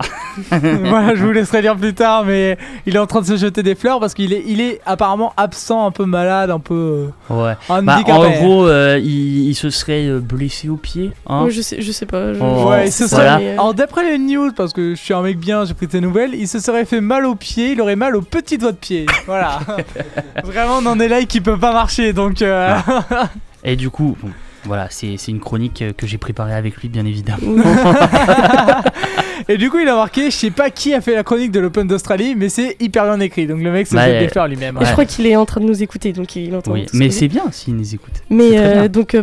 voilà, 0.51 1.15
je 1.15 1.25
vous 1.25 1.33
laisserai 1.33 1.63
dire 1.63 1.77
plus 1.77 1.95
tard, 1.95 2.25
mais 2.25 2.59
il 2.87 2.95
est 2.95 2.99
en 2.99 3.07
train 3.07 3.21
de 3.23 3.27
se 3.27 3.37
jeter 3.37 3.63
des 3.63 3.75
fleurs 3.75 4.01
parce 4.01 4.13
qu'il 4.15 4.33
est, 4.33 4.43
il 4.47 4.61
est 4.61 4.81
apparemment 4.85 5.33
absent, 5.37 5.87
un 5.87 5.91
peu 5.91 6.05
malade, 6.05 6.51
un 6.51 6.59
peu. 6.61 7.11
euh, 7.31 7.35
Ouais. 7.35 7.55
Bah, 7.83 7.97
handicapé. 7.97 8.13
en 8.13 8.31
gros, 8.43 8.67
euh, 8.67 8.99
il, 9.03 9.49
il 9.49 9.55
se 9.55 9.71
serait 9.71 10.07
euh, 10.07 10.21
blessé 10.21 10.69
au 10.69 10.77
pied. 10.77 11.11
hein. 11.29 11.47
je 11.51 11.61
sais, 11.63 11.81
je 11.81 11.91
sais 11.93 12.07
pas. 12.07 12.35
je- 12.35 12.39
Oh, 12.41 12.69
Ouais, 12.69 12.91
se 12.91 13.05
sais 13.07 13.15
serait. 13.17 13.27
euh, 13.27 13.53
Alors, 13.55 13.73
d'après 13.75 14.05
les 14.11 14.19
news, 14.19 14.53
parce 14.55 14.73
que 14.73 14.95
je 14.95 15.01
suis 15.01 15.15
un 15.15 15.23
mec 15.23 15.39
bien, 15.39 15.65
j'ai 15.65 15.75
pris 15.75 15.89
tes 15.89 16.01
nouvelles, 16.01 16.35
il 16.35 16.47
se 16.49 16.59
serait 16.61 16.85
fait 16.85 17.01
mal 17.01 17.25
au 17.25 17.35
pied, 17.35 17.73
il 17.73 17.81
aurait 17.81 17.97
mal 17.97 18.15
au 18.15 18.21
petit 18.21 18.59
doigt 18.59 18.73
de 18.73 18.77
pied. 18.77 19.07
Voilà. 19.27 19.61
Vraiment, 20.45 20.79
on 20.83 20.87
en 20.87 21.01
est 21.01 21.09
là 21.09 21.21
et 21.21 21.27
qui 21.27 21.41
peut 21.41 21.59
pas 21.59 21.73
marcher, 21.73 22.13
donc. 22.13 22.26
Euh, 22.43 22.75
Et 23.65 23.77
du 23.77 23.91
coup, 23.91 24.17
bon, 24.23 24.31
voilà, 24.65 24.87
c'est 24.91 25.17
une 25.29 25.41
chronique 25.41 25.83
que 25.97 26.07
j'ai 26.07 26.19
préparée 26.19 26.55
avec 26.55 26.77
lui, 26.77 26.89
bien 26.89 27.05
évidemment. 27.07 27.63
Et 29.49 29.59
du 29.59 29.71
coup, 29.71 29.79
il 29.79 29.89
a 29.89 29.95
marqué, 29.95 30.31
je 30.31 30.37
sais 30.37 30.51
pas 30.51 30.71
qui 30.71 30.93
a 30.95 31.01
fait 31.01 31.15
la 31.15 31.23
chronique 31.23 31.53
de 31.53 31.61
l'Open 31.61 31.87
d'Australie, 31.87 32.35
mais 32.37 32.49
c'est 32.49 32.77
hyper 32.81 33.05
bien 33.05 33.21
écrit. 33.21 33.47
Donc 33.47 33.61
le 33.63 33.71
mec 33.71 33.87
se 33.87 33.95
Bah, 33.95 34.07
fleurs 34.29 34.49
lui-même. 34.49 34.79
Je 34.81 34.91
crois 34.93 35.05
qu'il 35.05 35.27
est 35.27 35.37
en 35.37 35.45
train 35.47 35.61
de 35.61 35.67
nous 35.67 35.83
écouter, 35.83 36.13
donc 36.13 36.35
il 36.37 36.53
est 36.53 36.57
en 36.57 36.63
train 36.63 36.73
oui, 36.73 36.87
mais 36.93 37.11
c'est 37.11 37.29
bien 37.29 37.45
s'il 37.53 37.77
nous 37.77 37.95
écoute. 37.95 38.15
Mais 38.31 38.59
euh, 38.59 38.73
bien. 38.73 38.89
donc, 38.89 39.15
euh, 39.15 39.23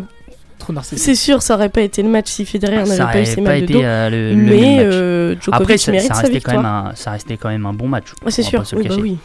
c'est 0.83 1.15
sûr, 1.15 1.41
ça 1.41 1.55
aurait 1.55 1.67
pas 1.67 1.81
été 1.81 2.01
le 2.01 2.07
match 2.09 2.29
si 2.29 2.45
Federer 2.45 2.85
Ça 2.85 2.97
n'avait 2.97 3.11
pas 3.11 3.21
eu 3.21 3.25
ses 3.25 3.41
mal 3.41 3.65
de 3.65 3.73
dos. 3.73 3.81
euh, 3.83 4.09
le, 4.09 4.29
le 4.29 4.35
mais 4.35 4.61
même 4.61 4.75
match. 4.77 4.85
euh, 4.93 5.35
Djokovic 5.41 5.61
Après, 5.61 5.77
ça, 5.77 5.91
mérite 5.91 6.07
ça 6.07 6.13
sa 6.13 6.21
restait 6.21 6.33
victoire. 6.35 6.55
quand 6.55 6.61
même 6.63 6.71
un, 6.71 6.95
ça 6.95 7.11
restait 7.11 7.35
quand 7.37 7.49
même 7.49 7.65
un 7.65 7.73
bon 7.73 7.87
match. 7.89 8.05
Ah, 8.25 8.31
c'est 8.31 8.43
sûr, 8.43 8.59
pas 8.59 8.65
se 8.65 8.75
oui, 8.77 8.87
bah 8.87 8.95
oui. 9.01 9.17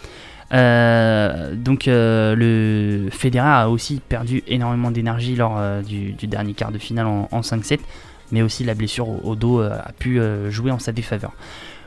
Euh, 0.52 1.54
donc 1.54 1.88
euh, 1.88 2.34
le 2.34 3.10
Federer 3.10 3.48
a 3.48 3.68
aussi 3.68 4.00
perdu 4.06 4.42
énormément 4.46 4.90
d'énergie 4.90 5.36
lors 5.36 5.56
euh, 5.58 5.82
du, 5.82 6.14
dernier 6.26 6.54
quart 6.54 6.72
de 6.72 6.78
finale 6.78 7.06
en, 7.06 7.28
en 7.30 7.40
5-7, 7.40 7.80
mais 8.32 8.42
aussi 8.42 8.64
la 8.64 8.74
blessure 8.74 9.08
au, 9.26 9.36
dos 9.36 9.60
a 9.60 9.92
pu 9.98 10.20
jouer 10.50 10.70
en 10.70 10.78
sa 10.78 10.92
défaveur. 10.92 11.32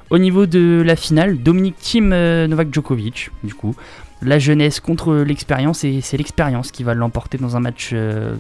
Au 0.09 0.17
niveau 0.17 0.45
de 0.45 0.83
la 0.85 0.95
finale, 0.95 1.37
Dominic 1.37 1.77
Thiem 1.77 2.09
Novak 2.09 2.73
Djokovic, 2.73 3.29
du 3.43 3.53
coup, 3.53 3.75
la 4.21 4.39
jeunesse 4.39 4.79
contre 4.79 5.15
l'expérience 5.15 5.83
et 5.83 6.01
c'est 6.01 6.17
l'expérience 6.17 6.71
qui 6.71 6.83
va 6.83 6.93
l'emporter 6.93 7.37
dans 7.37 7.55
un 7.55 7.61
match 7.61 7.95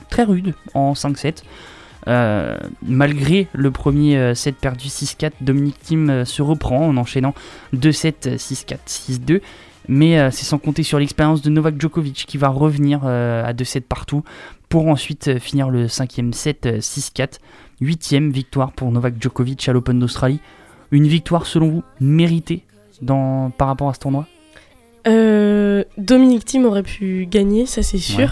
très 0.09 0.23
rude 0.23 0.53
en 0.73 0.93
5-7. 0.93 1.43
Euh, 2.07 2.57
malgré 2.81 3.47
le 3.53 3.69
premier 3.69 4.33
set 4.35 4.55
perdu 4.55 4.87
6-4, 4.87 5.31
Dominic 5.41 5.79
Thiem 5.79 6.25
se 6.25 6.41
reprend 6.41 6.87
en 6.87 6.97
enchaînant 6.97 7.33
2-7, 7.75 8.37
6-4, 8.37 8.77
6-2. 8.87 9.41
Mais 9.93 10.17
euh, 10.17 10.31
c'est 10.31 10.45
sans 10.45 10.57
compter 10.57 10.83
sur 10.83 10.99
l'expérience 10.99 11.41
de 11.41 11.49
Novak 11.49 11.75
Djokovic 11.77 12.25
qui 12.25 12.37
va 12.37 12.47
revenir 12.47 13.01
euh, 13.03 13.43
à 13.43 13.51
2-7 13.51 13.81
partout 13.81 14.23
pour 14.69 14.87
ensuite 14.87 15.27
euh, 15.27 15.37
finir 15.37 15.69
le 15.69 15.89
cinquième 15.89 16.31
set 16.31 16.65
euh, 16.65 16.77
6-4. 16.77 17.39
Huitième 17.81 18.31
victoire 18.31 18.71
pour 18.71 18.89
Novak 18.89 19.15
Djokovic 19.21 19.67
à 19.67 19.73
l'Open 19.73 19.99
d'Australie. 19.99 20.39
Une 20.91 21.07
victoire 21.07 21.45
selon 21.45 21.67
vous 21.67 21.83
méritée 21.99 22.63
dans, 23.01 23.49
par 23.49 23.67
rapport 23.67 23.89
à 23.89 23.93
ce 23.93 23.99
tournoi? 23.99 24.27
Dominic 25.97 26.45
Thiem 26.45 26.63
aurait 26.63 26.83
pu 26.83 27.27
gagner, 27.29 27.65
ça 27.65 27.83
c'est 27.83 27.97
sûr. 27.97 28.19
Ouais. 28.19 28.27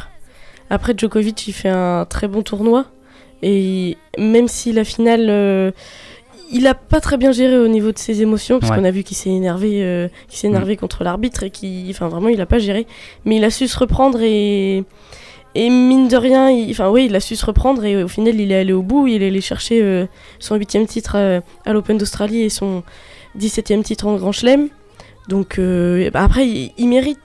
Après, 0.69 0.93
Djokovic, 0.95 1.45
il 1.45 1.51
fait 1.51 1.67
un 1.67 2.05
très 2.05 2.29
bon 2.29 2.41
tournoi. 2.41 2.85
Et 3.41 3.97
même 4.17 4.47
si 4.47 4.71
la 4.71 4.83
finale, 4.83 5.27
euh, 5.29 5.71
il 6.51 6.67
a 6.67 6.73
pas 6.73 6.99
très 6.99 7.17
bien 7.17 7.31
géré 7.31 7.57
au 7.57 7.67
niveau 7.67 7.91
de 7.91 7.97
ses 7.99 8.21
émotions, 8.21 8.59
parce 8.59 8.71
Ouais. 8.71 8.77
qu'on 8.77 8.83
a 8.85 8.91
vu 8.91 9.03
qu'il 9.03 9.17
s'est 9.17 9.29
énervé, 9.29 9.83
euh, 9.83 10.07
qu'il 10.27 10.37
s'est 10.39 10.47
énervé 10.47 10.77
contre 10.77 11.03
l'arbitre 11.03 11.43
et 11.43 11.49
qui, 11.49 11.87
enfin 11.89 12.07
vraiment, 12.07 12.29
il 12.29 12.39
a 12.41 12.45
pas 12.45 12.59
géré. 12.59 12.87
Mais 13.25 13.37
il 13.37 13.43
a 13.43 13.49
su 13.49 13.67
se 13.67 13.77
reprendre 13.77 14.19
et 14.21 14.83
et 15.55 15.69
mine 15.71 16.07
de 16.07 16.15
rien, 16.15 16.51
il- 16.51 16.69
enfin 16.71 16.89
oui, 16.91 17.07
il 17.09 17.15
a 17.15 17.19
su 17.19 17.35
se 17.35 17.43
reprendre 17.45 17.83
et 17.83 18.03
au 18.03 18.07
final, 18.07 18.39
il 18.39 18.51
est 18.51 18.55
allé 18.59 18.71
au 18.73 18.83
bout. 18.83 19.07
Il 19.07 19.23
est 19.23 19.27
allé 19.27 19.41
chercher 19.41 19.81
euh, 19.81 20.05
son 20.37 20.55
huitième 20.55 20.85
titre 20.85 21.13
euh, 21.15 21.41
à 21.65 21.73
l'Open 21.73 21.97
d'Australie 21.97 22.41
et 22.43 22.49
son 22.49 22.83
17e 23.37 23.81
titre 23.83 24.05
en 24.07 24.15
Grand 24.17 24.31
Chelem. 24.31 24.69
Donc 25.27 25.57
euh, 25.59 26.09
bah, 26.11 26.23
après, 26.23 26.47
il, 26.47 26.71
il 26.77 26.87
mérite 26.87 27.19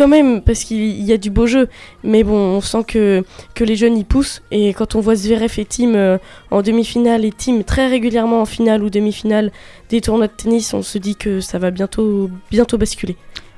quand 0.00 0.08
même 0.08 0.40
parce 0.40 0.64
qu'il 0.64 0.78
il 0.78 1.04
y 1.04 1.12
a 1.12 1.18
du 1.18 1.28
beau 1.28 1.46
jeu. 1.46 1.68
Mais 2.04 2.24
bon, 2.24 2.56
on 2.56 2.60
sent 2.62 2.84
que, 2.88 3.22
que 3.54 3.64
les 3.64 3.76
jeunes 3.76 3.98
y 3.98 4.04
poussent. 4.04 4.40
Et 4.50 4.72
quand 4.72 4.94
on 4.94 5.00
voit 5.00 5.14
Zverev 5.14 5.52
et 5.58 5.66
Tim 5.66 5.94
euh, 5.94 6.16
en 6.50 6.62
demi-finale 6.62 7.26
et 7.26 7.32
Tim 7.32 7.62
très 7.64 7.86
régulièrement 7.86 8.40
en 8.40 8.46
finale 8.46 8.82
ou 8.82 8.88
demi-finale 8.88 9.52
des 9.90 10.00
tournois 10.00 10.28
de 10.28 10.32
tennis, 10.32 10.72
on 10.72 10.80
se 10.80 10.96
dit 10.96 11.16
que 11.16 11.40
ça 11.40 11.58
va 11.58 11.70
bientôt, 11.70 12.30
bientôt 12.50 12.78
basculer. 12.78 13.16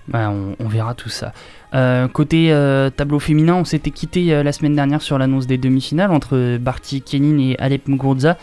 Bah, 0.09 0.33
on, 0.59 0.67
verra 0.67 0.95
tout 0.95 1.09
ça. 1.09 1.33
Euh, 1.75 2.09
côté 2.09 2.49
euh, 2.51 2.91
tableau 2.91 3.21
féminin, 3.21 3.55
on 3.55 3.65
s'était 3.65 3.93
quitté 3.93 4.43
la 4.43 4.51
semaine 4.51 4.75
dernière 4.75 5.01
sur 5.01 5.17
l'annonce 5.17 5.47
des 5.47 5.59
demi-finales 5.59 6.11
entre 6.11 6.59
Barty 6.59 7.03
Kenin 7.03 7.39
et 7.39 7.57
Alep 7.61 7.87
Muguruza. 7.87 8.37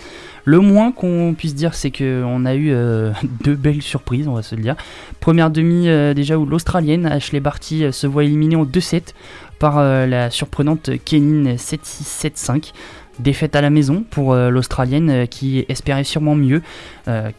Le 0.50 0.60
moins 0.62 0.92
qu'on 0.92 1.36
puisse 1.38 1.54
dire, 1.54 1.76
c'est 1.76 1.92
qu'on 1.92 2.44
a 2.44 2.56
eu 2.56 2.72
euh, 2.72 3.12
deux 3.44 3.54
belles 3.54 3.84
surprises, 3.84 4.28
on 4.28 4.34
va 4.34 4.42
se 4.42 4.56
le 4.56 4.64
dire. 4.64 4.76
Première 5.20 5.52
demi 5.52 5.88
euh, 5.88 6.16
déjà 6.16 6.40
où 6.40 6.46
l'Australienne 6.48 7.06
Ashley 7.06 7.40
Barty 7.40 7.84
euh, 7.84 7.92
se 7.92 8.08
voit 8.08 8.24
éliminée 8.24 8.56
en 8.56 8.66
2-7 8.66 9.14
par 9.60 9.80
la 9.80 10.32
surprenante 10.32 10.90
Kenin 11.06 11.54
7-6, 11.56 12.32
7-5. 12.34 12.72
Défaite 13.20 13.56
à 13.56 13.62
la 13.62 13.70
maison 13.70 14.04
pour 14.10 14.34
l'Australienne 14.34 15.28
qui 15.28 15.66
espérait 15.68 16.06
sûrement 16.06 16.34
mieux 16.34 16.62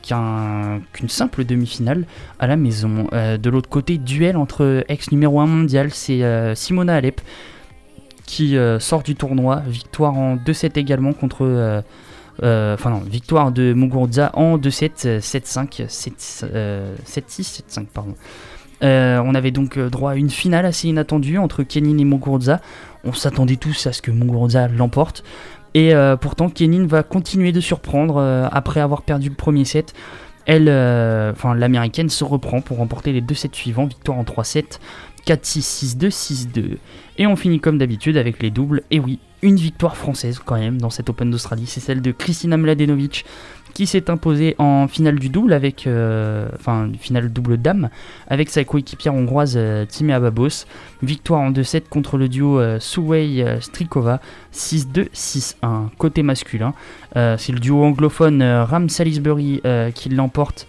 qu'un- 0.02 0.80
qu'une 0.92 1.08
simple 1.08 1.46
demi-finale 1.46 2.04
à 2.38 2.46
la 2.46 2.56
maison. 2.56 3.08
De 3.12 3.48
l'autre 3.48 3.70
côté, 3.70 3.96
duel 3.96 4.36
entre 4.36 4.84
ex 4.88 5.11
numéro 5.12 5.40
1 5.40 5.46
mondial, 5.46 5.88
c'est 5.92 6.20
Simona 6.54 6.96
Alep 6.96 7.22
qui 8.26 8.58
sort 8.80 9.02
du 9.02 9.14
tournoi. 9.14 9.62
Victoire 9.66 10.18
en 10.18 10.36
2-7 10.36 10.78
également 10.78 11.14
contre. 11.14 11.82
Euh, 12.43 12.74
Enfin 12.74 12.91
non, 12.91 13.01
victoire 13.01 13.53
de 13.53 13.72
Muguruza 13.72 14.30
en 14.34 14.59
2-7, 14.59 15.07
euh, 15.07 15.20
7-5, 15.20 15.88
7, 15.88 16.47
euh, 16.55 16.95
7-6, 17.05 17.62
7-5 17.68 17.86
pardon. 17.86 18.14
Euh, 18.82 19.20
on 19.24 19.34
avait 19.34 19.51
donc 19.51 19.76
euh, 19.76 19.91
droit 19.91 20.12
à 20.12 20.16
une 20.16 20.30
finale 20.30 20.64
assez 20.64 20.88
inattendue 20.88 21.38
entre 21.38 21.62
Kenin 21.62 21.99
et 21.99 22.05
Muguruza. 22.05 22.61
On 23.05 23.12
s'attendait 23.12 23.57
tous 23.57 23.86
à 23.86 23.93
ce 23.93 24.03
que 24.03 24.11
Muguruza 24.11 24.68
l'emporte. 24.68 25.24
Et 25.72 25.93
pourtant, 26.20 26.49
Kenin 26.49 26.84
va 26.88 27.05
continuer 27.05 27.53
de 27.53 27.61
surprendre 27.61 28.49
après 28.51 28.80
avoir 28.80 29.03
perdu 29.03 29.28
le 29.28 29.36
premier 29.36 29.64
set. 29.64 29.95
Elle, 30.45 30.68
enfin 31.32 31.55
l'américaine 31.55 32.09
se 32.09 32.24
reprend 32.24 32.61
pour 32.61 32.78
remporter 32.78 33.12
les 33.12 33.20
deux 33.20 33.36
sets 33.36 33.51
suivants, 33.53 33.86
victoire 33.86 34.18
en 34.18 34.24
3-7, 34.24 34.80
4-6, 35.24 35.97
6-2, 35.97 36.11
6-2. 36.11 36.76
Et 37.18 37.26
on 37.28 37.36
finit 37.36 37.61
comme 37.61 37.78
d'habitude 37.78 38.16
avec 38.16 38.43
les 38.43 38.51
doubles. 38.51 38.82
Et 38.91 38.99
oui, 38.99 39.20
une 39.43 39.57
victoire 39.57 39.97
française 39.97 40.41
quand 40.45 40.59
même 40.59 40.80
dans 40.80 40.91
cette 40.91 41.09
Open 41.09 41.30
d'Australie, 41.30 41.66
c'est 41.66 41.80
celle 41.80 42.03
de 42.03 42.12
Kristina 42.12 42.57
Mladenovic 42.57 43.24
qui 43.72 43.86
s'est 43.86 44.11
imposée 44.11 44.55
en 44.59 44.88
finale 44.88 45.18
du 45.18 45.28
double 45.28 45.53
avec, 45.53 45.86
euh, 45.86 46.49
enfin 46.55 46.91
finale 46.99 47.32
double 47.32 47.57
dame 47.57 47.88
avec 48.28 48.51
sa 48.51 48.64
coéquipière 48.64 49.14
hongroise 49.14 49.55
euh, 49.57 49.86
Timea 49.86 50.18
Babos. 50.20 50.66
Victoire 51.03 51.41
en 51.41 51.51
2-7 51.51 51.88
contre 51.88 52.18
le 52.18 52.28
duo 52.28 52.59
euh, 52.59 52.78
Suwei 52.80 53.43
euh, 53.43 53.61
Strikova 53.61 54.20
6-2 54.53 55.11
6-1 55.12 55.88
côté 55.99 56.22
masculin. 56.22 56.74
Euh, 57.16 57.36
c'est 57.38 57.53
le 57.53 57.61
duo 57.61 57.82
anglophone 57.84 58.43
Ram 58.43 58.88
Salisbury 58.88 59.62
qui 59.95 60.09
l'emporte 60.09 60.66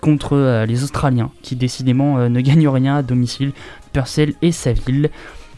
contre 0.00 0.64
les 0.66 0.82
Australiens 0.82 1.30
qui 1.42 1.56
décidément 1.56 2.28
ne 2.28 2.40
gagnent 2.40 2.68
rien 2.68 2.96
à 2.96 3.02
domicile, 3.02 3.52
Purcell 3.92 4.34
et 4.42 4.52
Saville. 4.52 5.10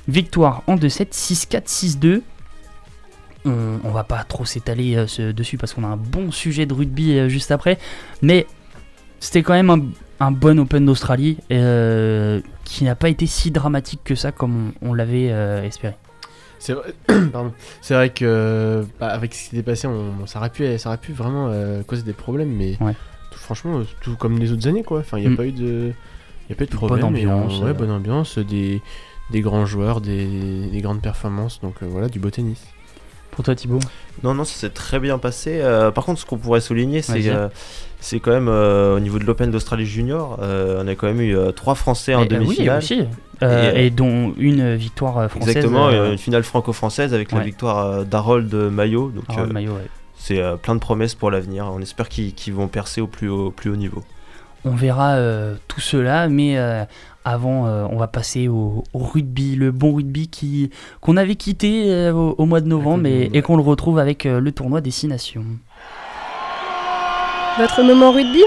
Victoire 0.08 0.62
en 0.66 0.76
2-7 0.76 1.12
6-4 1.12 1.98
6-2 1.98 2.22
on, 3.44 3.78
on 3.84 3.90
va 3.90 4.04
pas 4.04 4.22
trop 4.24 4.44
s'étaler 4.44 4.96
euh, 4.96 5.32
dessus 5.32 5.58
parce 5.58 5.74
qu'on 5.74 5.84
a 5.84 5.88
un 5.88 5.96
bon 5.96 6.30
sujet 6.30 6.66
de 6.66 6.74
rugby 6.74 7.18
euh, 7.18 7.28
juste 7.28 7.50
après, 7.50 7.78
mais 8.22 8.46
c'était 9.20 9.42
quand 9.42 9.52
même 9.54 9.70
un, 9.70 9.80
un 10.20 10.30
bon 10.30 10.58
Open 10.60 10.84
d'Australie 10.86 11.38
euh, 11.52 12.40
qui 12.64 12.84
n'a 12.84 12.94
pas 12.94 13.08
été 13.08 13.26
si 13.26 13.50
dramatique 13.50 14.00
que 14.04 14.14
ça 14.14 14.32
comme 14.32 14.72
on, 14.82 14.90
on 14.90 14.94
l'avait 14.94 15.26
espéré. 15.66 15.94
C'est 16.58 16.74
vrai. 16.74 16.94
C'est 17.80 17.94
vrai 17.94 18.10
que 18.10 18.84
bah, 19.00 19.08
avec 19.08 19.34
ce 19.34 19.38
qui 19.40 19.44
s'était 19.50 19.62
passé, 19.64 19.86
on, 19.88 20.26
ça, 20.26 20.38
aurait 20.38 20.50
pu, 20.50 20.78
ça 20.78 20.88
aurait 20.90 20.98
pu 20.98 21.12
vraiment 21.12 21.50
causer 21.86 22.02
des 22.04 22.12
problèmes, 22.12 22.50
mais 22.54 22.76
tout, 22.76 23.38
franchement, 23.38 23.80
tout 24.00 24.14
comme 24.16 24.38
les 24.38 24.52
autres 24.52 24.68
années, 24.68 24.84
quoi. 24.84 25.00
Enfin, 25.00 25.18
il 25.18 25.22
n'y 25.22 25.26
a 25.26 25.30
Mm. 25.30 25.36
pas 25.36 25.46
eu 25.46 25.52
de, 25.52 25.92
il 26.48 26.50
y 26.50 26.52
a 26.52 26.56
pas 26.56 26.64
eu 26.64 26.66
de 26.68 26.76
Bonne 26.76 27.00
problème. 27.00 27.16
et, 27.16 27.26
euh, 27.26 27.30
ambiance, 27.32 27.60
ouais, 27.60 27.72
bonne 27.74 27.90
ambiance, 27.90 28.38
des, 28.38 28.80
des 29.30 29.40
grands 29.40 29.66
joueurs, 29.66 30.00
des, 30.00 30.68
des 30.70 30.80
grandes 30.80 31.00
performances, 31.02 31.60
donc 31.60 31.82
voilà, 31.82 32.08
du 32.08 32.20
beau 32.20 32.30
tennis. 32.30 32.64
Pour 33.32 33.44
toi, 33.44 33.54
Thibaut 33.54 33.80
Non, 34.22 34.34
non, 34.34 34.44
ça 34.44 34.54
s'est 34.54 34.70
très 34.70 35.00
bien 35.00 35.16
passé. 35.16 35.58
Euh, 35.60 35.90
par 35.90 36.04
contre, 36.04 36.20
ce 36.20 36.26
qu'on 36.26 36.36
pourrait 36.36 36.60
souligner, 36.60 37.00
c'est 37.00 37.30
euh, 37.30 37.48
c'est 37.98 38.20
quand 38.20 38.30
même 38.30 38.48
euh, 38.48 38.96
au 38.96 39.00
niveau 39.00 39.18
de 39.18 39.24
l'Open 39.24 39.50
d'Australie 39.50 39.86
Junior, 39.86 40.38
on 40.40 40.86
a 40.86 40.94
quand 40.94 41.06
même 41.06 41.20
eu 41.20 41.36
trois 41.56 41.74
Français 41.74 42.14
en 42.14 42.22
oui, 42.22 42.28
demi-finale. 42.28 42.82
Euh, 43.42 43.72
Et, 43.74 43.86
et, 43.86 43.90
dont 43.90 44.34
une 44.36 44.76
victoire 44.76 45.28
française. 45.28 45.56
Exactement, 45.56 45.90
une 45.90 46.18
finale 46.18 46.44
franco-française 46.44 47.12
avec 47.12 47.32
la 47.32 47.40
victoire 47.40 48.04
d'Harold 48.04 48.54
Maillot. 48.54 49.10
Donc, 49.10 49.24
Harold 49.28 49.52
Maillot, 49.52 49.72
ouais. 49.72 49.88
c'est 50.14 50.40
plein 50.62 50.74
de 50.74 50.80
promesses 50.80 51.14
pour 51.14 51.30
l'avenir. 51.30 51.68
On 51.74 51.80
espère 51.80 52.08
qu'ils 52.10 52.54
vont 52.54 52.68
percer 52.68 53.00
au 53.00 53.06
plus 53.06 53.28
haut, 53.30 53.50
plus 53.50 53.70
haut 53.70 53.76
niveau. 53.76 54.04
On 54.64 54.70
verra 54.70 55.14
euh, 55.14 55.56
tout 55.66 55.80
cela, 55.80 56.28
mais 56.28 56.56
euh, 56.56 56.84
avant, 57.24 57.66
euh, 57.66 57.86
on 57.90 57.96
va 57.96 58.08
passer 58.08 58.48
au, 58.48 58.84
au 58.92 58.98
rugby, 58.98 59.54
le 59.56 59.70
bon 59.70 59.94
rugby 59.94 60.28
qui 60.28 60.70
qu'on 61.00 61.16
avait 61.16 61.36
quitté 61.36 61.84
euh, 61.86 62.12
au, 62.12 62.34
au 62.38 62.46
mois 62.46 62.60
de 62.60 62.66
novembre 62.68 63.06
et, 63.06 63.30
et 63.32 63.42
qu'on 63.42 63.56
le 63.56 63.62
retrouve 63.62 63.98
avec 63.98 64.26
euh, 64.26 64.40
le 64.40 64.52
tournoi 64.52 64.80
Destination. 64.80 65.44
Votre 67.58 67.82
moment 67.82 68.10
rugby? 68.12 68.42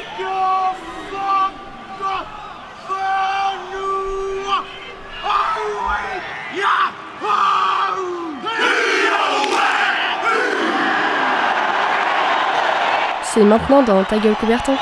C'est 13.24 13.44
maintenant 13.44 13.84
dans 13.84 14.02
Ta 14.06 14.18
gueule 14.18 14.36
Coubertin. 14.36 14.76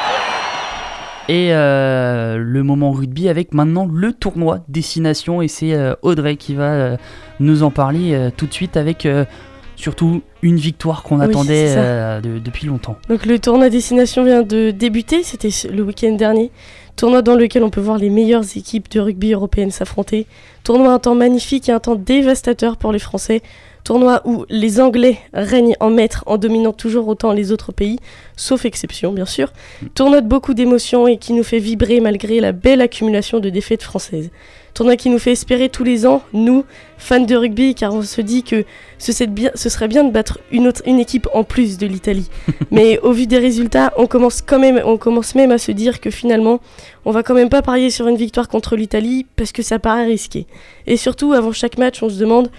Et 1.30 1.53
euh, 1.53 2.38
le 2.38 2.63
moment 2.63 2.91
rugby 2.91 3.30
avec 3.30 3.53
maintenant 3.53 3.88
le 3.91 4.11
tournoi 4.11 4.59
Destination 4.67 5.41
et 5.41 5.47
c'est 5.47 5.74
euh, 5.74 5.93
Audrey 6.01 6.36
qui 6.36 6.53
va 6.53 6.71
euh, 6.74 6.97
nous 7.39 7.63
en 7.63 7.71
parler 7.71 8.30
tout 8.36 8.45
de 8.45 8.53
suite 8.53 8.76
avec 8.76 9.07
surtout 9.78 10.21
une 10.41 10.57
victoire 10.57 11.03
qu'on 11.03 11.19
Oui, 11.19 11.26
attendait 11.26 11.76
de- 12.21 12.39
depuis 12.39 12.67
longtemps. 12.67 12.97
Donc 13.09 13.26
le 13.26 13.39
tournoi 13.39 13.69
destination 13.69 14.24
vient 14.26 14.41
de 14.43 14.71
débuter, 14.71 15.24
c'était 15.24 15.49
le 15.71 15.82
week-end 15.84 16.11
dernier. 16.13 16.51
Tournoi 16.95 17.21
dans 17.21 17.36
lequel 17.36 17.63
on 17.63 17.69
peut 17.71 17.82
voir 17.82 17.97
les 17.97 18.09
meilleures 18.09 18.43
équipes 18.55 18.89
de 18.91 18.99
rugby 18.99 19.34
européennes 19.34 19.71
s'affronter. 19.71 20.28
Tournoi 20.63 20.93
un 20.93 20.99
temps 20.99 21.15
magnifique 21.15 21.69
et 21.69 21.71
un 21.71 21.80
temps 21.80 21.95
dévastateur 21.95 22.78
pour 22.78 22.91
les 22.91 22.99
Français. 22.99 23.41
Tournoi 23.84 24.21
où 24.23 24.45
les 24.49 24.79
Anglais 24.79 25.17
règnent 25.34 25.75
en 25.81 25.89
maître 25.89 26.23
en 26.25 26.38
dominant 26.38 26.71
toujours 26.71 27.07
autant 27.07 27.34
les 27.34 27.51
autres 27.51 27.73
pays, 27.73 27.99
sauf 28.38 28.63
exception 28.65 29.11
bien 29.11 29.25
sûr. 29.25 29.51
Tournoi 29.93 30.21
de 30.21 30.27
beaucoup 30.27 30.53
d'émotions 30.53 31.07
et 31.07 31.17
qui 31.17 31.34
nous 31.34 31.43
fait 31.43 31.59
vibrer 31.59 31.99
malgré 31.99 32.39
la 32.39 32.53
belle 32.53 32.81
accumulation 32.81 33.39
de 33.39 33.49
défaites 33.49 33.84
françaises. 33.84 34.29
Tournoi 34.73 34.95
qui 34.95 35.09
nous 35.09 35.19
fait 35.19 35.34
espérer 35.34 35.69
tous 35.69 35.84
les 35.84 36.07
ans, 36.07 36.23
nous, 36.34 36.65
fans 36.97 37.19
de 37.19 37.36
rugby, 37.36 37.75
car 37.75 37.93
on 37.93 38.01
se 38.01 38.21
dit 38.21 38.41
que 38.41 38.65
ce, 38.97 39.11
serait 39.11 39.27
bien, 39.27 39.51
ce 39.53 39.69
serait 39.69 39.88
bien 39.88 40.03
de 40.03 40.11
battre 40.11 40.39
une, 40.51 40.67
autre, 40.67 40.81
une 40.88 40.99
équipe 40.99 41.27
en 41.34 41.43
plus 41.43 41.77
de 41.77 41.86
l'Italie. 41.86 42.29
Mais 42.71 42.97
au 42.99 43.11
vu 43.11 43.27
des 43.27 43.38
résultats, 43.38 43.93
on 43.97 44.07
commence 44.07 44.41
quand 44.41 44.57
même, 44.57 44.81
on 44.84 44.97
commence 44.97 45.36
même 45.36 45.51
à 45.51 45.59
se 45.59 45.71
dire 45.71 46.01
que 46.01 46.09
finalement, 46.09 46.59
on 47.05 47.11
va 47.11 47.21
quand 47.21 47.36
même 47.36 47.49
pas 47.49 47.61
parier 47.61 47.91
sur 47.91 48.07
une 48.07 48.15
victoire 48.15 48.47
contre 48.47 48.75
l'Italie 48.75 49.27
parce 49.36 49.51
que 49.51 49.61
ça 49.61 49.77
paraît 49.77 50.05
risqué. 50.05 50.47
Et 50.88 50.97
surtout, 50.97 51.34
avant 51.34 51.51
chaque 51.51 51.77
match, 51.77 52.01
on 52.01 52.09
se 52.09 52.17
demande 52.17 52.49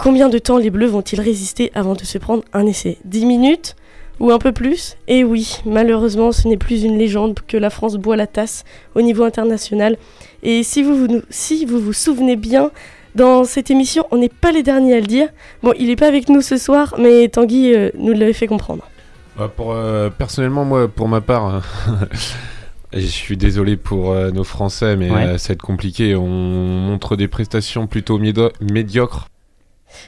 combien 0.00 0.28
de 0.28 0.38
temps 0.38 0.56
les 0.58 0.70
Bleus 0.70 0.86
vont-ils 0.88 1.20
résister 1.20 1.70
avant 1.74 1.94
de 1.94 2.04
se 2.04 2.18
prendre 2.18 2.42
un 2.52 2.66
essai? 2.66 2.96
10 3.04 3.26
minutes? 3.26 3.76
Ou 4.18 4.30
un 4.32 4.38
peu 4.38 4.52
plus? 4.52 4.96
Et 5.08 5.24
oui, 5.24 5.58
malheureusement, 5.64 6.30
ce 6.32 6.46
n'est 6.46 6.58
plus 6.58 6.82
une 6.84 6.98
légende 6.98 7.38
que 7.46 7.56
la 7.56 7.70
France 7.70 7.96
boit 7.96 8.16
la 8.16 8.26
tasse 8.26 8.64
au 8.94 9.00
niveau 9.00 9.24
international. 9.24 9.96
Et 10.42 10.62
si 10.62 10.82
vous 10.82 10.94
vous, 10.94 11.22
si 11.30 11.64
vous, 11.64 11.80
vous 11.80 11.94
souvenez 11.94 12.36
bien, 12.36 12.70
dans 13.14 13.44
cette 13.44 13.70
émission, 13.70 14.04
on 14.10 14.18
n'est 14.18 14.28
pas 14.28 14.52
les 14.52 14.62
derniers 14.62 14.94
à 14.96 15.00
le 15.00 15.06
dire. 15.06 15.28
Bon, 15.62 15.72
il 15.78 15.86
n'est 15.86 15.96
pas 15.96 16.06
avec 16.08 16.28
nous 16.28 16.42
ce 16.42 16.58
soir, 16.58 16.94
mais 16.98 17.28
Tanguy 17.28 17.74
euh, 17.74 17.90
nous 17.98 18.12
l'avait 18.12 18.34
fait 18.34 18.46
comprendre. 18.46 18.84
Bah, 19.38 19.50
pour, 19.54 19.72
euh, 19.72 20.10
personnellement, 20.10 20.66
moi, 20.66 20.86
pour 20.86 21.08
ma 21.08 21.22
part, 21.22 21.46
hein, 21.46 21.62
je 22.92 23.00
suis 23.06 23.38
désolé 23.38 23.78
pour 23.78 24.12
euh, 24.12 24.30
nos 24.32 24.44
Français, 24.44 24.96
mais 24.96 25.10
Ouais. 25.10 25.24
euh, 25.24 25.38
ça 25.38 25.48
va 25.48 25.52
être 25.54 25.62
compliqué. 25.62 26.14
On 26.14 26.28
montre 26.28 27.16
des 27.16 27.26
prestations 27.26 27.86
plutôt 27.86 28.20
médiocres. 28.60 29.29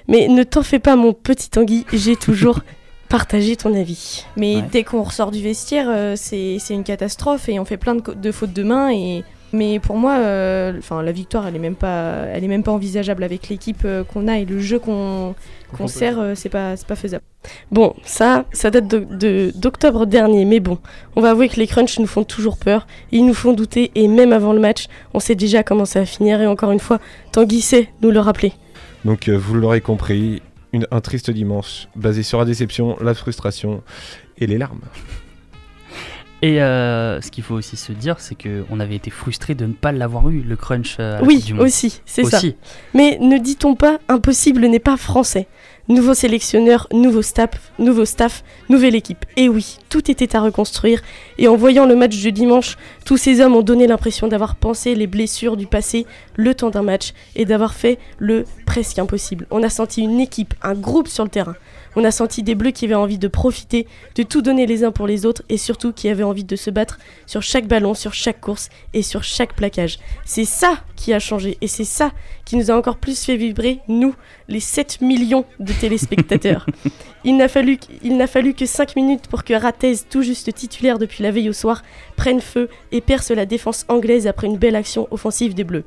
Mais 0.08 0.28
ne 0.28 0.42
t'en 0.42 0.62
fais 0.62 0.78
pas, 0.78 0.96
mon 0.96 1.12
petit 1.12 1.50
Tanguy, 1.50 1.84
j'ai 1.92 2.16
toujours 2.16 2.60
partagé 3.08 3.56
ton 3.56 3.74
avis. 3.74 4.24
Mais 4.36 4.56
Ouais. 4.56 4.64
dès 4.70 4.84
qu'on 4.84 5.02
ressort 5.02 5.30
du 5.30 5.42
vestiaire, 5.42 5.86
euh, 5.88 6.14
c'est 6.16 6.56
c'est 6.58 6.74
une 6.74 6.84
catastrophe 6.84 7.48
et 7.48 7.58
on 7.58 7.64
fait 7.64 7.76
plein 7.76 7.94
de, 7.94 8.02
de 8.14 8.32
fautes 8.32 8.52
de 8.52 8.62
main. 8.62 8.90
Et... 8.92 9.24
Mais 9.54 9.78
pour 9.80 9.96
moi, 9.96 10.12
euh, 10.16 10.72
enfin, 10.78 11.02
la 11.02 11.12
victoire, 11.12 11.46
elle 11.46 11.54
est 11.56 11.58
même 11.58 11.74
pas, 11.74 12.24
elle 12.32 12.42
est 12.42 12.48
même 12.48 12.62
pas 12.62 12.72
envisageable 12.72 13.22
avec 13.22 13.50
l'équipe 13.50 13.82
euh, 13.84 14.02
qu'on 14.02 14.26
a 14.26 14.38
et 14.38 14.46
le 14.46 14.58
jeu 14.60 14.78
qu'on 14.78 15.34
qu'on 15.76 15.88
sert, 15.88 16.18
euh, 16.18 16.32
c'est 16.34 16.48
pas, 16.48 16.74
c'est 16.76 16.86
pas 16.86 16.96
faisable. 16.96 17.22
Bon, 17.70 17.94
ça, 18.04 18.44
ça 18.52 18.70
date 18.70 18.88
de- 18.88 19.06
de- 19.10 19.52
d'octobre 19.54 20.06
dernier, 20.06 20.44
mais 20.46 20.60
bon, 20.60 20.78
on 21.16 21.20
va 21.20 21.30
avouer 21.30 21.48
que 21.50 21.56
les 21.56 21.66
crunchs 21.66 21.98
nous 21.98 22.06
font 22.06 22.24
toujours 22.24 22.56
peur, 22.58 22.86
ils 23.10 23.24
nous 23.26 23.32
font 23.34 23.52
douter, 23.52 23.90
et 23.94 24.06
même 24.08 24.32
avant 24.34 24.52
le 24.54 24.60
match, 24.60 24.86
on 25.14 25.18
sait 25.20 25.34
déjà 25.34 25.62
comment 25.62 25.84
ça 25.86 26.00
va 26.00 26.06
finir, 26.06 26.40
et 26.40 26.46
encore 26.46 26.72
une 26.72 26.78
fois, 26.80 26.98
Tanguy 27.32 27.60
sait 27.62 27.88
nous 28.02 28.10
le 28.10 28.20
rappeler. 28.20 28.52
Donc 29.04 29.28
euh, 29.28 29.36
vous 29.36 29.54
l'aurez 29.54 29.80
compris, 29.80 30.42
une- 30.72 30.86
un 30.90 31.00
triste 31.00 31.30
dimanche 31.30 31.88
basé 31.96 32.22
sur 32.22 32.38
la 32.38 32.44
déception, 32.44 32.96
la 33.00 33.14
frustration 33.14 33.82
et 34.38 34.46
les 34.46 34.58
larmes. 34.58 34.80
Et 36.44 36.60
euh, 36.60 37.20
ce 37.20 37.30
qu'il 37.30 37.44
faut 37.44 37.54
aussi 37.54 37.76
se 37.76 37.92
dire, 37.92 38.18
c'est 38.18 38.34
qu'on 38.34 38.80
avait 38.80 38.96
été 38.96 39.10
frustré 39.10 39.54
de 39.54 39.64
ne 39.64 39.72
pas 39.74 39.92
l'avoir 39.92 40.28
eu, 40.28 40.40
le 40.40 40.56
crunch. 40.56 40.96
euh, 40.98 41.18
à 41.18 41.20
la 41.20 41.24
Oui, 41.26 41.36
Coupe 41.36 41.44
du 41.44 41.54
Monde. 41.54 41.62
aussi, 41.66 42.00
c'est 42.04 42.24
ça. 42.24 42.40
Mais 42.94 43.16
ne 43.20 43.38
dit-on 43.38 43.76
pas 43.76 43.98
impossible 44.08 44.66
n'est 44.66 44.80
pas 44.80 44.96
français 44.96 45.46
Nouveau 45.88 46.14
sélectionneur, 46.14 46.88
nouveau 46.92 47.22
staff, 47.22 47.72
nouveau 47.78 48.04
staff, 48.04 48.42
nouvelle 48.68 48.94
équipe. 48.96 49.24
Et 49.36 49.48
oui, 49.48 49.78
tout 49.92 50.10
était 50.10 50.34
à 50.34 50.40
reconstruire. 50.40 51.02
Et 51.36 51.48
en 51.48 51.54
voyant 51.54 51.84
le 51.84 51.94
match 51.94 52.18
de 52.22 52.30
dimanche, 52.30 52.78
tous 53.04 53.18
ces 53.18 53.42
hommes 53.42 53.54
ont 53.54 53.62
donné 53.62 53.86
l'impression 53.86 54.26
d'avoir 54.26 54.56
pensé 54.56 54.94
les 54.94 55.06
blessures 55.06 55.58
du 55.58 55.66
passé, 55.66 56.06
le 56.34 56.54
temps 56.54 56.70
d'un 56.70 56.82
match, 56.82 57.12
et 57.36 57.44
d'avoir 57.44 57.74
fait 57.74 57.98
le 58.18 58.46
presque 58.64 58.98
impossible. 58.98 59.46
On 59.50 59.62
a 59.62 59.68
senti 59.68 60.00
une 60.00 60.18
équipe, 60.18 60.54
un 60.62 60.72
groupe 60.72 61.08
sur 61.08 61.24
le 61.24 61.28
terrain. 61.28 61.56
On 61.94 62.04
a 62.04 62.10
senti 62.10 62.42
des 62.42 62.54
bleus 62.54 62.70
qui 62.70 62.86
avaient 62.86 62.94
envie 62.94 63.18
de 63.18 63.28
profiter, 63.28 63.86
de 64.14 64.22
tout 64.22 64.40
donner 64.40 64.64
les 64.64 64.82
uns 64.82 64.92
pour 64.92 65.06
les 65.06 65.26
autres, 65.26 65.42
et 65.50 65.58
surtout 65.58 65.92
qui 65.92 66.08
avaient 66.08 66.22
envie 66.22 66.44
de 66.44 66.56
se 66.56 66.70
battre 66.70 66.98
sur 67.26 67.42
chaque 67.42 67.66
ballon, 67.66 67.92
sur 67.92 68.14
chaque 68.14 68.40
course 68.40 68.70
et 68.94 69.02
sur 69.02 69.22
chaque 69.22 69.54
plaquage. 69.54 69.98
C'est 70.24 70.46
ça 70.46 70.78
qui 70.96 71.12
a 71.12 71.18
changé, 71.18 71.58
et 71.60 71.66
c'est 71.66 71.84
ça 71.84 72.12
qui 72.46 72.56
nous 72.56 72.70
a 72.70 72.76
encore 72.76 72.96
plus 72.96 73.22
fait 73.22 73.36
vibrer, 73.36 73.80
nous, 73.88 74.14
les 74.48 74.60
7 74.60 75.02
millions 75.02 75.44
de 75.60 75.72
téléspectateurs. 75.74 76.64
il 77.24 77.36
n'a 77.36 77.48
fallu, 77.48 77.78
il 78.02 78.26
fallu 78.26 78.54
que 78.54 78.64
5 78.64 78.96
minutes 78.96 79.26
pour 79.28 79.44
que 79.44 79.52
Tout 80.10 80.22
juste 80.22 80.54
titulaire 80.54 80.98
depuis 80.98 81.24
la 81.24 81.32
veille 81.32 81.48
au 81.48 81.52
soir, 81.52 81.82
prenne 82.16 82.40
feu 82.40 82.68
et 82.92 83.00
perce 83.00 83.32
la 83.32 83.46
défense 83.46 83.84
anglaise 83.88 84.28
après 84.28 84.46
une 84.46 84.56
belle 84.56 84.76
action 84.76 85.08
offensive 85.10 85.54
des 85.54 85.64
Bleus. 85.64 85.84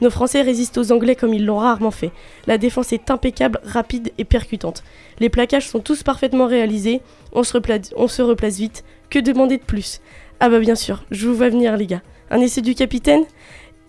Nos 0.00 0.10
Français 0.10 0.42
résistent 0.42 0.78
aux 0.78 0.92
Anglais 0.92 1.16
comme 1.16 1.34
ils 1.34 1.44
l'ont 1.44 1.58
rarement 1.58 1.90
fait. 1.90 2.12
La 2.46 2.58
défense 2.58 2.92
est 2.92 3.10
impeccable, 3.10 3.60
rapide 3.64 4.12
et 4.18 4.24
percutante. 4.24 4.84
Les 5.18 5.28
plaquages 5.28 5.68
sont 5.68 5.80
tous 5.80 6.02
parfaitement 6.02 6.46
réalisés. 6.46 7.00
On 7.32 7.42
se, 7.42 7.56
replace, 7.56 8.56
vite. 8.58 8.84
Que 9.10 9.18
demander 9.18 9.58
de 9.58 9.62
plus? 9.62 10.00
Ah 10.40 10.48
bah 10.48 10.60
bien 10.60 10.74
sûr, 10.74 11.04
je 11.10 11.28
vous 11.28 11.34
vois 11.34 11.50
venir 11.50 11.76
les 11.76 11.86
gars. 11.86 12.02
Un 12.30 12.40
essai 12.40 12.62
du 12.62 12.74
capitaine? 12.74 13.24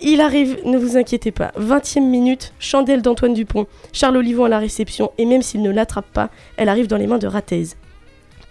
Il 0.02 0.20
arrive, 0.20 0.60
ne 0.66 0.78
vous 0.78 0.98
inquiétez 0.98 1.32
pas. 1.32 1.52
20ème 1.60 2.10
minute, 2.10 2.54
chandelle 2.60 3.02
d'Antoine 3.02 3.34
Dupont. 3.34 3.68
Charles 3.92 4.18
Olivon 4.18 4.46
à 4.46 4.50
la 4.50 4.60
réception, 4.60 5.12
et 5.18 5.26
même 5.26 5.42
s'il 5.42 5.62
ne 5.62 5.72
l'attrape 5.72 6.12
pas, 6.12 6.30
elle 6.58 6.70
arrive 6.70 6.88
dans 6.88 6.98
les 6.98 7.08
mains 7.08 7.20
de 7.20 7.28
Ratez. 7.28 7.70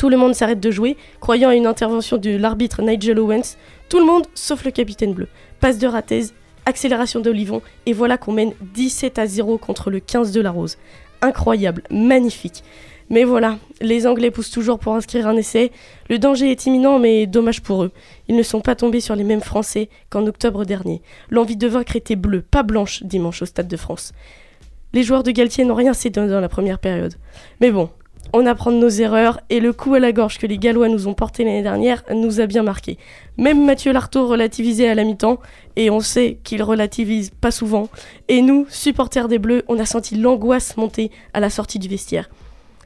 Tout 0.02 0.08
le 0.08 0.16
monde 0.16 0.34
s'arrête 0.34 0.58
de 0.58 0.72
jouer, 0.72 0.96
croyant 1.20 1.50
à 1.50 1.54
une 1.54 1.64
intervention 1.64 2.16
de 2.16 2.30
l'arbitre 2.30 2.82
Nigel 2.82 3.20
Owens. 3.20 3.56
Tout 3.88 4.00
le 4.00 4.04
monde, 4.04 4.26
sauf 4.34 4.64
le 4.64 4.72
capitaine 4.72 5.14
bleu. 5.14 5.28
Passe 5.60 5.78
de 5.78 5.86
Ratez, 5.86 6.24
accélération 6.66 7.20
d'Olivon, 7.20 7.62
et 7.86 7.92
voilà 7.92 8.18
qu'on 8.18 8.32
mène 8.32 8.52
17 8.74 9.20
à 9.20 9.28
0 9.28 9.58
contre 9.58 9.92
le 9.92 10.00
15 10.00 10.32
de 10.32 10.40
la 10.40 10.50
Rose. 10.50 10.76
Incroyable, 11.20 11.84
magnifique. 11.88 12.64
Mais 13.10 13.22
voilà, 13.22 13.58
les 13.80 14.08
Anglais 14.08 14.32
poussent 14.32 14.50
toujours 14.50 14.80
pour 14.80 14.92
inscrire 14.96 15.28
un 15.28 15.36
essai. 15.36 15.70
Le 16.10 16.18
danger 16.18 16.50
est 16.50 16.66
imminent, 16.66 16.98
mais 16.98 17.28
dommage 17.28 17.62
pour 17.62 17.84
eux. 17.84 17.92
Ils 18.26 18.34
ne 18.34 18.42
sont 18.42 18.60
pas 18.60 18.74
tombés 18.74 18.98
sur 18.98 19.14
les 19.14 19.22
mêmes 19.22 19.40
Français 19.40 19.88
qu'en 20.10 20.26
octobre 20.26 20.64
dernier. 20.64 21.00
L'envie 21.30 21.56
de 21.56 21.68
vaincre 21.68 21.94
était 21.94 22.16
bleue, 22.16 22.42
pas 22.42 22.64
blanche, 22.64 23.04
dimanche 23.04 23.42
au 23.42 23.46
Stade 23.46 23.68
de 23.68 23.76
France. 23.76 24.14
Les 24.94 25.04
joueurs 25.04 25.22
de 25.22 25.30
Galtier 25.30 25.64
n'ont 25.64 25.76
rien 25.76 25.94
cédé 25.94 26.26
dans 26.26 26.40
la 26.40 26.48
première 26.48 26.80
période. 26.80 27.14
Mais 27.60 27.70
bon, 27.70 27.88
on 28.32 28.46
apprend 28.46 28.72
de 28.72 28.76
nos 28.76 28.88
erreurs 28.88 29.40
et 29.50 29.60
le 29.60 29.72
coup 29.72 29.94
à 29.94 29.98
la 30.00 30.12
gorge 30.12 30.38
que 30.38 30.46
les 30.46 30.58
Gallois 30.58 30.88
nous 30.88 31.08
ont 31.08 31.14
porté 31.14 31.44
l'année 31.44 31.62
dernière 31.62 32.02
nous 32.14 32.40
a 32.40 32.46
bien 32.46 32.62
marqué. 32.62 32.98
Même 33.36 33.64
Mathieu 33.64 33.92
Lartaud 33.92 34.26
relativisait 34.26 34.88
à 34.88 34.94
la 34.94 35.04
mi-temps 35.04 35.38
et 35.76 35.90
on 35.90 36.00
sait 36.00 36.38
qu'il 36.44 36.62
relativise 36.62 37.30
pas 37.30 37.50
souvent. 37.50 37.88
Et 38.28 38.42
nous, 38.42 38.66
supporters 38.68 39.28
des 39.28 39.38
Bleus, 39.38 39.64
on 39.68 39.78
a 39.78 39.86
senti 39.86 40.16
l'angoisse 40.16 40.76
monter 40.76 41.10
à 41.34 41.40
la 41.40 41.50
sortie 41.50 41.78
du 41.78 41.88
vestiaire. 41.88 42.28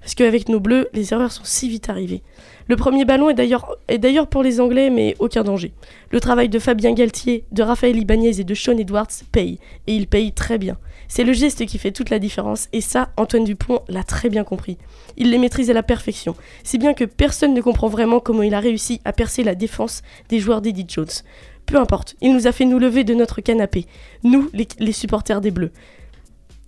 Parce 0.06 0.14
qu'avec 0.14 0.48
nos 0.48 0.60
bleus, 0.60 0.88
les 0.92 1.12
erreurs 1.12 1.32
sont 1.32 1.42
si 1.42 1.68
vite 1.68 1.88
arrivées. 1.88 2.22
Le 2.68 2.76
premier 2.76 3.04
ballon 3.04 3.28
est 3.28 3.34
d'ailleurs, 3.34 4.28
pour 4.28 4.44
les 4.44 4.60
Anglais, 4.60 4.88
mais 4.88 5.16
aucun 5.18 5.42
danger. 5.42 5.72
Le 6.12 6.20
travail 6.20 6.48
de 6.48 6.60
Fabien 6.60 6.92
Galtier, 6.92 7.42
de 7.50 7.64
Raphaël 7.64 7.98
Ibanez 7.98 8.38
et 8.38 8.44
de 8.44 8.54
Sean 8.54 8.78
Edwards 8.78 9.08
paye. 9.32 9.58
Et 9.88 9.96
il 9.96 10.06
paye 10.06 10.30
très 10.30 10.58
bien. 10.58 10.78
C'est 11.08 11.24
le 11.24 11.32
geste 11.32 11.66
qui 11.66 11.76
fait 11.78 11.90
toute 11.90 12.10
la 12.10 12.20
différence, 12.20 12.68
et 12.72 12.80
ça, 12.80 13.10
Antoine 13.16 13.42
Dupont 13.42 13.80
l'a 13.88 14.04
très 14.04 14.28
bien 14.28 14.44
compris. 14.44 14.78
Il 15.16 15.32
les 15.32 15.38
maîtrise 15.38 15.70
à 15.70 15.74
la 15.74 15.82
perfection, 15.82 16.36
si 16.62 16.78
bien 16.78 16.94
que 16.94 17.04
personne 17.04 17.52
ne 17.52 17.60
comprend 17.60 17.88
vraiment 17.88 18.20
comment 18.20 18.42
il 18.42 18.54
a 18.54 18.60
réussi 18.60 19.00
à 19.04 19.12
percer 19.12 19.42
la 19.42 19.56
défense 19.56 20.02
des 20.28 20.38
joueurs 20.38 20.62
d'Eddie 20.62 20.86
Jones. 20.86 21.06
Peu 21.66 21.78
importe, 21.78 22.14
il 22.20 22.32
nous 22.32 22.46
a 22.46 22.52
fait 22.52 22.64
nous 22.64 22.78
lever 22.78 23.02
de 23.02 23.12
notre 23.12 23.40
canapé, 23.40 23.86
nous, 24.22 24.48
les 24.52 24.92
supporters 24.92 25.40
des 25.40 25.50
Bleus. 25.50 25.72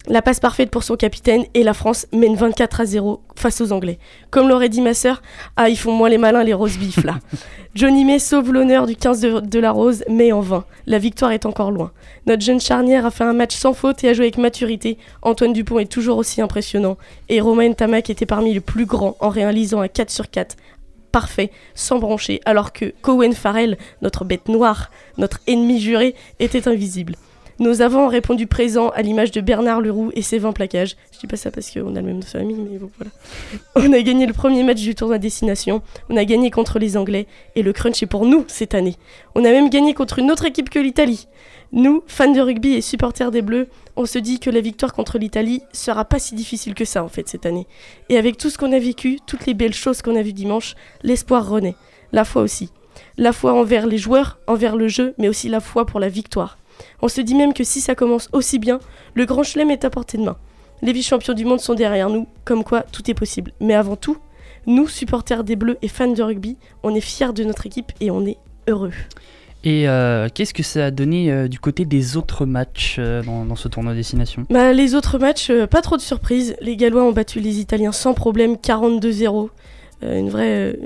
La 0.06 0.22
passe 0.22 0.40
parfaite 0.40 0.70
pour 0.70 0.84
son 0.84 0.96
capitaine 0.96 1.44
et 1.52 1.62
la 1.62 1.74
France 1.74 2.06
mène 2.12 2.34
24 2.34 2.80
à 2.80 2.86
0 2.86 3.20
face 3.36 3.60
aux 3.60 3.72
Anglais. 3.72 3.98
Comme 4.30 4.48
l'aurait 4.48 4.70
dit 4.70 4.80
ma 4.80 4.94
sœur, 4.94 5.20
ah 5.56 5.68
ils 5.68 5.76
font 5.76 5.92
moins 5.92 6.08
les 6.08 6.16
malins 6.16 6.44
les 6.44 6.54
rose 6.54 6.78
beef 6.78 7.04
là. 7.04 7.18
Johnny 7.74 8.04
May 8.04 8.18
sauve 8.18 8.52
l'honneur 8.52 8.86
du 8.86 8.96
15 8.96 9.20
de, 9.20 9.40
de, 9.40 9.58
la 9.58 9.70
Rose, 9.70 10.02
mais 10.08 10.32
en 10.32 10.40
vain. 10.40 10.64
La 10.86 10.98
victoire 10.98 11.32
est 11.32 11.46
encore 11.46 11.70
loin. 11.70 11.92
Notre 12.26 12.42
jeune 12.42 12.60
charnière 12.60 13.04
a 13.06 13.10
fait 13.10 13.24
un 13.24 13.34
match 13.34 13.54
sans 13.54 13.74
faute 13.74 14.02
et 14.02 14.08
a 14.08 14.14
joué 14.14 14.24
avec 14.24 14.38
maturité. 14.38 14.98
Antoine 15.22 15.52
Dupont 15.52 15.78
est 15.78 15.92
toujours 15.92 16.16
aussi 16.16 16.40
impressionnant. 16.40 16.96
Et 17.28 17.40
Romain 17.40 17.72
Tamac 17.72 18.08
était 18.08 18.26
parmi 18.26 18.54
les 18.54 18.60
plus 18.60 18.86
grands 18.86 19.16
en 19.20 19.28
réalisant 19.28 19.80
un 19.80 19.88
4 19.88 20.10
sur 20.10 20.30
4 20.30 20.56
parfait, 21.12 21.50
sans 21.74 21.98
broncher, 21.98 22.40
alors 22.44 22.72
que 22.72 22.92
Cowen 23.02 23.32
Farrell, 23.32 23.78
notre 24.02 24.24
bête 24.24 24.48
noire, 24.48 24.90
notre 25.16 25.40
ennemi 25.46 25.80
juré, 25.80 26.14
était 26.38 26.68
invisible. 26.68 27.14
Nos 27.60 27.82
avants 27.82 28.04
ont 28.04 28.08
répondu 28.08 28.46
présent 28.46 28.90
à 28.90 29.02
l'image 29.02 29.32
de 29.32 29.40
Bernard 29.40 29.80
Leroux 29.80 30.12
et 30.14 30.22
ses 30.22 30.38
20 30.38 30.52
plaquages. 30.52 30.96
Je 31.12 31.18
dis 31.18 31.26
pas 31.26 31.36
ça 31.36 31.50
parce 31.50 31.72
qu'on 31.72 31.96
a 31.96 32.00
le 32.00 32.06
même 32.06 32.22
famille, 32.22 32.56
mais 32.56 32.78
bon, 32.78 32.88
voilà. 32.96 33.10
On 33.74 33.92
a 33.92 34.00
gagné 34.00 34.26
le 34.26 34.32
premier 34.32 34.62
match 34.62 34.80
du 34.80 34.94
tournoi 34.94 35.18
destination, 35.18 35.82
on 36.08 36.16
a 36.16 36.24
gagné 36.24 36.50
contre 36.50 36.78
les 36.78 36.96
Anglais, 36.96 37.26
et 37.56 37.62
le 37.62 37.72
crunch 37.72 38.02
est 38.02 38.06
pour 38.06 38.26
nous 38.26 38.44
cette 38.46 38.74
année. 38.74 38.96
On 39.34 39.44
a 39.44 39.50
même 39.50 39.70
gagné 39.70 39.94
contre 39.94 40.18
une 40.18 40.30
autre 40.30 40.44
équipe 40.44 40.70
que 40.70 40.78
l'Italie. 40.78 41.26
Nous, 41.72 42.02
fans 42.06 42.32
de 42.32 42.40
rugby 42.40 42.74
et 42.74 42.80
supporters 42.80 43.30
des 43.30 43.42
Bleus, 43.42 43.68
on 43.96 44.06
se 44.06 44.18
dit 44.18 44.38
que 44.38 44.50
la 44.50 44.60
victoire 44.60 44.92
contre 44.92 45.18
l'Italie 45.18 45.62
sera 45.72 46.04
pas 46.04 46.18
si 46.18 46.34
difficile 46.34 46.74
que 46.74 46.84
ça 46.84 47.02
en 47.02 47.08
fait 47.08 47.28
cette 47.28 47.46
année. 47.46 47.66
Et 48.08 48.18
avec 48.18 48.38
tout 48.38 48.50
ce 48.50 48.58
qu'on 48.58 48.72
a 48.72 48.78
vécu, 48.78 49.18
toutes 49.26 49.46
les 49.46 49.54
belles 49.54 49.74
choses 49.74 50.02
qu'on 50.02 50.16
a 50.16 50.22
vues 50.22 50.32
dimanche, 50.32 50.76
l'espoir 51.02 51.48
renaît. 51.48 51.76
La 52.12 52.24
foi 52.24 52.42
aussi. 52.42 52.70
La 53.16 53.32
foi 53.32 53.52
envers 53.52 53.86
les 53.86 53.98
joueurs, 53.98 54.38
envers 54.46 54.76
le 54.76 54.88
jeu, 54.88 55.14
mais 55.18 55.28
aussi 55.28 55.48
la 55.48 55.60
foi 55.60 55.86
pour 55.86 56.00
la 56.00 56.08
victoire. 56.08 56.57
On 57.02 57.08
se 57.08 57.20
dit 57.20 57.34
même 57.34 57.54
que 57.54 57.64
si 57.64 57.80
ça 57.80 57.94
commence 57.94 58.28
aussi 58.32 58.58
bien, 58.58 58.80
le 59.14 59.24
grand 59.26 59.42
chelem 59.42 59.70
est 59.70 59.84
à 59.84 59.90
portée 59.90 60.18
de 60.18 60.22
main. 60.24 60.36
Les 60.82 60.92
vice-champions 60.92 61.34
du 61.34 61.44
monde 61.44 61.60
sont 61.60 61.74
derrière 61.74 62.08
nous, 62.08 62.26
comme 62.44 62.64
quoi 62.64 62.82
tout 62.82 63.10
est 63.10 63.14
possible. 63.14 63.52
Mais 63.60 63.74
avant 63.74 63.96
tout, 63.96 64.18
nous, 64.66 64.86
supporters 64.86 65.44
des 65.44 65.56
Bleus 65.56 65.78
et 65.82 65.88
fans 65.88 66.12
de 66.12 66.22
rugby, 66.22 66.56
on 66.82 66.94
est 66.94 67.00
fiers 67.00 67.32
de 67.32 67.44
notre 67.44 67.66
équipe 67.66 67.92
et 68.00 68.10
on 68.10 68.24
est 68.26 68.38
heureux. 68.68 68.92
Et 69.64 69.88
euh, 69.88 70.28
qu'est-ce 70.32 70.54
que 70.54 70.62
ça 70.62 70.86
a 70.86 70.90
donné 70.90 71.32
euh, 71.32 71.48
du 71.48 71.58
côté 71.58 71.84
des 71.84 72.16
autres 72.16 72.46
matchs 72.46 72.96
euh, 72.98 73.22
dans, 73.22 73.44
dans, 73.44 73.56
ce 73.56 73.66
tournoi 73.66 73.94
destination? 73.94 74.46
Bah, 74.50 74.72
Les 74.72 74.94
autres 74.94 75.18
matchs, 75.18 75.50
pas 75.70 75.82
trop 75.82 75.96
de 75.96 76.02
surprises. 76.02 76.54
Les 76.60 76.76
Gallois 76.76 77.02
ont 77.02 77.12
battu 77.12 77.40
les 77.40 77.58
Italiens 77.58 77.90
sans 77.90 78.14
problème, 78.14 78.54
42-0. 78.54 79.48
une 80.02 80.28
vraie, 80.28 80.78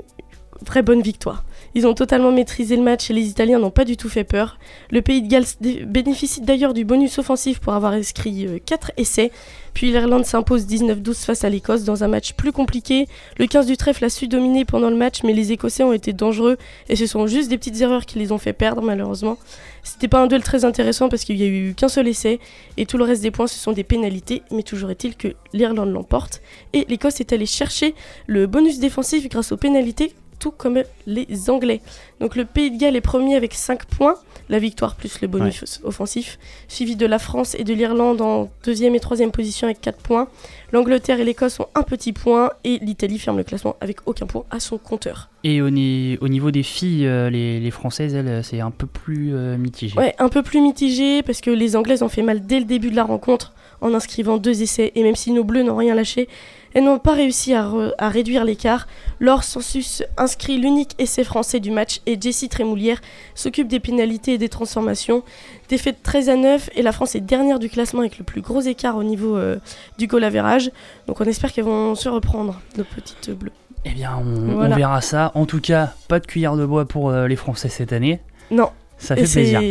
vraie 0.65 0.81
bonne 0.81 1.01
victoire. 1.01 1.43
Ils 1.75 1.87
ont 1.87 1.93
totalement 1.95 2.31
maîtrisé 2.31 2.75
le 2.75 2.83
match 2.83 3.09
et 3.09 3.13
les 3.13 3.27
Italiens 3.27 3.57
n'ont 3.57 3.71
pas 3.71 3.85
du 3.85 3.97
tout 3.97 4.09
fait 4.09 4.23
peur. 4.23 4.59
Le 4.91 5.01
pays 5.01 5.23
de 5.23 5.27
Galles 5.27 5.45
bénéficie 5.87 6.41
d'ailleurs 6.41 6.73
du 6.73 6.85
bonus 6.85 7.17
offensif 7.17 7.59
pour 7.59 7.73
avoir 7.73 7.93
inscrit 7.93 8.47
4 8.65 8.91
essais. 8.97 9.31
Puis 9.73 9.91
l'Irlande 9.91 10.25
s'impose 10.25 10.67
19-12 10.67 11.25
face 11.25 11.43
à 11.43 11.49
l'Écosse 11.49 11.83
dans 11.83 12.03
un 12.03 12.07
match 12.07 12.33
plus 12.33 12.51
compliqué. 12.51 13.07
Le 13.39 13.47
15 13.47 13.65
du 13.65 13.75
trèfle 13.75 14.05
a 14.05 14.09
su 14.09 14.27
dominer 14.27 14.65
pendant 14.65 14.91
le 14.91 14.95
match, 14.95 15.23
mais 15.23 15.33
les 15.33 15.51
Écossais 15.51 15.83
ont 15.83 15.93
été 15.93 16.13
dangereux 16.13 16.57
et 16.89 16.95
ce 16.95 17.07
sont 17.07 17.25
juste 17.25 17.49
des 17.49 17.57
petites 17.57 17.81
erreurs 17.81 18.05
qui 18.05 18.19
les 18.19 18.31
ont 18.31 18.37
fait 18.37 18.53
perdre 18.53 18.83
malheureusement. 18.83 19.39
C'était 19.83 20.07
pas 20.07 20.21
un 20.21 20.27
duel 20.27 20.43
très 20.43 20.65
intéressant 20.65 21.09
parce 21.09 21.23
qu'il 21.23 21.37
y 21.37 21.43
a 21.43 21.47
eu 21.47 21.73
qu'un 21.75 21.89
seul 21.89 22.07
essai 22.07 22.39
et 22.77 22.85
tout 22.85 22.97
le 22.99 23.03
reste 23.03 23.23
des 23.23 23.31
points 23.31 23.47
ce 23.47 23.57
sont 23.57 23.71
des 23.71 23.83
pénalités, 23.83 24.43
mais 24.51 24.63
toujours 24.63 24.91
est-il 24.91 25.15
que 25.15 25.29
l'Irlande 25.53 25.91
l'emporte 25.91 26.41
et 26.73 26.85
l'Écosse 26.87 27.19
est 27.19 27.33
allée 27.33 27.47
chercher 27.47 27.95
le 28.27 28.45
bonus 28.45 28.79
défensif 28.79 29.27
grâce 29.27 29.51
aux 29.51 29.57
pénalités 29.57 30.13
tout 30.39 30.51
comme 30.51 30.81
les 31.05 31.49
Anglais. 31.49 31.81
Donc 32.19 32.35
le 32.35 32.45
Pays 32.45 32.71
de 32.71 32.77
Galles 32.77 32.95
est 32.95 33.01
premier 33.01 33.35
avec 33.35 33.53
5 33.53 33.85
points, 33.85 34.15
la 34.49 34.59
victoire 34.59 34.95
plus 34.95 35.21
le 35.21 35.27
bonus 35.27 35.61
ouais. 35.61 35.87
offensif, 35.87 36.39
suivi 36.67 36.95
de 36.95 37.05
la 37.05 37.19
France 37.19 37.55
et 37.55 37.63
de 37.63 37.73
l'Irlande 37.73 38.21
en 38.21 38.49
deuxième 38.63 38.95
et 38.95 38.99
troisième 38.99 39.31
position 39.31 39.67
avec 39.67 39.81
4 39.81 39.97
points. 39.97 40.27
L'Angleterre 40.71 41.19
et 41.19 41.23
l'Écosse 41.23 41.59
ont 41.59 41.67
un 41.75 41.83
petit 41.83 42.13
point 42.13 42.51
et 42.63 42.79
l'Italie 42.79 43.19
ferme 43.19 43.37
le 43.37 43.43
classement 43.43 43.75
avec 43.81 43.97
aucun 44.05 44.25
point 44.25 44.43
à 44.49 44.59
son 44.59 44.77
compteur. 44.77 45.29
Et 45.43 45.61
au, 45.61 45.69
ni 45.69 46.17
au 46.21 46.29
niveau 46.29 46.51
des 46.51 46.63
filles, 46.63 47.05
euh, 47.05 47.29
les, 47.29 47.59
les, 47.59 47.71
Françaises, 47.71 48.15
elles, 48.15 48.43
c'est 48.43 48.61
un 48.61 48.71
peu 48.71 48.87
plus 48.87 49.35
euh, 49.35 49.57
mitigé. 49.57 49.97
Ouais, 49.99 50.15
un 50.17 50.29
peu 50.29 50.41
plus 50.41 50.61
mitigé 50.61 51.21
parce 51.21 51.41
que 51.41 51.51
les 51.51 51.75
Anglaises 51.75 52.01
ont 52.01 52.09
fait 52.09 52.21
mal 52.21 52.45
dès 52.45 52.59
le 52.59 52.65
début 52.65 52.89
de 52.89 52.95
la 52.95 53.03
rencontre 53.03 53.53
en 53.81 53.93
inscrivant 53.93 54.37
deux 54.37 54.61
essais 54.61 54.93
et 54.95 55.03
même 55.03 55.15
si 55.15 55.31
nos 55.31 55.43
Bleus 55.43 55.63
n'ont 55.63 55.75
rien 55.75 55.93
lâché, 55.93 56.29
elles 56.73 56.83
n'ont 56.83 56.99
pas 56.99 57.13
réussi 57.13 57.53
à, 57.53 57.67
re, 57.67 57.93
à 57.97 58.09
réduire 58.09 58.43
l'écart. 58.43 58.87
Laure 59.19 59.43
Sensus 59.43 60.03
inscrit 60.17 60.57
l'unique 60.57 60.95
essai 60.99 61.23
français 61.23 61.59
du 61.59 61.71
match 61.71 62.01
et 62.05 62.19
Jessie 62.19 62.49
Trémoulière 62.49 63.01
s'occupe 63.35 63.67
des 63.67 63.79
pénalités 63.79 64.33
et 64.33 64.37
des 64.37 64.49
transformations. 64.49 65.23
Défaite 65.69 65.97
13 66.03 66.29
à 66.29 66.35
9 66.35 66.69
et 66.75 66.81
la 66.81 66.91
France 66.91 67.15
est 67.15 67.21
dernière 67.21 67.59
du 67.59 67.69
classement 67.69 68.01
avec 68.01 68.17
le 68.17 68.23
plus 68.23 68.41
gros 68.41 68.61
écart 68.61 68.97
au 68.97 69.03
niveau 69.03 69.37
euh, 69.37 69.57
du 69.97 70.07
goal 70.07 70.23
average. 70.23 70.71
Donc 71.07 71.21
on 71.21 71.25
espère 71.25 71.53
qu'elles 71.53 71.65
vont 71.65 71.95
se 71.95 72.09
reprendre, 72.09 72.61
nos 72.77 72.83
petites 72.83 73.31
bleues. 73.31 73.51
Eh 73.85 73.91
bien, 73.91 74.17
on, 74.17 74.53
voilà. 74.53 74.75
on, 74.75 74.77
verra 74.77 75.01
ça. 75.01 75.31
En 75.35 75.45
tout 75.45 75.59
cas, 75.59 75.93
pas 76.07 76.19
de 76.19 76.25
cuillère 76.25 76.55
de 76.55 76.65
bois 76.65 76.85
pour 76.85 77.09
euh, 77.09 77.27
les 77.27 77.35
Français 77.35 77.69
cette 77.69 77.93
année. 77.93 78.21
Non. 78.49 78.69
Ça 78.97 79.15
fait 79.15 79.23
plaisir. 79.23 79.61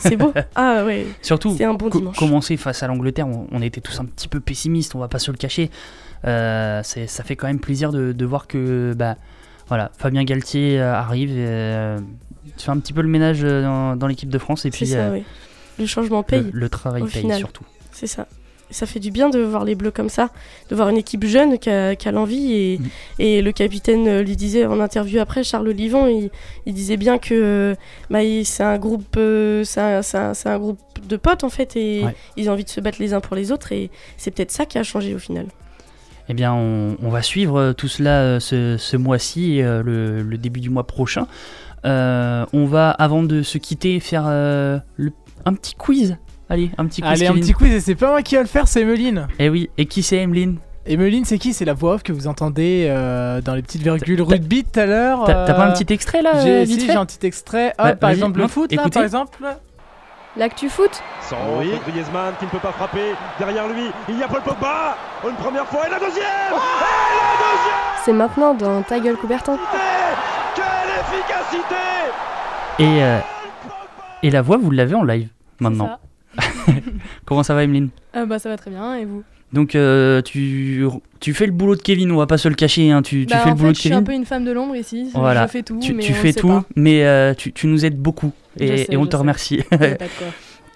C'est 0.00 0.16
beau. 0.16 0.32
Ah 0.54 0.84
ouais. 0.84 1.06
Surtout, 1.20 1.56
un 1.60 1.74
bon 1.74 1.90
co 1.90 2.00
commencer 2.16 2.56
face 2.56 2.82
à 2.82 2.86
l'Angleterre, 2.86 3.28
on, 3.28 3.46
on, 3.52 3.60
était 3.60 3.80
tous 3.82 4.00
un 4.00 4.06
petit 4.06 4.28
peu 4.28 4.40
pessimistes, 4.40 4.94
on 4.94 4.98
va 4.98 5.08
pas 5.08 5.18
se 5.18 5.30
le 5.30 5.36
cacher. 5.36 5.70
Euh, 6.24 6.82
ça 6.82 7.24
fait 7.24 7.36
quand 7.36 7.46
même 7.46 7.60
plaisir 7.60 7.92
de, 7.92 8.12
de 8.12 8.24
voir 8.24 8.46
que 8.46 8.94
bah, 8.96 9.16
voilà, 9.68 9.90
Fabien 9.98 10.24
Galtier 10.24 10.80
arrive 10.80 11.30
et 11.30 11.46
euh, 11.46 11.98
fait 12.56 12.70
un 12.70 12.78
petit 12.78 12.92
peu 12.92 13.02
le 13.02 13.08
ménage 13.08 13.42
dans, 13.42 13.96
dans 13.96 14.06
l'équipe 14.06 14.30
de 14.30 14.38
France. 14.38 14.64
Et 14.64 14.70
puis, 14.70 14.86
ça, 14.86 14.98
euh, 14.98 15.12
oui. 15.14 15.24
Le 15.78 15.86
changement 15.86 16.22
paye. 16.22 16.50
Le, 16.52 16.60
le 16.60 16.68
travail 16.68 17.02
paye 17.02 17.22
final. 17.22 17.38
surtout. 17.38 17.64
C'est 17.92 18.06
ça 18.06 18.26
ça 18.70 18.86
fait 18.86 19.00
du 19.00 19.10
bien 19.10 19.30
de 19.30 19.40
voir 19.40 19.64
les 19.64 19.74
Bleus 19.74 19.90
comme 19.90 20.08
ça, 20.08 20.30
de 20.68 20.76
voir 20.76 20.88
une 20.88 20.96
équipe 20.96 21.24
jeune 21.24 21.58
qui 21.58 21.70
a, 21.70 21.96
qui 21.96 22.08
a 22.08 22.12
l'envie. 22.12 22.52
Et, 22.52 22.78
mmh. 22.78 22.88
et, 23.20 23.42
le 23.42 23.52
capitaine 23.52 24.20
lui 24.20 24.36
disait 24.36 24.66
en 24.66 24.80
interview 24.80 25.20
après, 25.20 25.44
Charles 25.44 25.68
Olivon, 25.68 26.06
il, 26.06 26.30
il 26.66 26.74
disait 26.74 26.96
bien 26.96 27.18
que 27.18 27.76
bah, 28.10 28.20
c'est 28.44 28.62
un 28.62 28.78
groupe, 28.78 29.16
euh, 29.16 29.64
un, 29.76 30.00
un, 30.14 30.32
un, 30.44 30.58
groupe 30.58 30.80
de 31.06 31.16
potes 31.16 31.44
en 31.44 31.48
fait, 31.48 31.76
et 31.76 32.04
ouais. 32.04 32.14
ils 32.36 32.48
ont 32.50 32.52
envie 32.52 32.64
de 32.64 32.70
se 32.70 32.80
battre 32.80 32.98
les 33.00 33.14
uns 33.14 33.20
pour 33.20 33.36
les 33.36 33.52
autres. 33.52 33.72
Et 33.72 33.90
c'est 34.16 34.30
peut-être 34.30 34.52
ça 34.52 34.66
qui 34.66 34.78
a 34.78 34.82
changé 34.82 35.14
au 35.14 35.18
final. 35.18 35.46
Eh 36.28 36.34
bien, 36.34 36.52
on, 36.52 36.96
on 37.02 37.08
va 37.08 37.22
suivre 37.22 37.72
tout 37.72 37.88
cela 37.88 38.38
ce, 38.40 38.76
ce 38.78 38.96
mois-ci, 38.96 39.62
euh, 39.62 39.82
le, 39.82 40.22
le, 40.22 40.38
début 40.38 40.60
du 40.60 40.70
mois 40.70 40.86
prochain. 40.86 41.26
Euh, 41.84 42.44
on 42.52 42.66
va, 42.66 42.90
avant 42.90 43.22
de 43.22 43.42
se 43.42 43.58
quitter, 43.58 44.00
faire 44.00 44.24
euh, 44.26 44.78
le, 44.96 45.12
un 45.44 45.54
petit 45.54 45.74
quiz 45.74 46.16
Allez, 46.50 46.70
un 46.78 46.86
petit 46.86 47.02
quiz. 47.02 47.10
Allez, 47.10 47.26
un 47.26 47.34
petit 47.34 47.52
quiz, 47.52 47.72
et 47.72 47.80
c'est 47.80 47.94
pas 47.94 48.10
moi 48.10 48.22
qui 48.22 48.34
va 48.34 48.42
le 48.42 48.48
faire, 48.48 48.68
c'est 48.68 48.80
Emeline. 48.80 49.26
Eh 49.38 49.48
oui, 49.48 49.70
et 49.76 49.86
qui 49.86 50.02
c'est 50.02 50.16
Emeline? 50.16 50.58
Emeline, 50.86 51.24
c'est 51.26 51.38
qui? 51.38 51.52
C'est 51.52 51.66
la 51.66 51.74
voix 51.74 51.94
off 51.94 52.02
que 52.02 52.12
vous 52.12 52.26
entendez 52.26 52.86
euh, 52.88 53.42
dans 53.42 53.54
les 53.54 53.60
petites 53.60 53.82
virgules 53.82 54.22
rugby 54.22 54.64
tout 54.64 54.80
à 54.80 54.86
l'heure. 54.86 55.24
T'as 55.26 55.52
pas 55.52 55.66
un 55.66 55.70
euh, 55.70 55.74
petit 55.74 55.92
extrait 55.92 56.22
là 56.22 56.42
J'ai 56.42 56.62
euh, 56.62 56.64
si, 56.64 56.90
un 56.90 57.04
petit 57.04 57.26
extrait. 57.26 57.74
Hop, 57.78 57.98
par 57.98 58.10
exemple, 58.10 58.40
le 58.40 58.48
foot, 58.48 58.72
là, 58.72 58.80
écoutez. 58.80 58.94
par 58.94 59.02
exemple. 59.02 59.38
L'actu 60.38 60.68
foot 60.70 61.02
Sans 61.20 61.36
oui. 61.58 61.72
Griezmann 61.86 62.32
qui 62.38 62.44
ne 62.44 62.50
peut 62.50 62.58
pas 62.60 62.70
frapper. 62.70 63.12
Derrière 63.40 63.66
lui, 63.68 63.90
il 64.08 64.18
y 64.18 64.22
a 64.22 64.28
Paul 64.28 64.40
Pogba. 64.40 64.96
Une 65.28 65.34
première 65.34 65.66
fois 65.66 65.86
et 65.86 65.90
la 65.90 65.98
deuxième 65.98 66.22
Et 66.22 66.54
la 66.54 67.36
deuxième 67.38 68.04
C'est 68.04 68.12
maintenant 68.12 68.54
dans 68.54 68.82
Ta 68.82 69.00
gueule 69.00 69.16
Coubertin. 69.16 69.58
Quelle 70.54 70.64
efficacité 71.00 71.74
Et, 72.78 73.02
euh, 73.02 73.18
et 74.22 74.30
la 74.30 74.40
voix, 74.42 74.58
vous 74.58 74.70
l'avez 74.70 74.94
en 74.94 75.02
live 75.02 75.28
maintenant. 75.58 75.98
Comment 77.26 77.42
ça 77.42 77.54
va, 77.54 77.64
Emeline? 77.64 77.90
Ah 78.14 78.24
bah 78.24 78.38
ça 78.38 78.48
va 78.48 78.56
très 78.56 78.70
bien 78.70 78.94
et 78.94 79.04
vous? 79.04 79.24
Donc, 79.52 79.74
euh, 79.74 80.20
tu, 80.22 80.84
tu 81.20 81.32
fais 81.32 81.46
le 81.46 81.52
boulot 81.52 81.74
de 81.74 81.80
Kevin, 81.82 82.12
on 82.12 82.16
va 82.16 82.26
pas 82.26 82.36
se 82.38 82.48
le 82.48 82.54
cacher, 82.54 82.90
hein, 82.90 83.00
tu, 83.02 83.24
tu 83.24 83.32
Bah, 83.32 83.40
fais 83.40 83.48
le 83.50 83.54
boulot 83.54 83.68
fait, 83.68 83.72
de 83.72 83.76
je 83.76 83.80
suis 83.80 83.88
Kevin. 83.90 84.02
un 84.02 84.06
peu 84.06 84.12
une 84.12 84.26
femme 84.26 84.44
de 84.44 84.52
l'ombre 84.52 84.76
ici. 84.76 85.08
Voilà. 85.14 85.46
Je 85.46 85.52
fais 85.52 85.62
tout, 85.62 85.78
tu, 85.80 85.94
mais 85.94 86.02
tu 86.02 86.12
on 86.12 86.14
fais 86.16 86.32
tout, 86.34 86.48
pas. 86.48 86.64
mais 86.76 87.04
euh, 87.04 87.32
tu, 87.34 87.52
tu 87.52 87.66
nous 87.66 87.84
aides 87.86 87.96
beaucoup 87.98 88.32
et, 88.60 88.66
Je 88.66 88.76
sais, 88.76 88.86
et 88.90 88.96
on 88.98 89.04
je 89.04 89.08
te 89.08 89.16
remercie. 89.16 89.58
Pas 89.70 89.76
de 89.78 89.94
quoi. 89.96 90.06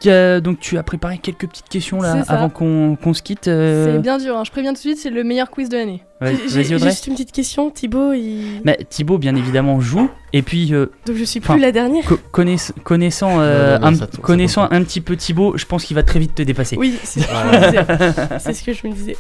Euh, 0.07 0.41
donc 0.41 0.61
tu 0.61 0.79
as 0.79 0.83
préparé 0.83 1.19
quelques 1.19 1.47
petites 1.49 1.69
questions 1.69 2.01
là 2.01 2.23
avant 2.29 2.49
qu'on 2.49 2.97
qu'on 3.03 3.15
se 3.15 3.23
quitte. 3.23 3.49
euh, 3.49 3.95
C'est 3.97 4.03
bien 4.03 4.19
dur, 4.19 4.37
hein. 4.37 4.43
je 4.45 4.51
préviens 4.51 4.71
tout 4.73 4.77
de 4.77 4.81
suite, 4.81 4.99
c'est 4.99 5.11
le 5.11 5.25
meilleur 5.25 5.51
quiz 5.51 5.69
de 5.69 5.77
l'année. 5.77 6.03
Ouais, 6.21 6.37
J'ai- 6.49 6.65
juste 6.79 7.07
une 7.07 7.15
petite 7.15 7.33
question. 7.33 7.71
Thibaut, 7.71 8.13
il. 8.13 8.61
Mais 8.65 8.79
Thibaut 8.89 9.19
bien 9.19 9.35
évidemment 9.35 9.81
joue 9.81 10.09
et 10.33 10.43
puis 10.43 10.73
euh, 10.75 10.87
Donc 11.07 11.17
je 11.17 11.25
suis 11.25 11.41
enfin, 11.41 11.55
plus 11.55 11.63
la 11.63 11.73
dernière. 11.73 12.05
co- 12.05 12.19
connaiss- 12.33 12.73
connaissant 12.85 13.41
euh, 13.41 13.79
Non, 13.79 13.91
non, 13.91 14.03
un, 14.03 14.07
connaissant 14.23 14.69
petit 14.69 15.01
peu 15.01 15.17
Thibaut, 15.17 15.57
je 15.57 15.65
pense 15.67 15.85
qu'il 15.85 15.95
va 15.97 16.03
très 16.03 16.19
vite 16.21 16.35
te 16.35 16.43
dépasser. 16.43 16.77
Oui, 16.77 16.97
c'est 17.03 17.21
ce 17.21 17.27
que 17.27 17.33
je 17.35 17.49
me 17.49 17.67
disais. 17.71 18.39
C'est 18.39 18.53
ce 18.55 18.63
que 18.65 18.73
je 18.73 18.87
me 18.87 18.93
disais. 18.93 19.17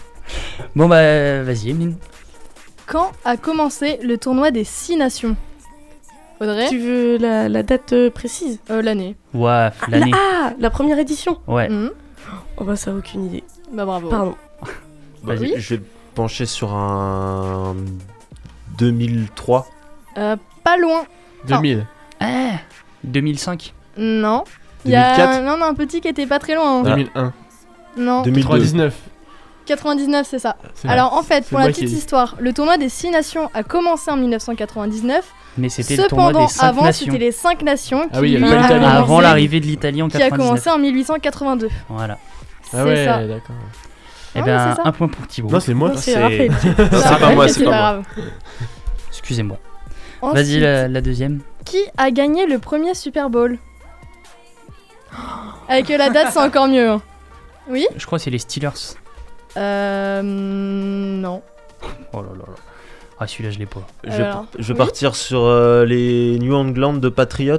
Bon 0.76 0.88
bah 0.88 1.42
vas-y 1.42 1.70
Emeline. 1.70 1.96
Quand 2.86 3.10
a 3.24 3.36
commencé 3.36 3.98
le 4.02 4.18
tournoi 4.18 4.50
des 4.50 4.64
6 4.64 4.96
nations? 4.96 5.36
Audrey 6.42 6.68
Tu 6.68 6.78
veux 6.78 7.16
la, 7.18 7.48
la 7.48 7.62
date 7.62 7.92
euh, 7.92 8.10
précise? 8.10 8.58
Euh, 8.70 8.82
L'année. 8.82 9.16
Ouais, 9.34 9.68
l'année. 9.88 10.12
Ah, 10.14 10.52
la 10.58 10.70
première 10.70 10.98
édition 10.98 11.38
Ouais. 11.46 11.68
Mhm. 11.68 11.90
Oh 12.56 12.64
bah 12.64 12.76
ça 12.76 12.90
a 12.90 12.94
aucune 12.94 13.26
idée. 13.26 13.44
Bah 13.72 13.84
bravo. 13.84 14.08
Pardon. 14.08 14.34
Bah, 15.24 15.34
Oui. 15.38 15.54
Je 15.56 15.74
vais 15.76 15.82
pencher 16.14 16.46
sur 16.46 16.74
un 16.74 17.74
2003. 18.78 19.66
Euh, 20.18 20.36
pas 20.64 20.76
loin. 20.76 21.02
2000. 21.48 21.86
Ah 22.20 22.58
2005. 23.04 23.74
Non. 23.96 24.44
Il 24.84 24.90
y 24.92 24.96
a 24.96 25.16
2004. 25.16 25.44
non, 25.44 25.56
non, 25.58 25.66
un 25.66 25.74
petit 25.74 26.00
qui 26.00 26.08
était 26.08 26.26
pas 26.26 26.38
très 26.38 26.54
loin. 26.54 26.80
hein. 26.80 26.82
2001. 26.82 27.32
Non. 27.98 28.22
2002. 28.22 28.42
99. 28.48 28.94
99, 29.66 30.26
c'est 30.28 30.38
ça. 30.38 30.56
C'est 30.74 30.88
Alors 30.88 31.10
vrai. 31.10 31.18
en 31.20 31.22
fait, 31.22 31.46
pour 31.48 31.58
la 31.58 31.64
moi 31.66 31.72
qui 31.72 31.80
petite 31.82 31.88
ai 31.90 31.92
dit. 31.92 31.98
histoire, 31.98 32.36
le 32.40 32.52
tournoi 32.52 32.78
des 32.78 32.88
6 32.88 33.10
nations 33.10 33.48
a 33.54 33.62
commencé 33.62 34.10
en 34.10 34.16
1999. 34.16 35.24
Mais 35.58 35.68
c'était 35.68 35.96
le 35.96 36.04
tournoi 36.08 36.28
Cependant, 36.28 36.46
des 36.46 36.52
5 36.52 36.66
avant, 36.66 36.82
nations. 36.84 37.04
c'était 37.06 37.18
les 37.18 37.32
5 37.32 37.62
nations 37.62 38.02
qui, 38.04 38.10
Ah 38.14 38.20
oui, 38.20 38.28
il 38.30 38.32
y 38.32 38.36
a 38.36 38.38
lui, 38.38 38.46
pas 38.48 38.52
a 38.54 38.56
l'Italie. 38.62 38.80
commencé- 38.80 38.96
Avant 38.96 39.20
l'arrivée 39.20 39.60
de 39.60 39.66
l'Italie 39.66 40.02
en 40.02 40.08
qui 40.08 40.16
a 40.16 40.20
99. 40.20 40.46
commencé 40.48 40.70
en 40.70 40.78
1882. 40.78 41.68
Voilà. 41.90 42.18
C'est 42.70 42.78
Ah 42.78 42.84
ouais, 42.84 43.04
ça. 43.04 43.26
d'accord. 43.26 43.56
Eh 44.34 44.38
Ah, 44.38 44.42
ben 44.42 44.70
c'est 44.76 44.82
ça. 44.82 44.88
un 44.88 44.92
point 44.92 45.08
pour 45.08 45.26
Thibaut. 45.26 45.50
Non, 45.50 45.60
c'est 45.60 45.74
moi. 45.74 45.90
Non, 45.90 45.96
c'est 45.98 46.14
Raphaël. 46.16 46.50
Non, 46.50 47.00
Ça 47.00 47.08
c'est 47.08 47.18
pas 47.20 47.34
moi, 47.34 47.48
c'est 47.48 47.64
pas 47.64 47.70
moi. 47.70 47.76
grave. 47.78 48.04
Excusez-moi. 49.10 49.58
Ensuite, 50.22 50.36
Vas-y 50.46 50.60
la, 50.60 50.88
la 50.88 51.00
deuxième. 51.02 51.40
Qui 51.66 51.82
a 51.98 52.10
gagné 52.10 52.46
le 52.46 52.58
premier 52.58 52.94
Super 52.94 53.28
Bowl? 53.28 53.58
Avec 55.68 55.88
la 55.90 56.08
date, 56.10 56.28
c'est 56.32 56.38
encore 56.38 56.68
mieux. 56.68 56.88
hein. 56.88 57.02
Oui? 57.68 57.86
Je 57.96 58.06
crois 58.06 58.18
que 58.18 58.24
c'est 58.24 58.30
les 58.30 58.38
Steelers. 58.38 58.70
Euh. 59.58 60.22
Non. 60.22 61.42
Oh 62.12 62.22
là 62.22 62.28
là 62.32 62.44
là. 62.46 62.54
Ah 63.22 63.26
celui-là 63.26 63.50
je 63.50 63.58
l'ai 63.58 63.66
pas. 63.66 63.86
Je 64.04 64.10
vais, 64.10 64.14
Alors, 64.22 64.46
je 64.58 64.64
vais 64.66 64.72
oui 64.72 64.78
partir 64.78 65.14
sur 65.14 65.42
euh, 65.44 65.84
les 65.84 66.38
New 66.40 66.54
England 66.54 66.94
de 66.94 67.08
Patriots. 67.08 67.58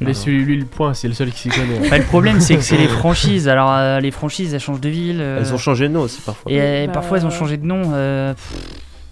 Laisse-lui 0.00 0.56
le 0.56 0.64
point, 0.66 0.92
c'est 0.92 1.06
le 1.06 1.14
seul 1.14 1.30
qui 1.30 1.38
s'y 1.38 1.48
connaît. 1.50 1.88
Bah, 1.88 1.98
le 1.98 2.04
problème 2.04 2.40
c'est 2.40 2.56
que 2.56 2.62
c'est 2.62 2.76
les 2.76 2.88
franchises. 3.00 3.48
Alors 3.48 3.70
euh, 3.72 4.00
les 4.00 4.10
franchises 4.10 4.52
elles 4.52 4.60
changent 4.60 4.80
de 4.80 4.88
ville. 4.88 5.20
euh, 5.20 5.38
Elles 5.40 5.54
ont 5.54 5.58
changé 5.58 5.86
de 5.88 5.92
nom 5.94 6.00
aussi 6.02 6.20
parfois. 6.20 6.50
Et 6.50 6.60
euh, 6.60 6.86
Bah, 6.86 6.94
parfois 6.94 7.18
elles 7.18 7.26
ont 7.26 7.30
changé 7.30 7.56
de 7.56 7.64
nom. 7.64 7.82
euh, 7.94 8.34
pff, 8.34 8.56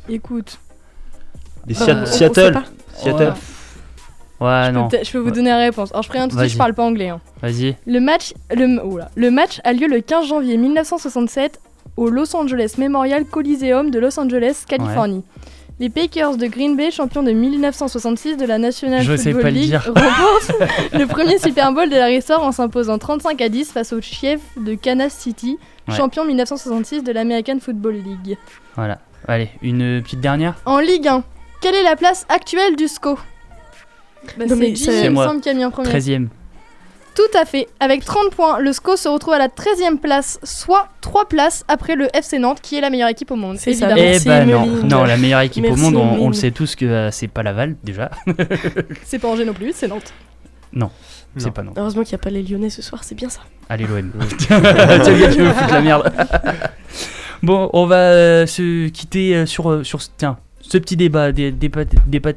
Écoute. 0.09 0.59
Les 1.69 1.81
Euh, 1.81 1.85
Seat- 1.85 1.95
on- 1.97 2.03
on 2.03 2.07
sait 2.07 2.19
Seattle. 2.19 2.53
pas. 2.55 2.65
Seattle. 2.97 3.23
ouais. 4.41 4.47
Ouais 4.49 4.63
Je 4.65 4.67
peux, 4.71 4.73
non. 4.75 4.89
peut-être- 4.89 5.07
je 5.07 5.13
peux 5.13 5.19
vous 5.19 5.31
donner 5.31 5.51
la 5.51 5.59
réponse. 5.59 5.93
Alors 5.93 6.03
je 6.03 6.09
préviens 6.09 6.27
tout 6.27 6.35
de 6.35 6.41
suite, 6.41 6.49
Vas-y. 6.49 6.55
je 6.55 6.59
parle 6.59 6.75
pas 6.75 6.83
anglais. 6.83 7.11
hein. 7.11 7.21
Vas-y. 7.43 7.77
Le 7.87 8.01
match, 8.01 8.35
le, 8.53 8.85
oula. 8.85 9.09
le 9.15 9.31
match 9.31 9.61
a 9.63 9.73
lieu 9.73 9.87
le 9.87 10.01
15 10.01 10.27
janvier 10.27 10.57
1967 10.57 11.61
au 11.97 12.09
Los 12.09 12.35
Angeles 12.37 12.75
Memorial 12.79 13.25
Coliseum 13.25 13.91
de 13.91 13.99
Los 13.99 14.19
Angeles, 14.19 14.65
Californie. 14.67 15.23
Les 15.81 15.91
Packers 15.91 16.37
de 16.37 16.47
Green 16.47 16.77
Bay, 16.77 16.91
champions 16.91 17.23
de 17.23 17.33
1966 17.33 18.37
de 18.37 18.45
la 18.45 18.59
National 18.59 19.05
Football 19.05 19.53
League, 19.53 19.75
remportent 19.75 20.93
le 20.93 21.07
premier 21.07 21.39
Super 21.39 21.73
Bowl 21.73 21.89
de 21.89 21.97
la 21.97 22.07
Ressort 22.07 22.43
en 22.43 22.53
s'imposant 22.53 22.99
35 22.99 23.41
à 23.41 23.49
10 23.49 23.73
face 23.73 23.93
aux 23.93 24.01
Chiefs 24.01 24.43
de 24.57 24.75
Kansas 24.75 25.13
City, 25.15 25.59
ouais. 25.89 25.97
champion 25.97 26.25
1966 26.25 27.03
de 27.03 27.13
l'American 27.13 27.59
Football 27.61 27.95
League. 27.95 28.39
Voilà. 28.77 28.99
Allez, 29.27 29.51
une 29.63 30.03
petite 30.03 30.21
dernière? 30.21 30.55
En 30.67 30.79
Ligue 30.79 31.09
1, 31.09 31.25
quelle 31.61 31.75
est 31.75 31.83
la 31.83 31.97
place 31.97 32.27
actuelle 32.29 32.77
du 32.77 32.87
SCO 32.87 33.19
bah, 34.37 34.45
C'est 34.49 35.11
moi. 35.11 35.35
13e. 35.35 36.29
Tout 37.15 37.39
à 37.39 37.45
fait. 37.45 37.69
Avec 37.81 38.05
30 38.05 38.31
points, 38.31 38.59
le 38.59 38.73
SCO 38.73 38.97
se 38.97 39.09
retrouve 39.09 39.35
à 39.35 39.39
la 39.39 39.49
13e 39.49 39.99
place, 39.99 40.39
soit 40.43 40.89
3 41.03 41.29
places 41.29 41.65
après 41.69 41.95
le 41.95 42.09
FC 42.17 42.39
Nantes, 42.39 42.61
qui 42.63 42.77
est 42.77 42.81
la 42.81 42.91
meilleure 42.91 43.09
équipe 43.11 43.31
au 43.31 43.37
monde. 43.37 43.59
C'est 43.59 43.75
ça. 43.75 43.97
évidemment. 43.97 44.65
Eh 44.65 44.67
bah 44.67 44.87
non, 44.87 44.99
non, 44.99 45.05
la 45.05 45.17
meilleure 45.17 45.41
équipe 45.41 45.65
au 45.67 45.77
monde, 45.77 45.97
on, 45.97 46.29
le 46.29 46.35
sait 46.35 46.51
tous 46.51 46.75
que 46.75 46.87
euh, 46.87 47.11
c'est 47.11 47.29
pas 47.29 47.43
Laval 47.43 47.77
déjà. 47.85 48.11
C'est 49.05 49.19
pas 49.19 49.29
Angers 49.29 49.45
non 49.45 49.53
plus, 49.53 49.73
c'est 49.75 49.89
Nantes. 49.89 50.13
non, 50.73 50.91
c'est 51.37 51.51
pas 51.51 51.63
non. 51.63 51.73
Heureusement 51.77 52.03
qu'il 52.03 52.13
n'y 52.13 52.21
a 52.21 52.25
pas 52.25 52.31
les 52.31 52.43
Lyonnais 52.43 52.71
ce 52.71 52.81
soir, 52.83 53.05
c'est 53.05 53.15
bien 53.15 53.29
ça. 53.29 53.41
Allez 53.69 53.87
l'OM. 53.87 54.11
Qui 54.39 54.53
me 54.53 55.53
fout 55.53 55.69
de 55.69 55.73
la 55.73 55.81
merde. 55.81 56.13
bon, 57.43 57.69
on 57.73 57.87
va 57.87 57.97
euh, 57.97 58.47
se 58.47 58.89
quitter 58.89 59.35
euh, 59.35 59.47
sur, 59.47 59.71
euh, 59.71 59.85
sur 59.85 60.01
ce- 60.01 60.09
tiens, 60.17 60.39
ce 60.61 60.79
petit 60.79 60.97
débat, 60.97 61.33
des 61.33 61.51
débat, 61.53 61.85
débat, 62.07 62.33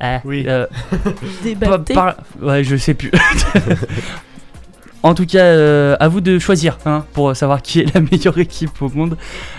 ah, 0.00 0.20
Oui. 0.24 0.44
euh, 0.46 0.66
Débatté. 1.42 1.94
par- 1.94 2.16
par- 2.16 2.24
ouais, 2.42 2.64
je 2.64 2.76
sais 2.76 2.94
plus. 2.94 3.10
En 5.02 5.14
tout 5.14 5.26
cas, 5.26 5.38
euh, 5.44 5.94
à 6.00 6.08
vous 6.08 6.20
de 6.20 6.40
choisir 6.40 6.78
hein, 6.84 7.04
pour 7.12 7.36
savoir 7.36 7.62
qui 7.62 7.78
est 7.80 7.94
la 7.94 8.00
meilleure 8.00 8.38
équipe 8.38 8.82
au 8.82 8.88
monde. 8.88 9.16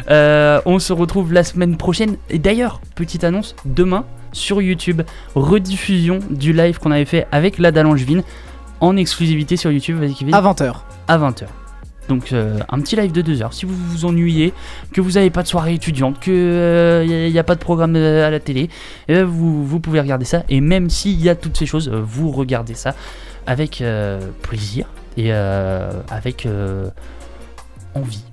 Euh, 0.09 0.59
on 0.65 0.77
se 0.77 0.91
retrouve 0.91 1.31
la 1.31 1.45
semaine 1.45 1.77
prochaine. 1.77 2.17
Et 2.29 2.37
d'ailleurs, 2.37 2.81
petite 2.95 3.23
annonce, 3.23 3.55
demain 3.63 4.03
sur 4.33 4.61
YouTube, 4.61 5.03
rediffusion 5.35 6.19
du 6.29 6.51
live 6.51 6.79
qu'on 6.79 6.91
avait 6.91 7.05
fait 7.05 7.27
avec 7.31 7.59
la 7.59 7.71
Langevin 7.71 8.23
en 8.81 8.97
exclusivité 8.97 9.55
sur 9.55 9.71
YouTube. 9.71 9.97
Vas-y, 9.99 10.15
Kevin. 10.15 10.33
À 10.35 10.41
20h. 10.41 10.73
à 11.07 11.17
20h. 11.17 11.43
Donc 12.07 12.31
euh, 12.31 12.59
un 12.69 12.79
petit 12.79 12.95
live 12.95 13.11
de 13.11 13.21
2 13.21 13.41
heures. 13.41 13.53
Si 13.53 13.65
vous 13.65 13.75
vous 13.75 14.05
ennuyez, 14.05 14.53
que 14.93 15.01
vous 15.01 15.11
n'avez 15.11 15.29
pas 15.29 15.43
de 15.43 15.47
soirée 15.47 15.73
étudiante, 15.73 16.19
que 16.19 17.03
il 17.05 17.31
n'y 17.31 17.39
a, 17.39 17.43
pas 17.43 17.55
de 17.55 17.59
programme 17.59 17.95
euh, 17.95 18.27
à 18.27 18.29
la 18.29 18.39
télé, 18.39 18.69
euh, 19.09 19.25
vous, 19.25 19.65
vous 19.65 19.79
pouvez 19.79 19.99
regarder 19.99 20.25
ça. 20.25 20.43
Et 20.49 20.61
même 20.61 20.89
s'il 20.89 21.21
y 21.21 21.29
a 21.29 21.35
toutes 21.35 21.57
ces 21.57 21.65
choses, 21.65 21.89
euh, 21.89 22.01
vous 22.03 22.31
regardez 22.31 22.73
ça 22.73 22.95
avec 23.45 23.81
euh, 23.81 24.19
plaisir 24.41 24.87
et 25.15 25.33
euh, 25.33 25.91
avec 26.09 26.45
euh, 26.45 26.89
envie. 27.95 28.23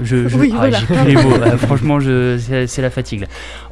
Je, 0.00 0.28
je- 0.28 0.36
Oui, 0.36 0.50
ah, 0.54 0.58
voilà. 0.58 0.78
plus 0.80 0.94
les 1.06 1.14
mots. 1.14 1.34
Euh, 1.34 1.56
franchement, 1.56 1.98
c'est, 2.00 2.82
la 2.82 2.90
fatigue. 2.90 3.20
là. 3.22 3.26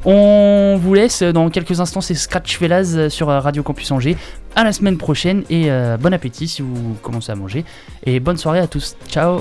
On 0.04 0.78
vous 0.80 0.94
laisse 0.94 1.22
dans 1.22 1.48
quelques 1.50 1.80
instants. 1.80 2.00
C'est 2.00 2.14
Scratch 2.14 2.58
Fellas 2.58 3.08
sur 3.08 3.28
euh, 3.30 3.40
Radio 3.40 3.62
Campus 3.62 3.90
Angers. 3.90 4.16
À 4.54 4.64
la 4.64 4.72
semaine 4.72 4.98
prochaine 4.98 5.42
et 5.50 5.70
euh, 5.70 5.96
bon 5.96 6.12
appétit 6.12 6.46
si 6.48 6.62
vous 6.62 6.96
commencez 7.02 7.32
à 7.32 7.34
manger. 7.34 7.64
Et 8.04 8.20
bonne 8.20 8.36
soirée 8.36 8.58
à 8.60 8.66
tous. 8.66 8.96
Ciao. 9.08 9.40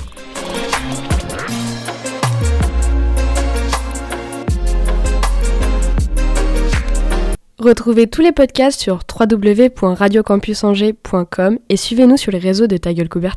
Retrouvez 7.58 8.06
tous 8.08 8.22
les 8.22 8.32
podcasts 8.32 8.80
sur 8.80 9.00
www.radiocampusangers.com 9.20 11.58
et 11.68 11.76
suivez-nous 11.76 12.16
sur 12.16 12.32
les 12.32 12.38
réseaux 12.38 12.66
de 12.66 12.76
Ta 12.76 12.92
Gueule 12.92 13.08
Coubertin. 13.08 13.36